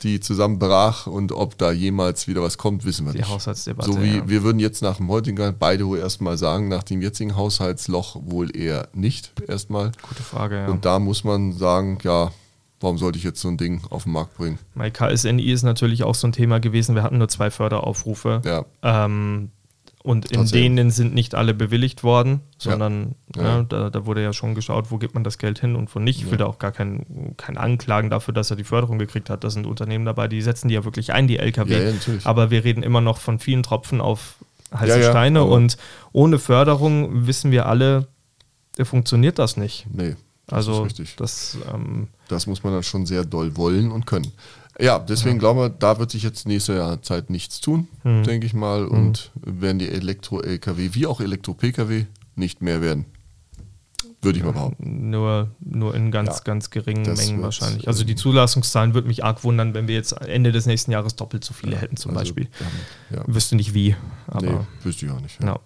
die 0.01 0.19
zusammenbrach 0.19 1.05
und 1.05 1.31
ob 1.31 1.57
da 1.59 1.71
jemals 1.71 2.27
wieder 2.27 2.41
was 2.41 2.57
kommt, 2.57 2.83
wissen 2.83 3.05
wir 3.05 3.11
die 3.11 3.19
nicht. 3.19 3.29
Die 3.29 3.33
Haushaltsdebatte. 3.33 3.93
So 3.93 4.01
wie 4.01 4.27
wir 4.27 4.41
würden 4.41 4.59
jetzt 4.59 4.81
nach 4.81 4.97
dem 4.97 5.07
heutigen 5.09 5.55
beide 5.59 5.85
wohl 5.85 5.99
erstmal 5.99 6.37
sagen, 6.39 6.67
nach 6.67 6.83
dem 6.83 7.03
jetzigen 7.03 7.35
Haushaltsloch 7.35 8.17
wohl 8.25 8.55
eher 8.57 8.87
nicht 8.93 9.33
erstmal. 9.47 9.91
Gute 10.01 10.23
Frage, 10.23 10.55
ja. 10.55 10.67
Und 10.67 10.83
da 10.83 10.97
muss 10.97 11.23
man 11.23 11.53
sagen, 11.53 11.99
ja, 12.03 12.31
warum 12.79 12.97
sollte 12.97 13.17
ich 13.17 13.23
jetzt 13.23 13.41
so 13.41 13.47
ein 13.47 13.57
Ding 13.57 13.81
auf 13.89 14.03
den 14.03 14.13
Markt 14.13 14.37
bringen? 14.37 14.59
Mein 14.73 14.93
KSNI 14.93 15.51
ist 15.51 15.63
natürlich 15.63 16.03
auch 16.03 16.15
so 16.15 16.27
ein 16.27 16.31
Thema 16.31 16.59
gewesen. 16.59 16.95
Wir 16.95 17.03
hatten 17.03 17.17
nur 17.17 17.27
zwei 17.27 17.51
Förderaufrufe. 17.51 18.41
Ja. 18.45 18.65
Ähm, 18.83 19.51
und 20.01 20.31
in 20.31 20.45
denen 20.47 20.91
sind 20.91 21.13
nicht 21.13 21.35
alle 21.35 21.53
bewilligt 21.53 22.03
worden, 22.03 22.39
sondern 22.57 23.15
ja. 23.35 23.43
Ja, 23.43 23.63
da, 23.63 23.89
da, 23.89 24.05
wurde 24.05 24.23
ja 24.23 24.31
schon 24.31 24.55
geschaut, 24.55 24.91
wo 24.91 24.97
gibt 24.97 25.13
man 25.13 25.25
das 25.25 25.37
Geld 25.37 25.59
hin 25.59 25.75
und 25.75 25.93
wo 25.93 25.99
nicht. 25.99 26.21
Ich 26.21 26.31
will 26.31 26.37
da 26.37 26.45
auch 26.45 26.57
gar 26.57 26.71
keinen 26.71 27.35
kein 27.35 27.57
Anklagen 27.57 28.09
dafür, 28.09 28.33
dass 28.33 28.49
er 28.49 28.55
die 28.55 28.63
Förderung 28.63 28.97
gekriegt 28.97 29.29
hat. 29.29 29.43
Da 29.43 29.49
sind 29.49 29.67
Unternehmen 29.67 30.05
dabei, 30.05 30.29
die 30.29 30.41
setzen 30.41 30.69
die 30.69 30.75
ja 30.75 30.85
wirklich 30.85 31.11
ein, 31.11 31.27
die 31.27 31.37
LKW. 31.37 31.93
Aber 32.23 32.49
wir 32.49 32.63
reden 32.63 32.81
immer 32.81 33.01
noch 33.01 33.17
von 33.17 33.39
vielen 33.39 33.61
Tropfen 33.61 33.99
auf 33.99 34.35
heiße 34.73 35.03
Steine 35.03 35.43
und 35.43 35.77
ohne 36.13 36.39
Förderung 36.39 37.27
wissen 37.27 37.51
wir 37.51 37.65
alle, 37.65 38.07
funktioniert 38.81 39.37
das 39.37 39.57
nicht. 39.57 39.85
Nee. 39.91 40.15
Also 40.51 40.85
das, 40.85 41.15
das, 41.15 41.57
ähm, 41.73 42.07
das 42.27 42.47
muss 42.47 42.63
man 42.63 42.73
dann 42.73 42.83
schon 42.83 43.05
sehr 43.05 43.25
doll 43.25 43.55
wollen 43.57 43.91
und 43.91 44.05
können. 44.05 44.31
Ja, 44.79 44.97
deswegen 44.97 45.35
ja. 45.35 45.39
glauben 45.39 45.59
wir, 45.59 45.69
da 45.69 45.99
wird 45.99 46.09
sich 46.11 46.23
jetzt 46.23 46.47
nächste 46.47 46.75
Jahr 46.75 47.01
Zeit 47.01 47.29
nichts 47.29 47.59
tun, 47.59 47.87
hm. 48.03 48.23
denke 48.23 48.45
ich 48.45 48.53
mal. 48.53 48.81
Hm. 48.81 48.91
Und 48.91 49.31
werden 49.35 49.79
die 49.79 49.89
Elektro-Lkw 49.89 50.93
wie 50.93 51.05
auch 51.05 51.19
Elektro-Pkw 51.19 52.05
nicht 52.35 52.61
mehr 52.61 52.81
werden. 52.81 53.05
Würde 54.21 54.37
ich 54.37 54.43
mal 54.43 54.51
behaupten. 54.51 55.09
Nur, 55.09 55.51
nur 55.61 55.95
in 55.95 56.11
ganz, 56.11 56.39
ja, 56.39 56.43
ganz 56.43 56.69
geringen 56.69 57.13
Mengen 57.13 57.41
wahrscheinlich. 57.41 57.87
Also 57.87 58.03
die 58.03 58.15
Zulassungszahlen 58.15 58.93
würde 58.93 59.07
mich 59.07 59.23
arg 59.23 59.45
wundern, 59.45 59.73
wenn 59.73 59.87
wir 59.87 59.95
jetzt 59.95 60.11
Ende 60.11 60.51
des 60.51 60.65
nächsten 60.65 60.91
Jahres 60.91 61.15
doppelt 61.15 61.45
so 61.45 61.53
viele 61.53 61.73
ja, 61.73 61.77
hätten 61.79 61.95
zum 61.95 62.11
also, 62.11 62.19
Beispiel. 62.21 62.49
Ja. 63.11 63.23
Wüsste 63.27 63.55
nicht 63.55 63.73
wie. 63.73 63.95
Aber 64.27 64.45
nee, 64.45 64.57
wüsste 64.83 65.05
ich 65.05 65.11
auch 65.11 65.21
nicht. 65.21 65.41
Ja. 65.41 65.57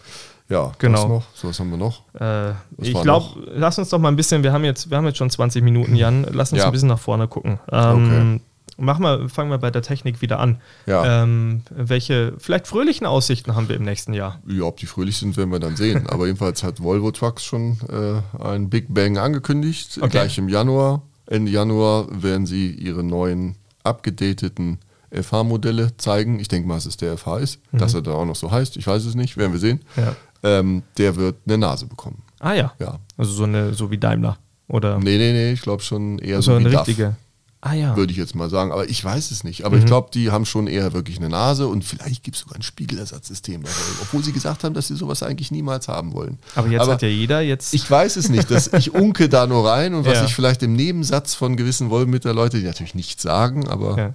Ja, 0.49 0.71
genau. 0.77 1.07
noch? 1.07 1.23
So, 1.33 1.47
was 1.47 1.59
haben 1.59 1.71
wir 1.71 1.77
noch? 1.77 2.01
Äh, 2.19 2.51
ich 2.77 2.93
glaube, 3.01 3.51
lass 3.55 3.79
uns 3.79 3.89
doch 3.89 3.99
mal 3.99 4.09
ein 4.09 4.15
bisschen, 4.15 4.43
wir 4.43 4.51
haben 4.51 4.65
jetzt, 4.65 4.89
wir 4.89 4.97
haben 4.97 5.05
jetzt 5.05 5.17
schon 5.17 5.29
20 5.29 5.63
Minuten, 5.63 5.95
Jan, 5.95 6.27
lass 6.31 6.51
uns 6.51 6.59
ja. 6.59 6.65
ein 6.65 6.71
bisschen 6.71 6.89
nach 6.89 6.99
vorne 6.99 7.27
gucken. 7.27 7.59
Ähm, 7.71 8.39
okay. 8.39 8.41
Mach 8.77 8.97
mal, 8.97 9.29
fangen 9.29 9.51
wir 9.51 9.59
bei 9.59 9.69
der 9.69 9.83
Technik 9.83 10.21
wieder 10.21 10.39
an. 10.39 10.59
Ja. 10.87 11.23
Ähm, 11.23 11.61
welche 11.69 12.33
vielleicht 12.39 12.67
fröhlichen 12.67 13.05
Aussichten 13.05 13.55
haben 13.55 13.69
wir 13.69 13.75
im 13.75 13.83
nächsten 13.83 14.13
Jahr? 14.13 14.39
Ja, 14.47 14.63
ob 14.63 14.77
die 14.77 14.87
fröhlich 14.87 15.17
sind, 15.17 15.37
werden 15.37 15.51
wir 15.51 15.59
dann 15.59 15.75
sehen. 15.75 16.07
Aber 16.09 16.25
jedenfalls 16.25 16.63
hat 16.63 16.81
Volvo 16.81 17.11
Trucks 17.11 17.43
schon 17.43 17.77
äh, 17.89 18.43
ein 18.43 18.69
Big 18.69 18.93
Bang 18.93 19.17
angekündigt. 19.17 19.97
Okay. 19.97 20.09
Gleich 20.09 20.37
im 20.37 20.49
Januar. 20.49 21.03
Ende 21.27 21.51
Januar 21.51 22.07
werden 22.11 22.45
sie 22.45 22.71
ihre 22.71 23.03
neuen 23.03 23.55
abgedateten 23.83 24.79
FH-Modelle 25.11 25.95
zeigen. 25.97 26.39
Ich 26.39 26.47
denke 26.47 26.67
mal, 26.67 26.75
dass 26.75 26.87
es 26.87 26.97
der 26.97 27.15
FH 27.17 27.37
ist. 27.37 27.59
Mhm. 27.71 27.77
Dass 27.77 27.93
er 27.93 28.01
da 28.01 28.13
auch 28.13 28.25
noch 28.25 28.35
so 28.35 28.49
heißt, 28.49 28.75
ich 28.77 28.87
weiß 28.87 29.05
es 29.05 29.13
nicht, 29.13 29.37
werden 29.37 29.53
wir 29.53 29.59
sehen. 29.59 29.81
Ja 29.95 30.15
ähm, 30.43 30.83
der 30.97 31.15
wird 31.15 31.37
eine 31.45 31.57
Nase 31.57 31.85
bekommen. 31.85 32.21
Ah 32.39 32.53
ja. 32.53 32.73
ja. 32.79 32.99
Also 33.17 33.31
so 33.31 33.43
eine, 33.43 33.73
so 33.73 33.89
wie 33.89 33.97
Daimler. 33.97 34.37
Oder? 34.67 34.97
Nee, 34.97 35.17
nee, 35.17 35.33
nee, 35.33 35.51
ich 35.53 35.61
glaube 35.61 35.81
schon 35.83 36.19
eher 36.19 36.37
also 36.37 36.51
so 36.51 36.57
eine 36.57 36.71
wie 36.71 36.75
richtige. 36.75 37.03
DAF, 37.03 37.15
ah 37.61 37.73
ja. 37.73 37.95
Würde 37.95 38.11
ich 38.11 38.17
jetzt 38.17 38.35
mal 38.35 38.49
sagen. 38.49 38.71
Aber 38.71 38.89
ich 38.89 39.03
weiß 39.03 39.31
es 39.31 39.43
nicht. 39.43 39.65
Aber 39.65 39.75
mhm. 39.75 39.83
ich 39.83 39.85
glaube, 39.85 40.09
die 40.13 40.31
haben 40.31 40.45
schon 40.45 40.67
eher 40.67 40.93
wirklich 40.93 41.17
eine 41.17 41.29
Nase 41.29 41.67
und 41.67 41.85
vielleicht 41.85 42.23
gibt 42.23 42.35
es 42.35 42.41
sogar 42.41 42.57
ein 42.57 42.61
Spiegelersatzsystem 42.61 43.63
Obwohl 44.01 44.23
sie 44.23 44.33
gesagt 44.33 44.63
haben, 44.63 44.73
dass 44.73 44.87
sie 44.87 44.95
sowas 44.95 45.23
eigentlich 45.23 45.51
niemals 45.51 45.87
haben 45.87 46.13
wollen. 46.13 46.39
Aber 46.55 46.67
jetzt 46.67 46.81
Aber 46.81 46.93
hat 46.93 47.01
ja 47.01 47.07
jeder 47.07 47.41
jetzt. 47.41 47.73
Ich 47.73 47.89
weiß 47.89 48.17
es 48.17 48.29
nicht. 48.29 48.51
Dass 48.51 48.67
ich 48.67 48.93
unke 48.93 49.29
da 49.29 49.47
nur 49.47 49.69
rein 49.69 49.93
und 49.93 50.05
was 50.05 50.15
ja. 50.15 50.25
ich 50.25 50.35
vielleicht 50.35 50.63
im 50.63 50.73
Nebensatz 50.73 51.35
von 51.35 51.55
gewissen 51.55 51.89
Wollmitter-Leute, 51.89 52.59
die 52.59 52.65
natürlich 52.65 52.95
nichts 52.95 53.23
sagen, 53.23 53.67
aber. 53.67 53.97
Ja. 53.97 54.13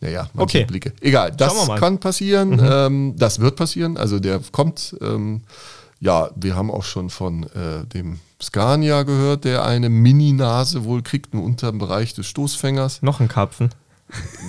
Naja, 0.00 0.28
manche 0.32 0.58
okay. 0.58 0.64
Blicke. 0.66 0.92
Egal, 1.00 1.32
das 1.32 1.68
kann 1.76 1.98
passieren. 1.98 2.50
Mhm. 2.50 2.60
Ähm, 2.62 3.14
das 3.16 3.40
wird 3.40 3.56
passieren. 3.56 3.96
Also 3.96 4.18
der 4.18 4.40
kommt. 4.52 4.96
Ähm, 5.00 5.42
ja, 6.00 6.30
wir 6.34 6.56
haben 6.56 6.70
auch 6.70 6.84
schon 6.84 7.10
von 7.10 7.42
äh, 7.42 7.84
dem 7.92 8.20
Scania 8.40 9.02
gehört, 9.02 9.44
der 9.44 9.66
eine 9.66 9.90
Mini-Nase 9.90 10.84
wohl 10.84 11.02
kriegt, 11.02 11.34
nur 11.34 11.44
unter 11.44 11.70
dem 11.70 11.78
Bereich 11.78 12.14
des 12.14 12.26
Stoßfängers. 12.26 13.02
Noch 13.02 13.20
ein 13.20 13.28
Karpfen. 13.28 13.68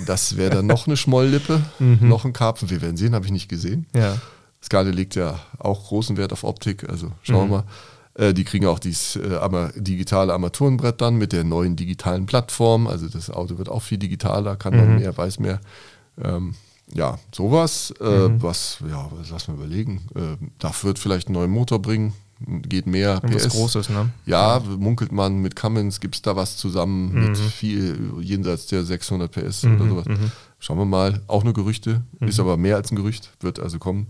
Das 0.06 0.36
wäre 0.36 0.56
dann 0.56 0.66
noch 0.66 0.86
eine 0.86 0.96
Schmolllippe, 0.96 1.62
mhm. 1.78 1.98
noch 2.00 2.24
ein 2.24 2.32
Karpfen. 2.32 2.70
Wir 2.70 2.80
werden 2.80 2.96
sehen, 2.96 3.14
habe 3.14 3.26
ich 3.26 3.32
nicht 3.32 3.48
gesehen. 3.48 3.86
Ja. 3.94 4.16
Scania 4.62 4.92
legt 4.92 5.14
ja 5.14 5.38
auch 5.58 5.88
großen 5.88 6.16
Wert 6.16 6.32
auf 6.32 6.44
Optik, 6.44 6.88
also 6.88 7.12
schauen 7.22 7.36
wir 7.36 7.44
mhm. 7.44 7.50
mal. 7.50 7.64
Äh, 8.14 8.34
die 8.34 8.44
kriegen 8.44 8.66
auch 8.66 8.78
dieses 8.78 9.16
äh, 9.16 9.38
digitale 9.76 10.32
Armaturenbrett 10.32 11.00
dann 11.00 11.16
mit 11.16 11.32
der 11.32 11.44
neuen 11.44 11.76
digitalen 11.76 12.26
Plattform. 12.26 12.86
Also 12.86 13.08
das 13.08 13.30
Auto 13.30 13.58
wird 13.58 13.68
auch 13.68 13.82
viel 13.82 13.98
digitaler, 13.98 14.56
kann 14.56 14.74
mhm. 14.74 14.80
noch 14.80 15.00
mehr, 15.00 15.16
weiß 15.16 15.38
mehr. 15.38 15.60
Ähm, 16.22 16.54
ja, 16.92 17.18
sowas, 17.34 17.94
äh, 18.00 18.28
mhm. 18.28 18.42
was, 18.42 18.78
ja, 18.88 19.08
was 19.12 19.30
lass 19.30 19.48
mal 19.48 19.54
überlegen. 19.54 20.02
Äh, 20.14 20.36
DAF 20.58 20.84
wird 20.84 20.98
vielleicht 20.98 21.28
einen 21.28 21.34
neuen 21.34 21.50
Motor 21.50 21.80
bringen, 21.80 22.12
geht 22.68 22.86
mehr 22.86 23.20
PS. 23.20 23.48
Großes, 23.48 23.88
ne? 23.88 24.10
Ja, 24.26 24.60
munkelt 24.60 25.10
man 25.10 25.38
mit 25.38 25.56
Cummins, 25.56 26.00
gibt 26.00 26.16
es 26.16 26.22
da 26.22 26.36
was 26.36 26.58
zusammen 26.58 27.14
mhm. 27.14 27.28
mit 27.28 27.38
viel, 27.38 28.12
jenseits 28.20 28.66
der 28.66 28.84
600 28.84 29.32
PS 29.32 29.62
mhm. 29.62 29.76
oder 29.76 29.88
sowas. 29.88 30.06
Mhm. 30.06 30.32
Schauen 30.58 30.78
wir 30.78 30.84
mal, 30.84 31.22
auch 31.28 31.44
nur 31.44 31.54
Gerüchte, 31.54 32.02
mhm. 32.20 32.28
ist 32.28 32.38
aber 32.38 32.58
mehr 32.58 32.76
als 32.76 32.92
ein 32.92 32.96
Gerücht, 32.96 33.30
wird 33.40 33.58
also 33.58 33.78
kommen. 33.78 34.08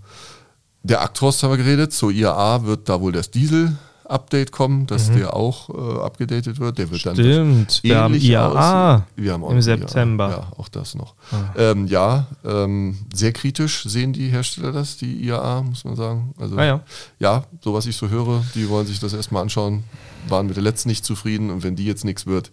Der 0.83 1.03
Actros 1.03 1.41
haben 1.45 1.51
wir 1.51 1.59
geredet, 1.59 1.93
zur 1.93 2.11
IAA 2.11 2.65
wird 2.65 2.89
da 2.89 3.01
wohl 3.01 3.13
das 3.13 3.31
Diesel 3.31 3.79
Update 4.13 4.53
kommen, 4.53 4.87
dass 4.87 5.11
mhm. 5.11 5.17
der 5.17 5.35
auch 5.35 5.71
äh, 5.71 6.03
abgedatet 6.03 6.61
wird. 6.61 6.79
Der 6.79 6.91
wird 6.91 7.01
Stimmt, 7.01 7.19
dann 7.19 7.83
wir 7.83 7.99
haben 7.99 8.15
IAA 8.15 9.07
wir 9.17 9.33
haben 9.33 9.45
auch 9.45 9.51
im 9.51 9.63
September. 9.63 10.29
IAA. 10.29 10.37
Ja, 10.37 10.53
auch 10.57 10.69
das 10.69 10.95
noch. 10.95 11.15
Ah. 11.31 11.55
Ähm, 11.57 11.87
ja, 11.87 12.27
ähm, 12.45 12.99
sehr 13.13 13.33
kritisch 13.33 13.85
sehen 13.85 14.13
die 14.13 14.29
Hersteller 14.29 14.73
das, 14.73 14.97
die 14.97 15.25
IAA, 15.25 15.63
muss 15.63 15.85
man 15.85 15.97
sagen. 15.97 16.35
Also, 16.39 16.57
ah, 16.57 16.65
ja. 16.65 16.81
ja, 17.19 17.45
so 17.61 17.75
was 17.75 17.87
ich 17.87 17.97
so 17.97 18.09
höre, 18.09 18.45
die 18.55 18.69
wollen 18.69 18.87
sich 18.87 19.01
das 19.01 19.13
erstmal 19.13 19.43
anschauen, 19.43 19.85
waren 20.29 20.47
mit 20.47 20.57
der 20.57 20.63
letzten 20.63 20.89
nicht 20.89 21.05
zufrieden 21.05 21.51
und 21.51 21.63
wenn 21.63 21.77
die 21.77 21.85
jetzt 21.85 22.05
nichts 22.05 22.27
wird, 22.27 22.51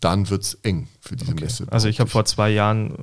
dann 0.00 0.28
wird 0.30 0.42
es 0.42 0.54
eng 0.62 0.88
für 1.00 1.14
diese 1.14 1.32
okay. 1.32 1.44
Messe. 1.44 1.66
Also 1.70 1.88
ich 1.88 2.00
habe 2.00 2.10
vor 2.10 2.24
zwei 2.24 2.50
Jahren 2.50 2.94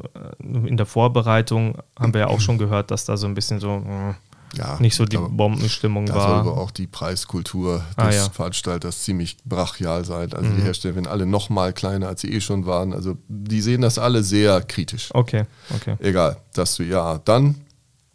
äh, 0.44 0.68
in 0.68 0.76
der 0.76 0.86
Vorbereitung, 0.86 1.78
haben 1.98 2.14
wir 2.14 2.22
ja 2.22 2.28
auch 2.28 2.42
schon 2.42 2.58
gehört, 2.58 2.92
dass 2.92 3.06
da 3.06 3.18
so 3.18 3.28
ein 3.28 3.34
bisschen 3.34 3.60
so... 3.60 3.80
Mh, 3.80 4.16
ja, 4.56 4.78
nicht 4.80 4.96
so 4.96 5.06
die 5.06 5.18
Bombenstimmung 5.18 6.06
da 6.06 6.16
war. 6.16 6.22
Da 6.22 6.28
soll 6.28 6.52
aber 6.52 6.62
auch 6.62 6.72
die 6.72 6.88
Preiskultur 6.88 7.84
ah, 7.96 8.08
des 8.08 8.16
ja. 8.16 8.30
Veranstalters 8.30 9.04
ziemlich 9.04 9.38
brachial 9.46 10.06
sein. 10.06 10.34
Also 10.34 10.50
mhm. 10.50 10.58
die 10.58 10.62
Hersteller 10.64 10.96
werden 10.96 11.08
alle 11.08 11.26
noch 11.26 11.50
mal 11.50 11.74
kleiner, 11.74 12.08
als 12.08 12.22
sie 12.22 12.32
eh 12.32 12.42
schon 12.42 12.66
waren. 12.66 12.94
Also 12.94 13.18
die 13.28 13.62
sehen 13.62 13.82
das 13.82 13.98
alle 14.00 14.24
sehr 14.24 14.62
kritisch. 14.62 15.10
Okay, 15.14 15.46
okay. 15.76 15.96
Egal, 16.00 16.38
das 16.54 16.76
du 16.76 16.84
ja. 16.84 17.20
Dann, 17.20 17.56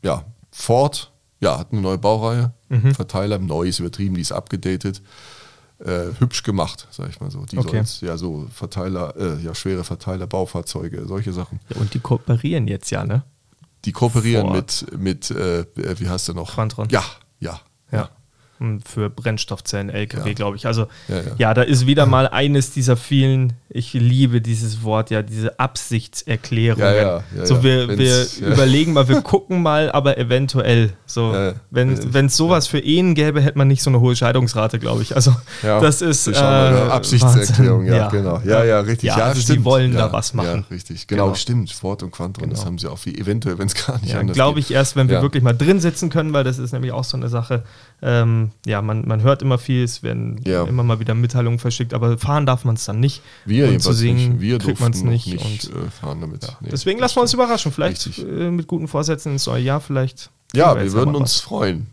ja, 0.03 0.25
Ford, 0.51 1.13
ja, 1.41 1.59
hat 1.59 1.73
eine 1.73 1.81
neue 1.81 1.99
Baureihe. 1.99 2.53
Mhm. 2.69 2.95
Verteiler, 2.95 3.39
neu 3.39 3.69
ist 3.69 3.79
übertrieben, 3.79 4.15
die 4.15 4.23
ist 4.23 4.33
abgedatet. 4.33 5.03
Äh, 5.79 6.19
hübsch 6.19 6.45
gemacht, 6.45 6.87
sag 6.93 7.11
ich 7.11 7.21
mal 7.21 7.31
so. 7.31 7.45
Die 7.45 7.59
okay. 7.59 7.83
ja 8.01 8.17
so 8.17 8.47
Verteiler, 8.53 9.15
äh, 9.17 9.43
ja, 9.43 9.55
schwere 9.55 9.85
Verteiler, 9.85 10.27
Baufahrzeuge, 10.27 11.05
solche 11.07 11.33
Sachen. 11.33 11.61
Ja, 11.69 11.81
und 11.81 11.93
die 11.95 11.99
kooperieren 11.99 12.69
jetzt 12.69 12.91
ja, 12.91 13.05
ne? 13.05 13.25
Die 13.85 13.93
kooperieren 13.93 14.49
Ford. 14.49 14.87
mit, 14.93 15.01
mit 15.01 15.31
äh, 15.31 15.65
wie 16.01 16.09
heißt 16.09 16.29
der 16.29 16.35
noch? 16.35 16.55
Quantron. 16.55 16.89
Ja, 16.91 17.05
ja. 17.41 17.61
Ja 18.61 18.65
für 18.85 19.11
Brennstoffzellen, 19.11 19.91
LKW, 19.91 20.29
ja. 20.29 20.35
glaube 20.35 20.57
ich. 20.57 20.67
Also 20.67 20.87
ja, 21.09 21.17
ja. 21.17 21.23
ja, 21.39 21.55
da 21.55 21.63
ist 21.63 21.87
wieder 21.87 22.07
mal 22.07 22.29
eines 22.29 22.71
dieser 22.71 22.97
vielen, 22.97 23.55
ich 23.69 23.93
liebe 23.93 24.41
dieses 24.41 24.83
Wort, 24.83 25.11
ja, 25.11 25.23
diese 25.23 25.59
Absichtserklärungen. 25.59 27.23
so, 27.43 27.63
wir, 27.63 27.99
wir 27.99 28.27
überlegen 28.41 28.93
mal, 28.93 29.09
wir 29.09 29.23
gucken 29.23 29.63
mal, 29.63 29.91
aber 29.91 30.19
eventuell. 30.19 30.93
So, 31.07 31.35
wenn 31.71 32.27
es 32.27 32.37
sowas 32.37 32.67
für 32.67 32.79
Ehen 32.79 33.15
gäbe, 33.15 33.41
hätte 33.41 33.59
man 33.59 33.69
nicht 33.69 33.83
so 33.83 33.91
eine 33.91 34.01
hohe 34.01 34.17
Scheidungsrate, 34.17 34.79
glaube 34.79 35.03
ich. 35.03 35.15
Also 35.15 35.35
das 35.63 36.03
ist 36.03 36.29
äh, 36.29 36.35
Absichtserklärung, 36.35 37.87
ja, 37.87 38.09
genau. 38.09 38.41
Ja, 38.45 38.65
ja, 38.65 38.81
richtig. 38.81 39.09
Ja, 39.09 39.17
also 39.17 39.41
sie 39.41 39.65
wollen 39.65 39.95
da 39.95 40.13
was 40.13 40.35
machen. 40.35 40.65
Ja, 40.69 40.75
richtig. 40.75 41.07
Genau, 41.07 41.25
genau, 41.27 41.35
stimmt. 41.35 41.73
Ford 41.73 42.03
und 42.03 42.11
Quantron, 42.11 42.45
genau. 42.45 42.57
das 42.57 42.65
haben 42.65 42.79
sie 42.79 42.91
auch 42.91 42.99
wie 43.05 43.17
eventuell, 43.17 43.59
wenn 43.59 43.67
es 43.67 43.75
gar 43.75 44.01
nicht 44.01 44.15
anders 44.15 44.35
Glaube 44.35 44.61
ich 44.61 44.73
erst, 44.73 44.97
wenn 44.97 45.09
wir 45.09 45.23
wirklich 45.23 45.43
mal 45.43 45.53
drin 45.53 45.81
sitzen 45.81 46.11
können, 46.11 46.33
weil 46.33 46.45
das 46.45 46.59
ist 46.59 46.73
nämlich 46.73 46.93
auch 46.93 47.05
so 47.05 47.17
eine 47.17 47.29
Sache. 47.29 47.65
Ähm, 48.03 48.44
ja, 48.67 48.83
man, 48.83 49.07
man 49.07 49.23
hört 49.23 49.43
immer 49.43 49.59
viel, 49.59 49.85
es 49.85 50.03
werden 50.03 50.41
ja. 50.45 50.65
immer 50.65 50.83
mal 50.83 51.01
wieder 51.01 51.15
Mitteilungen 51.15 51.59
verschickt, 51.59 51.95
aber 51.95 52.19
fahren 52.19 52.47
darf 52.47 52.65
man 52.65 52.75
es 52.77 52.85
dann 52.85 53.01
nicht. 53.01 53.23
Wir 53.45 53.69
und 53.69 53.81
zu 53.81 53.93
singen. 53.93 54.41
Wir 54.41 54.59
kriegt 54.59 54.81
man 54.81 54.93
es 54.93 55.03
nicht. 55.03 55.27
nicht 55.27 55.69
und, 55.69 55.77
äh, 55.77 55.91
fahren 55.91 56.21
damit. 56.21 56.45
Ja. 56.45 56.57
Nee, 56.61 56.69
Deswegen 56.71 56.99
lassen 56.99 57.17
wir 57.17 57.23
uns 57.23 57.33
überraschen. 57.33 57.73
Vielleicht 57.73 58.19
äh, 58.19 58.51
mit 58.51 58.67
guten 58.67 58.89
Vorsätzen 58.89 59.33
ins 59.33 59.47
neue 59.47 59.63
Jahr, 59.63 59.81
vielleicht. 59.81 60.31
Ja, 60.55 60.75
wir, 60.75 60.83
wir 60.83 60.93
würden 60.93 61.15
uns 61.15 61.41
freuen. 61.41 61.87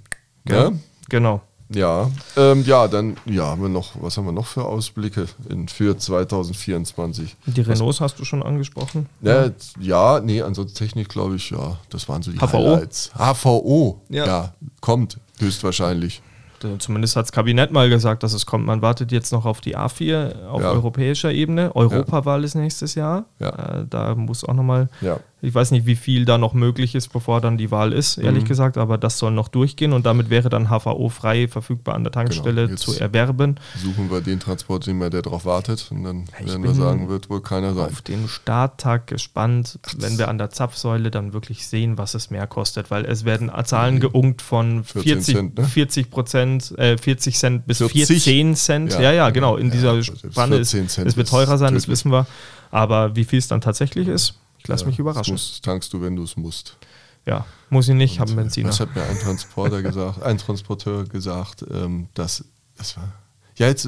Ja, 0.48 0.72
genau. 1.10 1.42
Ja, 1.74 2.12
ähm, 2.36 2.64
ja, 2.66 2.88
dann 2.88 3.16
ja, 3.26 3.46
haben 3.46 3.62
wir 3.62 3.70
noch, 3.70 3.92
was 4.02 4.18
haben 4.18 4.26
wir 4.26 4.34
noch 4.34 4.48
für 4.48 4.66
Ausblicke 4.66 5.28
in, 5.48 5.70
für 5.70 5.98
2024? 5.98 7.38
Die 7.46 7.62
Renaults 7.62 8.02
hast 8.02 8.20
du 8.20 8.26
schon 8.26 8.44
angesprochen. 8.44 9.08
Ja, 9.22 9.52
ja, 9.80 10.20
nee, 10.20 10.42
ansonsten 10.42 10.78
Technik 10.78 11.08
glaube 11.08 11.38
ich, 11.38 11.50
ja, 11.50 11.78
das 11.90 12.10
waren 12.10 12.22
so 12.24 12.32
die 12.32 12.38
HVO? 12.40 12.52
Highlights. 12.52 13.12
HVO, 13.16 14.02
Ja. 14.10 14.26
ja. 14.26 14.54
kommt 14.82 15.18
höchstwahrscheinlich. 15.40 16.22
Äh, 16.64 16.78
Zumindest 16.80 17.16
hat 17.16 17.24
das 17.26 17.32
Kabinett 17.32 17.72
mal 17.72 17.90
gesagt, 17.90 18.24
dass 18.24 18.34
es 18.34 18.46
kommt. 18.46 18.66
Man 18.66 18.82
wartet 18.82 19.12
jetzt 19.12 19.32
noch 19.32 19.46
auf 19.46 19.62
die 19.62 19.76
A4 19.78 20.46
auf 20.48 20.62
Ja. 20.62 20.72
europäischer 20.72 21.32
Ebene. 21.32 21.76
Europawahl 21.76 22.44
ist 22.44 22.56
nächstes 22.56 22.96
Jahr. 22.96 23.26
Ja. 23.40 23.50
Äh, 23.50 23.86
da 23.90 24.16
muss 24.16 24.44
auch 24.44 24.54
nochmal, 24.54 24.90
Ja. 25.02 25.18
Ich 25.44 25.54
weiß 25.56 25.72
nicht, 25.72 25.86
wie 25.86 25.96
viel 25.96 26.26
da 26.26 26.38
noch 26.38 26.54
möglich 26.54 26.94
ist, 26.96 27.10
bevor 27.12 27.42
dann 27.42 27.58
die 27.58 27.72
Wahl 27.72 27.94
ist, 27.94 28.18
ehrlich 28.18 28.44
Mhm. 28.44 28.48
gesagt, 28.48 28.78
aber 28.78 28.98
das 28.98 29.18
soll 29.18 29.32
noch 29.32 29.48
durchgehen 29.48 29.92
und 29.94 30.06
damit 30.06 30.30
wäre 30.30 30.50
dann 30.50 30.70
HVO 30.70 31.10
frei 31.10 31.48
verfügbar 31.48 31.96
an 31.96 32.04
der 32.04 32.12
Tankstelle 32.12 32.66
Genau, 32.68 32.78
zu 32.78 33.00
erwerben. 33.00 33.56
Suchen 33.76 34.12
wir 34.12 34.22
den 34.22 34.40
Transportnehmer, 34.40 35.10
der 35.10 35.22
darauf 35.24 35.46
wartet 35.46 35.88
und 35.92 36.04
dann 36.04 36.26
Ich 36.40 36.48
werden 36.48 36.64
wir 36.64 36.74
sagen, 36.76 37.10
wird 37.10 37.30
wohl 37.30 37.42
keiner 37.42 37.74
sein. 37.74 37.86
Auf 37.88 38.02
den 38.02 38.28
Starttag 38.28 39.08
gespannt, 39.08 39.80
wenn 39.98 40.18
wir 40.18 40.28
an 40.28 40.38
der 40.38 40.50
Zapfsäule 40.52 41.10
dann 41.12 41.34
wirklich 41.34 41.66
sehen, 41.68 41.98
was 41.98 42.14
es 42.14 42.30
mehr 42.30 42.48
kostet, 42.48 42.92
weil 42.92 43.06
es 43.06 43.26
werden 43.26 43.52
Zahlen 43.66 44.00
geunkt 44.00 44.42
von 44.42 44.84
14 44.84 45.04
40, 45.22 45.36
Cent, 45.36 45.58
ne? 45.58 45.64
40 45.66 46.10
Prozent, 46.12 46.78
äh, 46.78 46.98
40 46.98 47.38
Cent 47.38 47.66
bis 47.66 47.78
40? 47.80 48.24
14 48.24 48.56
Cent. 48.56 48.94
Ja, 48.94 49.02
Ja, 49.02 49.12
ja, 49.12 49.30
genau. 49.32 49.56
In 49.58 49.68
ja, 49.68 49.74
dieser 49.74 49.92
also 49.92 50.14
Spanne 50.16 50.58
ist, 50.58 50.72
14 50.72 50.90
Cent 50.90 51.08
es 51.08 51.18
wird 51.18 51.30
teurer 51.30 51.58
sein, 51.58 51.74
das 51.74 51.84
tödlich. 51.84 52.00
wissen 52.00 52.12
wir. 52.12 52.28
Aber 52.70 53.16
wie 53.16 53.24
viel 53.26 53.40
es 53.40 53.48
dann 53.48 53.62
tatsächlich 53.62 54.08
ist, 54.08 54.36
ich 54.62 54.68
lasse 54.68 54.84
Ja, 54.84 54.88
mich 54.88 54.96
das 54.98 55.00
überraschen. 55.02 55.34
Musst, 55.34 55.64
tankst 55.64 55.92
du, 55.94 56.02
wenn 56.02 56.16
du 56.16 56.24
es 56.24 56.38
musst. 56.38 56.78
Ja, 57.26 57.46
muss 57.70 57.88
ich 57.88 57.96
nicht, 57.96 58.20
haben 58.20 58.32
Und, 58.32 58.38
äh, 58.40 58.42
Benziner. 58.42 58.70
Was 58.70 58.80
hat 58.80 58.96
mir 58.96 59.04
ein 59.04 59.20
Transporter 59.20 59.82
gesagt, 59.84 60.22
ein 60.24 60.38
Transporteur 60.38 61.04
gesagt, 61.06 61.64
ähm, 61.72 62.08
dass 62.14 62.44
das 62.78 62.98
war 62.98 63.12
ja 63.58 63.68
jetzt 63.68 63.86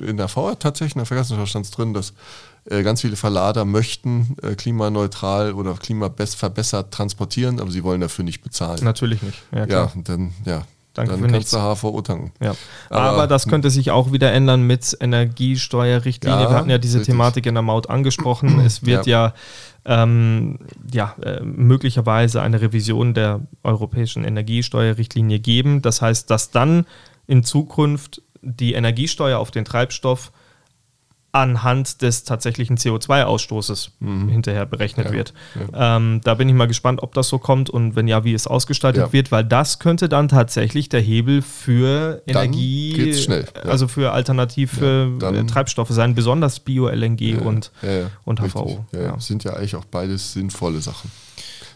in 0.00 0.16
der 0.18 0.28
VR 0.28 0.58
tatsächlich 0.58 0.96
in 0.96 0.98
der 0.98 1.06
Vergasenschau 1.06 1.46
stand 1.46 1.64
es 1.64 1.70
drin, 1.70 1.94
dass 1.94 2.12
äh, 2.66 2.82
ganz 2.82 3.00
viele 3.00 3.16
Verlader 3.16 3.64
möchten 3.64 4.36
äh, 4.42 4.54
klimaneutral 4.54 5.52
oder 5.54 5.72
klimabest 5.74 6.36
verbessert 6.36 6.92
transportieren, 6.92 7.58
aber 7.60 7.70
sie 7.70 7.84
wollen 7.84 8.00
dafür 8.02 8.24
nicht 8.24 8.42
bezahlen. 8.42 8.84
Natürlich 8.84 9.22
nicht. 9.22 9.38
Ja, 9.52 9.60
ja, 9.60 9.66
klar. 9.66 9.92
und 9.94 10.08
dann 10.08 10.34
ja, 10.44 10.66
Danke 10.92 11.12
dann 11.12 11.20
für 11.20 11.26
kannst 11.28 11.38
nichts. 11.38 11.50
du 11.52 11.58
HVO 11.58 12.02
tanken. 12.02 12.32
Ja. 12.40 12.54
Aber- 12.90 13.00
Aber, 13.00 13.26
das 13.26 13.46
könnte 13.48 13.70
sich 13.70 13.90
auch 13.92 14.12
wieder 14.12 14.30
ändern 14.32 14.62
mit 14.62 14.94
Energiesteuerrichtlinie. 15.00 16.40
Ja, 16.42 16.50
Wir 16.50 16.56
hatten 16.56 16.70
ja 16.70 16.78
diese 16.78 16.98
richtig. 16.98 17.12
Thematik 17.14 17.46
in 17.46 17.54
der 17.54 17.62
Maut 17.62 17.88
angesprochen. 17.88 18.60
Es 18.64 18.84
wird 18.84 19.06
ja, 19.06 19.32
ähm, 19.84 20.58
ja 20.92 21.14
äh, 21.22 21.42
möglicherweise 21.42 22.42
eine 22.42 22.60
Revision 22.60 23.14
der 23.14 23.40
europäischen 23.62 24.24
Energiesteuerrichtlinie 24.24 25.40
geben. 25.40 25.82
Das 25.82 26.00
heißt, 26.00 26.30
dass 26.30 26.50
dann 26.50 26.86
in 27.26 27.44
Zukunft 27.44 28.22
die 28.42 28.74
Energiesteuer 28.74 29.38
auf 29.38 29.50
den 29.50 29.64
Treibstoff 29.64 30.32
anhand 31.34 32.00
des 32.00 32.22
tatsächlichen 32.22 32.76
CO2-Ausstoßes 32.76 33.90
hinterher 34.00 34.66
berechnet 34.66 35.06
Mhm. 35.08 35.12
Ja, 35.12 35.16
wird. 35.18 35.34
Ähm, 35.74 36.20
da 36.22 36.34
bin 36.34 36.48
ich 36.48 36.54
mal 36.54 36.66
gespannt, 36.68 37.02
ob 37.02 37.12
das 37.14 37.28
so 37.28 37.38
kommt 37.38 37.68
und 37.70 37.96
wenn 37.96 38.06
ja, 38.06 38.22
wie 38.24 38.34
es 38.34 38.46
ausgestaltet 38.46 39.02
Ja. 39.06 39.12
wird, 39.12 39.32
weil 39.32 39.44
das 39.44 39.80
könnte 39.80 40.08
dann 40.08 40.28
tatsächlich 40.28 40.88
der 40.88 41.00
Hebel 41.00 41.42
für 41.42 42.22
Energie, 42.26 43.12
schnell, 43.14 43.46
ja. 43.56 43.62
also 43.70 43.88
für 43.88 44.12
alternative 44.12 45.10
Ja, 45.20 45.42
Treibstoffe 45.44 45.90
sein, 45.90 46.14
besonders 46.14 46.60
Bio-LNG 46.60 47.38
und, 47.44 47.72
Ja, 47.82 47.90
ja, 47.92 48.10
und. 48.24 48.40
HVO. 48.40 48.84
Ja, 48.92 48.98
Ja. 49.00 49.04
ja. 49.06 49.20
Sind 49.20 49.42
ja 49.44 49.54
eigentlich 49.54 49.74
auch 49.76 49.84
beides 49.86 50.32
sinnvolle 50.34 50.80
Sachen. 50.80 51.10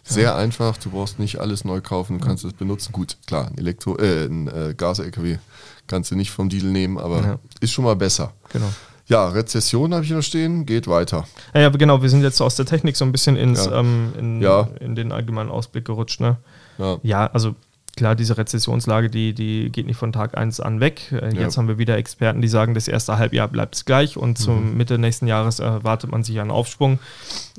Sehr 0.04 0.36
einfach, 0.36 0.76
du 0.78 0.90
brauchst 0.90 1.18
nicht 1.18 1.38
alles 1.38 1.64
neu 1.64 1.80
kaufen, 1.80 2.18
du 2.18 2.24
kannst 2.24 2.44
es 2.44 2.52
benutzen. 2.54 2.92
Gut, 2.92 3.16
klar, 3.26 3.48
ein 3.48 3.58
Elektro, 3.58 3.96
äh, 3.98 4.24
ein 4.26 4.48
äh, 4.48 4.74
Gas-LKW 4.76 5.38
kannst 5.86 6.10
du 6.10 6.16
nicht 6.16 6.30
vom 6.30 6.48
Deal 6.48 6.64
nehmen, 6.64 6.96
aber 6.98 7.22
Ja. 7.22 7.38
ist 7.60 7.72
schon 7.72 7.84
mal 7.84 7.96
besser. 7.96 8.32
Genau. 8.52 8.68
Ja, 9.08 9.28
Rezession 9.28 9.94
habe 9.94 10.04
ich 10.04 10.10
noch 10.10 10.22
stehen, 10.22 10.66
geht 10.66 10.86
weiter. 10.86 11.26
Ja, 11.54 11.62
ja, 11.62 11.68
genau, 11.70 12.02
wir 12.02 12.10
sind 12.10 12.22
jetzt 12.22 12.36
so 12.36 12.44
aus 12.44 12.56
der 12.56 12.66
Technik 12.66 12.96
so 12.96 13.04
ein 13.04 13.12
bisschen 13.12 13.36
ins, 13.36 13.64
Ja. 13.66 13.80
ähm, 13.80 14.12
in, 14.18 14.40
Ja. 14.42 14.68
in 14.80 14.94
den 14.94 15.12
allgemeinen 15.12 15.48
Ausblick 15.50 15.84
gerutscht. 15.86 16.20
Ne? 16.20 16.36
Ja, 16.78 16.98
Ja, 17.02 17.26
also 17.28 17.54
klar, 17.96 18.14
diese 18.14 18.36
Rezessionslage, 18.38 19.08
die, 19.10 19.32
die 19.32 19.70
geht 19.72 19.86
nicht 19.86 19.96
von 19.96 20.12
Tag 20.12 20.36
1 20.38 20.60
an 20.60 20.78
weg. 20.80 21.10
Äh. 21.10 21.34
Jetzt 21.34 21.56
haben 21.56 21.66
wir 21.68 21.78
wieder 21.78 21.96
Experten, 21.96 22.40
die 22.42 22.46
sagen, 22.48 22.74
das 22.74 22.86
erste 22.86 23.18
Halbjahr 23.18 23.48
bleibt 23.48 23.74
es 23.76 23.84
gleich 23.86 24.16
und 24.18 24.38
Mhm. 24.38 24.42
zum 24.42 24.76
Mitte 24.76 24.98
nächsten 24.98 25.26
Jahres 25.26 25.58
erwartet 25.58 26.10
man 26.12 26.22
sich 26.22 26.38
einen 26.38 26.50
Aufschwung. 26.52 26.98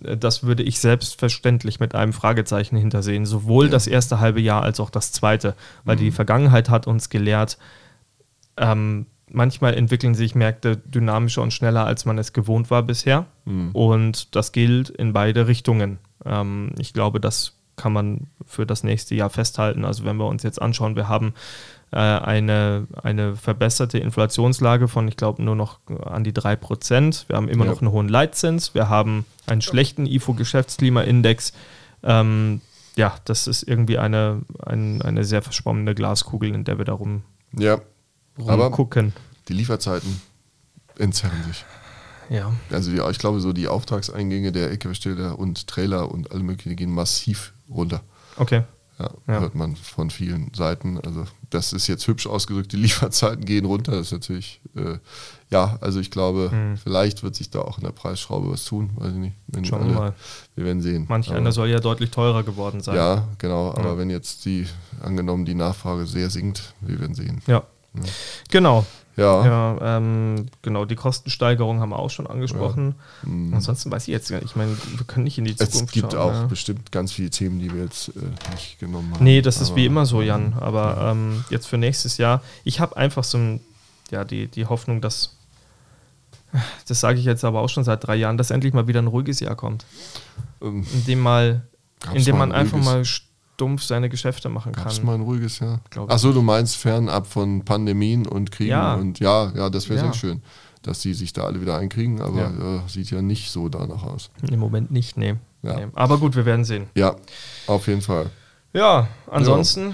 Äh, 0.04 0.16
Das 0.18 0.44
würde 0.44 0.62
ich 0.64 0.80
selbstverständlich 0.80 1.80
mit 1.80 1.96
einem 1.96 2.14
Fragezeichen 2.14 2.78
hintersehen. 2.78 3.26
Sowohl 3.26 3.70
das 3.70 3.88
erste 3.88 4.20
halbe 4.20 4.40
Jahr 4.40 4.62
als 4.62 4.80
auch 4.80 4.92
das 4.92 5.12
zweite. 5.12 5.56
Weil 5.84 5.96
Mhm. 5.96 6.00
die 6.02 6.12
Vergangenheit 6.12 6.70
hat 6.70 6.86
uns 6.88 7.10
gelehrt, 7.10 7.58
ähm, 8.56 9.08
manchmal 9.32 9.74
entwickeln 9.76 10.16
sich 10.16 10.36
Märkte 10.36 10.78
dynamischer 10.78 11.42
und 11.42 11.52
schneller, 11.54 11.86
als 11.86 12.06
man 12.06 12.18
es 12.18 12.34
gewohnt 12.34 12.70
war 12.72 12.84
bisher. 12.84 13.26
Mhm. 13.46 13.72
Und 13.74 14.36
das 14.36 14.52
gilt 14.52 14.90
in 14.90 15.14
beide 15.14 15.48
Richtungen. 15.48 16.00
Ähm, 16.26 16.72
ich 16.78 16.94
glaube, 16.94 17.20
das 17.20 17.54
kann 17.76 17.94
man 17.94 18.28
für 18.46 18.66
das 18.66 18.84
nächste 18.84 19.16
Jahr 19.16 19.30
festhalten. 19.30 19.86
Also 19.86 20.04
wenn 20.04 20.18
wir 20.18 20.28
uns 20.28 20.44
jetzt 20.44 20.62
anschauen, 20.62 20.96
wir 20.98 21.08
haben 21.08 21.34
äh, 21.92 21.96
eine, 21.98 22.88
eine 23.02 23.36
verbesserte 23.38 23.98
Inflationslage 24.00 24.88
von, 24.88 25.08
ich 25.08 25.16
glaube, 25.16 25.42
nur 25.42 25.56
noch 25.56 25.80
an 26.06 26.24
die 26.26 26.34
3%. 26.34 27.30
Wir 27.30 27.36
haben 27.38 27.48
immer 27.48 27.66
Ja. 27.66 27.72
noch 27.72 27.82
einen 27.82 27.92
hohen 27.92 28.10
Leitzins. 28.10 28.76
Wir 28.76 28.90
haben 28.90 29.26
einen 29.48 29.62
schlechten 29.62 30.06
IFO-Geschäftsklimaindex. 30.06 31.54
Ähm, 32.04 32.62
ja, 32.96 33.16
das 33.26 33.48
ist 33.48 33.64
irgendwie 33.64 33.98
eine, 33.98 34.42
ein, 34.66 35.02
eine 35.02 35.24
sehr 35.24 35.42
verschwommene 35.42 35.96
Glaskugel, 35.96 36.54
in 36.54 36.64
der 36.66 36.78
wir 36.78 36.86
da 36.86 36.94
rum, 36.94 37.24
ja. 38.40 38.54
aber 38.54 38.66
rumgucken. 38.66 39.14
die 39.48 39.54
Lieferzeiten 39.54 40.22
entzerren 40.98 41.44
sich. 41.48 41.66
Ja. 42.30 42.52
Also 42.72 42.92
die, 42.92 43.02
ich 43.12 43.18
glaube, 43.20 43.40
so 43.40 43.54
die 43.54 43.68
Auftragseingänge 43.68 44.52
der 44.52 44.70
LKW-Steller 44.70 45.40
und 45.40 45.66
Trailer 45.68 46.12
und 46.12 46.32
alle 46.32 46.44
möglichen 46.44 46.76
gehen 46.76 46.92
massiv 46.92 47.54
runter. 47.70 48.02
Okay. 48.38 48.64
Ja, 49.00 49.10
Ja. 49.28 49.40
hört 49.40 49.56
man 49.56 49.76
von 49.78 50.10
vielen 50.10 50.54
Seiten. 50.54 51.00
Also 51.00 51.24
das 51.50 51.72
ist 51.74 51.88
jetzt 51.88 52.06
hübsch 52.06 52.28
ausgedrückt, 52.28 52.72
die 52.74 52.78
Lieferzeiten 52.86 53.46
gehen 53.46 53.66
runter. 53.66 53.94
Das 53.94 54.08
ist 54.08 54.12
natürlich, 54.12 54.62
äh, 54.76 54.98
ja, 55.50 55.78
also 55.82 56.00
ich 56.02 56.12
glaube, 56.12 56.52
Mhm. 56.54 56.78
vielleicht 56.78 57.24
wird 57.24 57.34
sich 57.36 57.50
da 57.50 57.62
auch 57.62 57.78
in 57.80 57.86
der 57.86 57.94
Preisschraube 57.94 58.52
was 58.52 58.66
tun, 58.66 58.92
weiß 58.96 59.14
ich 59.14 59.18
nicht. 59.18 59.36
Wenn 59.48 59.64
Schauen 59.66 59.88
wir 59.88 59.94
mal. 59.96 60.14
Wir 60.56 60.66
werden 60.66 60.82
sehen. 60.82 61.06
Manch 61.08 61.30
Aber- 61.30 61.38
einer 61.38 61.52
soll 61.54 61.70
ja 61.70 61.80
deutlich 61.80 62.12
teurer 62.12 62.44
geworden 62.44 62.82
sein. 62.82 62.96
Ja, 62.98 63.28
genau, 63.40 63.70
aber 63.72 63.92
Ja. 63.92 63.98
wenn 63.98 64.10
jetzt 64.12 64.44
die, 64.46 64.68
angenommen, 65.02 65.46
die 65.46 65.56
Nachfrage 65.56 66.06
sehr 66.06 66.30
sinkt, 66.30 66.74
wir 66.82 67.00
werden 67.00 67.16
sehen. 67.16 67.42
Ja. 67.48 67.64
Genau. 68.50 68.86
Ja, 69.18 69.46
Ja, 69.46 69.98
ähm, 69.98 70.46
genau, 70.62 70.86
die 70.86 70.96
Kostensteigerung 70.96 71.82
haben 71.82 71.90
wir 71.90 72.00
auch 72.00 72.10
schon 72.10 72.26
angesprochen. 72.26 72.96
Mhm. 73.24 73.54
Ansonsten 73.54 73.92
weiß 73.92 74.04
ich 74.04 74.14
jetzt, 74.14 74.30
gar 74.30 74.38
nicht, 74.38 74.46
ich 74.52 74.56
meine, 74.56 74.78
wir 74.96 75.06
können 75.06 75.26
nicht 75.26 75.38
in 75.38 75.44
die 75.44 75.56
es 75.58 75.72
Zukunft 75.72 75.94
gibt 75.94 76.14
schauen. 76.14 76.22
auch 76.22 76.34
ja. 76.34 76.46
bestimmt 76.46 76.92
ganz 76.94 77.12
viele 77.12 77.30
Themen, 77.30 77.60
die 77.60 77.74
wir 77.74 77.84
jetzt 77.84 78.10
äh, 78.10 78.52
nicht 78.52 78.80
genommen 78.80 79.14
haben. 79.14 79.24
Nee, 79.24 79.42
das 79.42 79.60
ist 79.60 79.70
Aber- 79.72 79.76
wie 79.78 79.86
immer 79.88 80.06
so, 80.06 80.22
Jan. 80.22 80.54
Aber 80.62 81.10
ähm, 81.12 81.44
jetzt 81.50 81.68
für 81.68 81.78
nächstes 81.78 82.18
Jahr, 82.18 82.42
ich 82.64 82.80
habe 82.80 82.96
einfach 82.96 83.26
so 83.26 83.38
ein, 83.38 83.60
ja, 84.10 84.24
die, 84.24 84.48
die 84.48 84.66
Hoffnung, 84.68 85.02
dass, 85.02 85.36
das 86.88 87.02
sage 87.02 87.20
ich 87.20 87.26
jetzt 87.26 87.44
aber 87.44 87.60
auch 87.60 87.70
schon 87.70 87.84
seit 87.84 88.06
drei 88.08 88.16
Jahren, 88.16 88.38
dass 88.38 88.52
endlich 88.52 88.74
mal 88.74 88.88
wieder 88.88 89.02
ein 89.02 89.08
ruhiges 89.08 89.42
Jahr 89.42 89.56
kommt. 89.56 89.86
Ähm, 90.62 90.86
In 90.94 91.06
dem 91.06 91.20
mal, 91.20 91.62
Gab's 92.00 92.16
in 92.16 92.24
dem 92.24 92.38
man 92.38 92.54
ein 92.54 92.62
einfach 92.62 92.78
mal 92.82 93.04
stumpf 93.60 93.84
seine 93.84 94.08
Geschäfte 94.08 94.48
machen 94.48 94.72
kann. 94.72 94.90
mal 95.04 95.16
ein 95.16 95.22
ruhiges 95.22 95.60
Jahr? 95.60 95.82
Achso, 96.08 96.32
du 96.32 96.42
meinst 96.42 96.78
fernab 96.78 97.28
von 97.28 97.66
Pandemien 97.66 98.26
und 98.26 98.52
Kriegen 98.52 98.70
Ja. 98.70 98.94
und 98.96 99.20
ja, 99.20 99.52
ja, 99.54 99.70
das 99.70 99.90
wäre 99.90 100.00
Ja. 100.00 100.06
sehr 100.06 100.14
schön, 100.14 100.42
dass 100.82 101.02
die 101.02 101.14
sich 101.14 101.34
da 101.34 101.44
alle 101.44 101.60
wieder 101.60 101.78
einkriegen, 101.78 102.22
aber 102.22 102.84
äh, 102.86 102.90
sieht 102.90 103.12
ja 103.12 103.22
nicht 103.22 103.52
so 103.52 103.68
danach 103.68 104.04
aus. 104.04 104.30
Im 104.50 104.60
Moment 104.60 104.92
nicht, 104.92 105.18
nee. 105.18 105.36
Ja. 105.62 105.76
nee. 105.76 105.88
Aber 105.94 106.18
gut, 106.20 106.38
wir 106.38 106.46
werden 106.46 106.64
sehen. 106.64 106.88
Ja, 106.96 107.18
auf 107.68 107.88
jeden 107.88 108.02
Fall. 108.02 108.30
Ja, 108.72 109.10
ansonsten, 109.30 109.94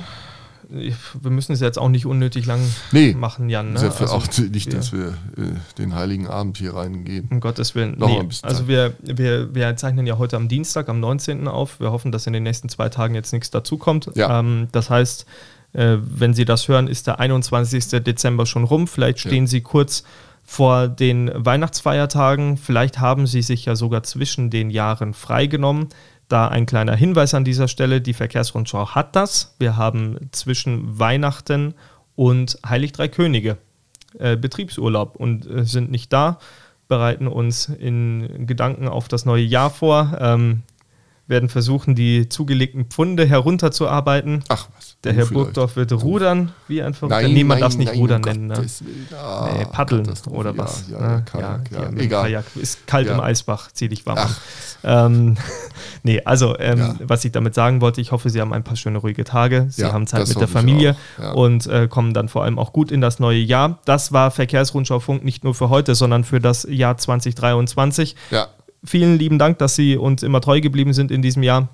wir 0.69 1.31
müssen 1.31 1.53
es 1.53 1.59
jetzt 1.59 1.77
auch 1.77 1.89
nicht 1.89 2.05
unnötig 2.05 2.45
lang 2.45 2.59
Nee, 2.91 3.13
machen, 3.13 3.49
Jan. 3.49 3.73
Ne? 3.73 3.79
Also, 3.79 4.05
auch 4.07 4.27
nicht, 4.37 4.73
dass 4.73 4.91
wir 4.93 5.09
äh, 5.37 5.53
den 5.77 5.95
heiligen 5.95 6.27
Abend 6.27 6.57
hier 6.57 6.73
reingehen. 6.73 7.27
Um 7.31 7.39
Gottes 7.39 7.75
Willen. 7.75 7.97
Noch 7.97 8.07
Nee, 8.07 8.19
ein 8.19 8.27
bisschen 8.27 8.49
also 8.49 8.67
wir, 8.67 8.93
wir, 9.01 9.53
wir 9.53 9.75
zeichnen 9.77 10.05
ja 10.07 10.17
heute 10.17 10.37
am 10.37 10.47
Dienstag, 10.47 10.89
am 10.89 10.99
19. 10.99 11.47
auf. 11.47 11.79
Wir 11.79 11.91
hoffen, 11.91 12.11
dass 12.11 12.27
in 12.27 12.33
den 12.33 12.43
nächsten 12.43 12.69
zwei 12.69 12.89
Tagen 12.89 13.15
jetzt 13.15 13.31
nichts 13.33 13.51
dazukommt. 13.51 14.09
Ja. 14.15 14.39
Ähm, 14.39 14.67
das 14.71 14.89
heißt, 14.89 15.25
äh, 15.73 15.97
wenn 15.99 16.33
Sie 16.33 16.45
das 16.45 16.67
hören, 16.67 16.87
ist 16.87 17.07
der 17.07 17.19
21. 17.19 18.03
Dezember 18.03 18.45
schon 18.45 18.63
rum. 18.63 18.87
Vielleicht 18.87 19.19
stehen 19.19 19.45
Ja. 19.45 19.49
Sie 19.49 19.61
kurz 19.61 20.03
vor 20.47 20.87
den 20.87 21.31
Weihnachtsfeiertagen. 21.33 22.57
Vielleicht 22.57 22.99
haben 22.99 23.27
Sie 23.27 23.41
sich 23.41 23.65
ja 23.65 23.75
sogar 23.75 24.03
zwischen 24.03 24.49
den 24.49 24.69
Jahren 24.69 25.13
freigenommen. 25.13 25.89
Da 26.27 26.47
ein 26.47 26.65
kleiner 26.65 26.95
Hinweis 26.95 27.33
an 27.33 27.43
dieser 27.43 27.67
Stelle, 27.67 28.01
die 28.01 28.13
Verkehrsrundschau 28.13 28.89
hat 28.89 29.15
das. 29.15 29.55
Wir 29.59 29.77
haben 29.77 30.29
zwischen 30.31 30.97
Weihnachten 30.97 31.75
und 32.15 32.57
Heilig 32.67 32.93
Drei 32.93 33.07
Könige 33.07 33.57
äh, 34.17 34.35
Betriebsurlaub 34.35 35.15
und 35.15 35.45
äh, 35.45 35.65
sind 35.65 35.91
nicht 35.91 36.11
da, 36.11 36.39
bereiten 36.87 37.27
uns 37.27 37.67
in 37.67 38.47
Gedanken 38.47 38.87
auf 38.87 39.07
das 39.07 39.25
neue 39.25 39.43
Jahr 39.43 39.69
vor. 39.69 40.17
Ähm, 40.19 40.63
werden 41.27 41.49
versuchen, 41.49 41.95
die 41.95 42.29
zugelegten 42.29 42.85
Pfunde 42.85 43.25
herunterzuarbeiten. 43.25 44.43
Ach 44.47 44.67
was. 44.75 44.94
Der 45.05 45.13
Herr 45.13 45.27
Burgdorf 45.27 45.75
wird 45.75 45.91
rudern, 45.93 46.51
wie 46.67 46.81
ein 46.81 46.95
Verrückter. 46.95 47.27
Nee, 47.27 47.43
man 47.43 47.59
darf 47.59 47.73
es 47.73 47.77
nicht 47.77 47.89
nein, 47.89 47.99
rudern 47.99 48.21
nennen. 48.21 48.47
Ne? 48.47 48.65
Ah, 49.15 49.49
nee, 49.55 49.65
paddeln 49.71 50.11
oder 50.31 50.57
was. 50.57 50.85
Ja, 50.89 50.99
ja, 50.99 51.21
Kajak, 51.21 51.71
ja, 51.71 51.83
ja, 51.83 51.89
egal. 51.91 52.23
Kajak. 52.23 52.45
Ist 52.55 52.87
kalt 52.87 53.07
im 53.07 53.19
Eisbach, 53.19 53.69
zieh 53.71 53.87
dich 53.87 54.05
warm. 54.07 54.29
Ähm, 54.83 55.37
nee, 56.03 56.21
also, 56.25 56.57
ähm, 56.57 56.99
was 57.03 57.23
ich 57.23 57.31
damit 57.31 57.53
sagen 57.53 57.81
wollte, 57.81 58.01
ich 58.01 58.11
hoffe, 58.11 58.31
Sie 58.31 58.41
haben 58.41 58.51
ein 58.51 58.63
paar 58.63 58.75
schöne, 58.75 58.97
ruhige 58.97 59.23
Tage. 59.23 59.67
Sie 59.69 59.85
haben 59.85 60.07
Zeit 60.07 60.27
mit 60.27 60.39
der 60.39 60.47
Familie 60.47 60.95
und 61.35 61.67
äh, 61.67 61.87
kommen 61.87 62.15
dann 62.15 62.27
vor 62.27 62.43
allem 62.43 62.57
auch 62.57 62.73
gut 62.73 62.91
in 62.91 62.99
das 62.99 63.19
neue 63.19 63.39
Jahr. 63.39 63.77
Das 63.85 64.11
war 64.11 64.31
Verkehrsrundschau 64.31 64.99
Funk 64.99 65.23
nicht 65.23 65.43
nur 65.43 65.53
für 65.53 65.69
heute, 65.69 65.93
sondern 65.93 66.23
für 66.23 66.39
das 66.39 66.65
Jahr 66.67 66.97
2023. 66.97 68.15
Ja. 68.31 68.47
Vielen 68.83 69.17
lieben 69.19 69.39
Dank, 69.39 69.59
dass 69.59 69.75
Sie 69.75 69.97
uns 69.97 70.23
immer 70.23 70.41
treu 70.41 70.61
geblieben 70.61 70.93
sind 70.93 71.11
in 71.11 71.21
diesem 71.21 71.43
Jahr. 71.43 71.69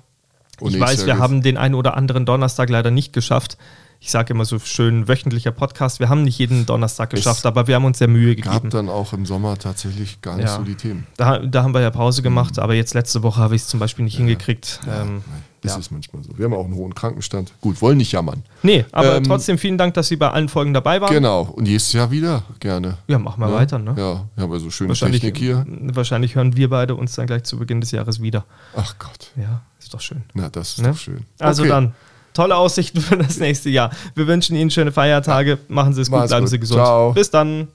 Und 0.62 0.74
ich 0.74 0.80
weiß, 0.80 1.06
wir 1.06 1.18
haben 1.18 1.42
den 1.42 1.56
einen 1.56 1.74
oder 1.74 1.96
anderen 1.96 2.24
Donnerstag 2.24 2.70
leider 2.70 2.90
nicht 2.90 3.12
geschafft. 3.12 3.58
Ich 4.00 4.10
sage 4.10 4.32
immer 4.32 4.44
so 4.44 4.58
schön 4.58 5.06
wöchentlicher 5.06 5.52
Podcast. 5.52 6.00
Wir 6.00 6.08
haben 6.08 6.24
nicht 6.24 6.38
jeden 6.38 6.66
Donnerstag 6.66 7.10
geschafft, 7.10 7.40
es 7.40 7.46
aber 7.46 7.68
wir 7.68 7.76
haben 7.76 7.84
uns 7.84 7.98
sehr 7.98 8.08
Mühe 8.08 8.34
gegeben. 8.34 8.50
gab 8.52 8.70
dann 8.70 8.88
auch 8.88 9.12
im 9.12 9.26
Sommer 9.26 9.56
tatsächlich 9.58 10.20
gar 10.22 10.36
nicht 10.36 10.46
ja. 10.46 10.56
so 10.56 10.62
die 10.64 10.74
Themen. 10.74 11.06
Da, 11.16 11.38
da, 11.38 11.62
haben 11.62 11.72
wir 11.72 11.80
ja 11.80 11.90
Pause 11.90 12.22
gemacht, 12.22 12.56
mhm. 12.56 12.62
aber 12.64 12.74
jetzt 12.74 12.94
letzte 12.94 13.22
Woche 13.22 13.40
habe 13.40 13.54
ich 13.54 13.62
es 13.62 13.68
zum 13.68 13.78
Beispiel 13.78 14.04
nicht 14.04 14.14
ja. 14.14 14.18
hingekriegt. 14.18 14.80
Ja. 14.86 15.02
Ähm, 15.02 15.22
das 15.62 15.78
ist 15.78 15.90
manchmal 15.92 16.22
so. 16.24 16.36
Wir 16.36 16.44
haben 16.44 16.54
auch 16.54 16.64
einen 16.64 16.74
hohen 16.74 16.94
Krankenstand. 16.94 17.52
Gut, 17.60 17.80
wollen 17.80 17.98
nicht 17.98 18.12
jammern. 18.12 18.42
Nee, 18.62 18.84
aber 18.92 19.16
ähm, 19.16 19.24
trotzdem 19.24 19.58
vielen 19.58 19.78
Dank, 19.78 19.94
dass 19.94 20.08
Sie 20.08 20.16
bei 20.16 20.30
allen 20.30 20.48
Folgen 20.48 20.74
dabei 20.74 21.00
waren. 21.00 21.12
Genau, 21.12 21.42
und 21.42 21.64
nächstes 21.64 21.92
Jahr 21.92 22.10
wieder 22.10 22.42
gerne. 22.60 22.98
Ja, 23.06 23.18
machen 23.18 23.40
wir 23.40 23.52
weiter. 23.52 23.78
Ne? 23.78 23.94
Ja, 23.96 24.24
wir 24.34 24.42
haben 24.42 24.52
ja 24.52 24.58
so 24.58 24.70
schöne 24.70 24.94
Technik 24.94 25.36
hier. 25.36 25.64
Wahrscheinlich 25.68 26.34
hören 26.34 26.56
wir 26.56 26.68
beide 26.68 26.94
uns 26.94 27.14
dann 27.14 27.26
gleich 27.26 27.44
zu 27.44 27.58
Beginn 27.58 27.80
des 27.80 27.92
Jahres 27.92 28.20
wieder. 28.20 28.44
Ach 28.76 28.96
Gott. 28.98 29.30
Ja, 29.36 29.62
ist 29.78 29.94
doch 29.94 30.00
schön. 30.00 30.22
Na, 30.34 30.48
das 30.48 30.70
ist 30.70 30.82
ne? 30.82 30.88
doch 30.88 30.98
schön. 30.98 31.24
Also 31.38 31.62
okay. 31.62 31.70
dann, 31.70 31.94
tolle 32.34 32.56
Aussichten 32.56 33.00
für 33.00 33.16
das 33.16 33.38
nächste 33.38 33.70
Jahr. 33.70 33.90
Wir 34.14 34.26
wünschen 34.26 34.56
Ihnen 34.56 34.70
schöne 34.70 34.92
Feiertage. 34.92 35.58
Machen 35.68 35.92
Sie 35.94 36.02
es 36.02 36.10
gut, 36.10 36.26
bleiben 36.26 36.44
gut. 36.44 36.50
Sie 36.50 36.58
gesund. 36.58 36.80
Ciao. 36.80 37.12
Bis 37.12 37.30
dann. 37.30 37.68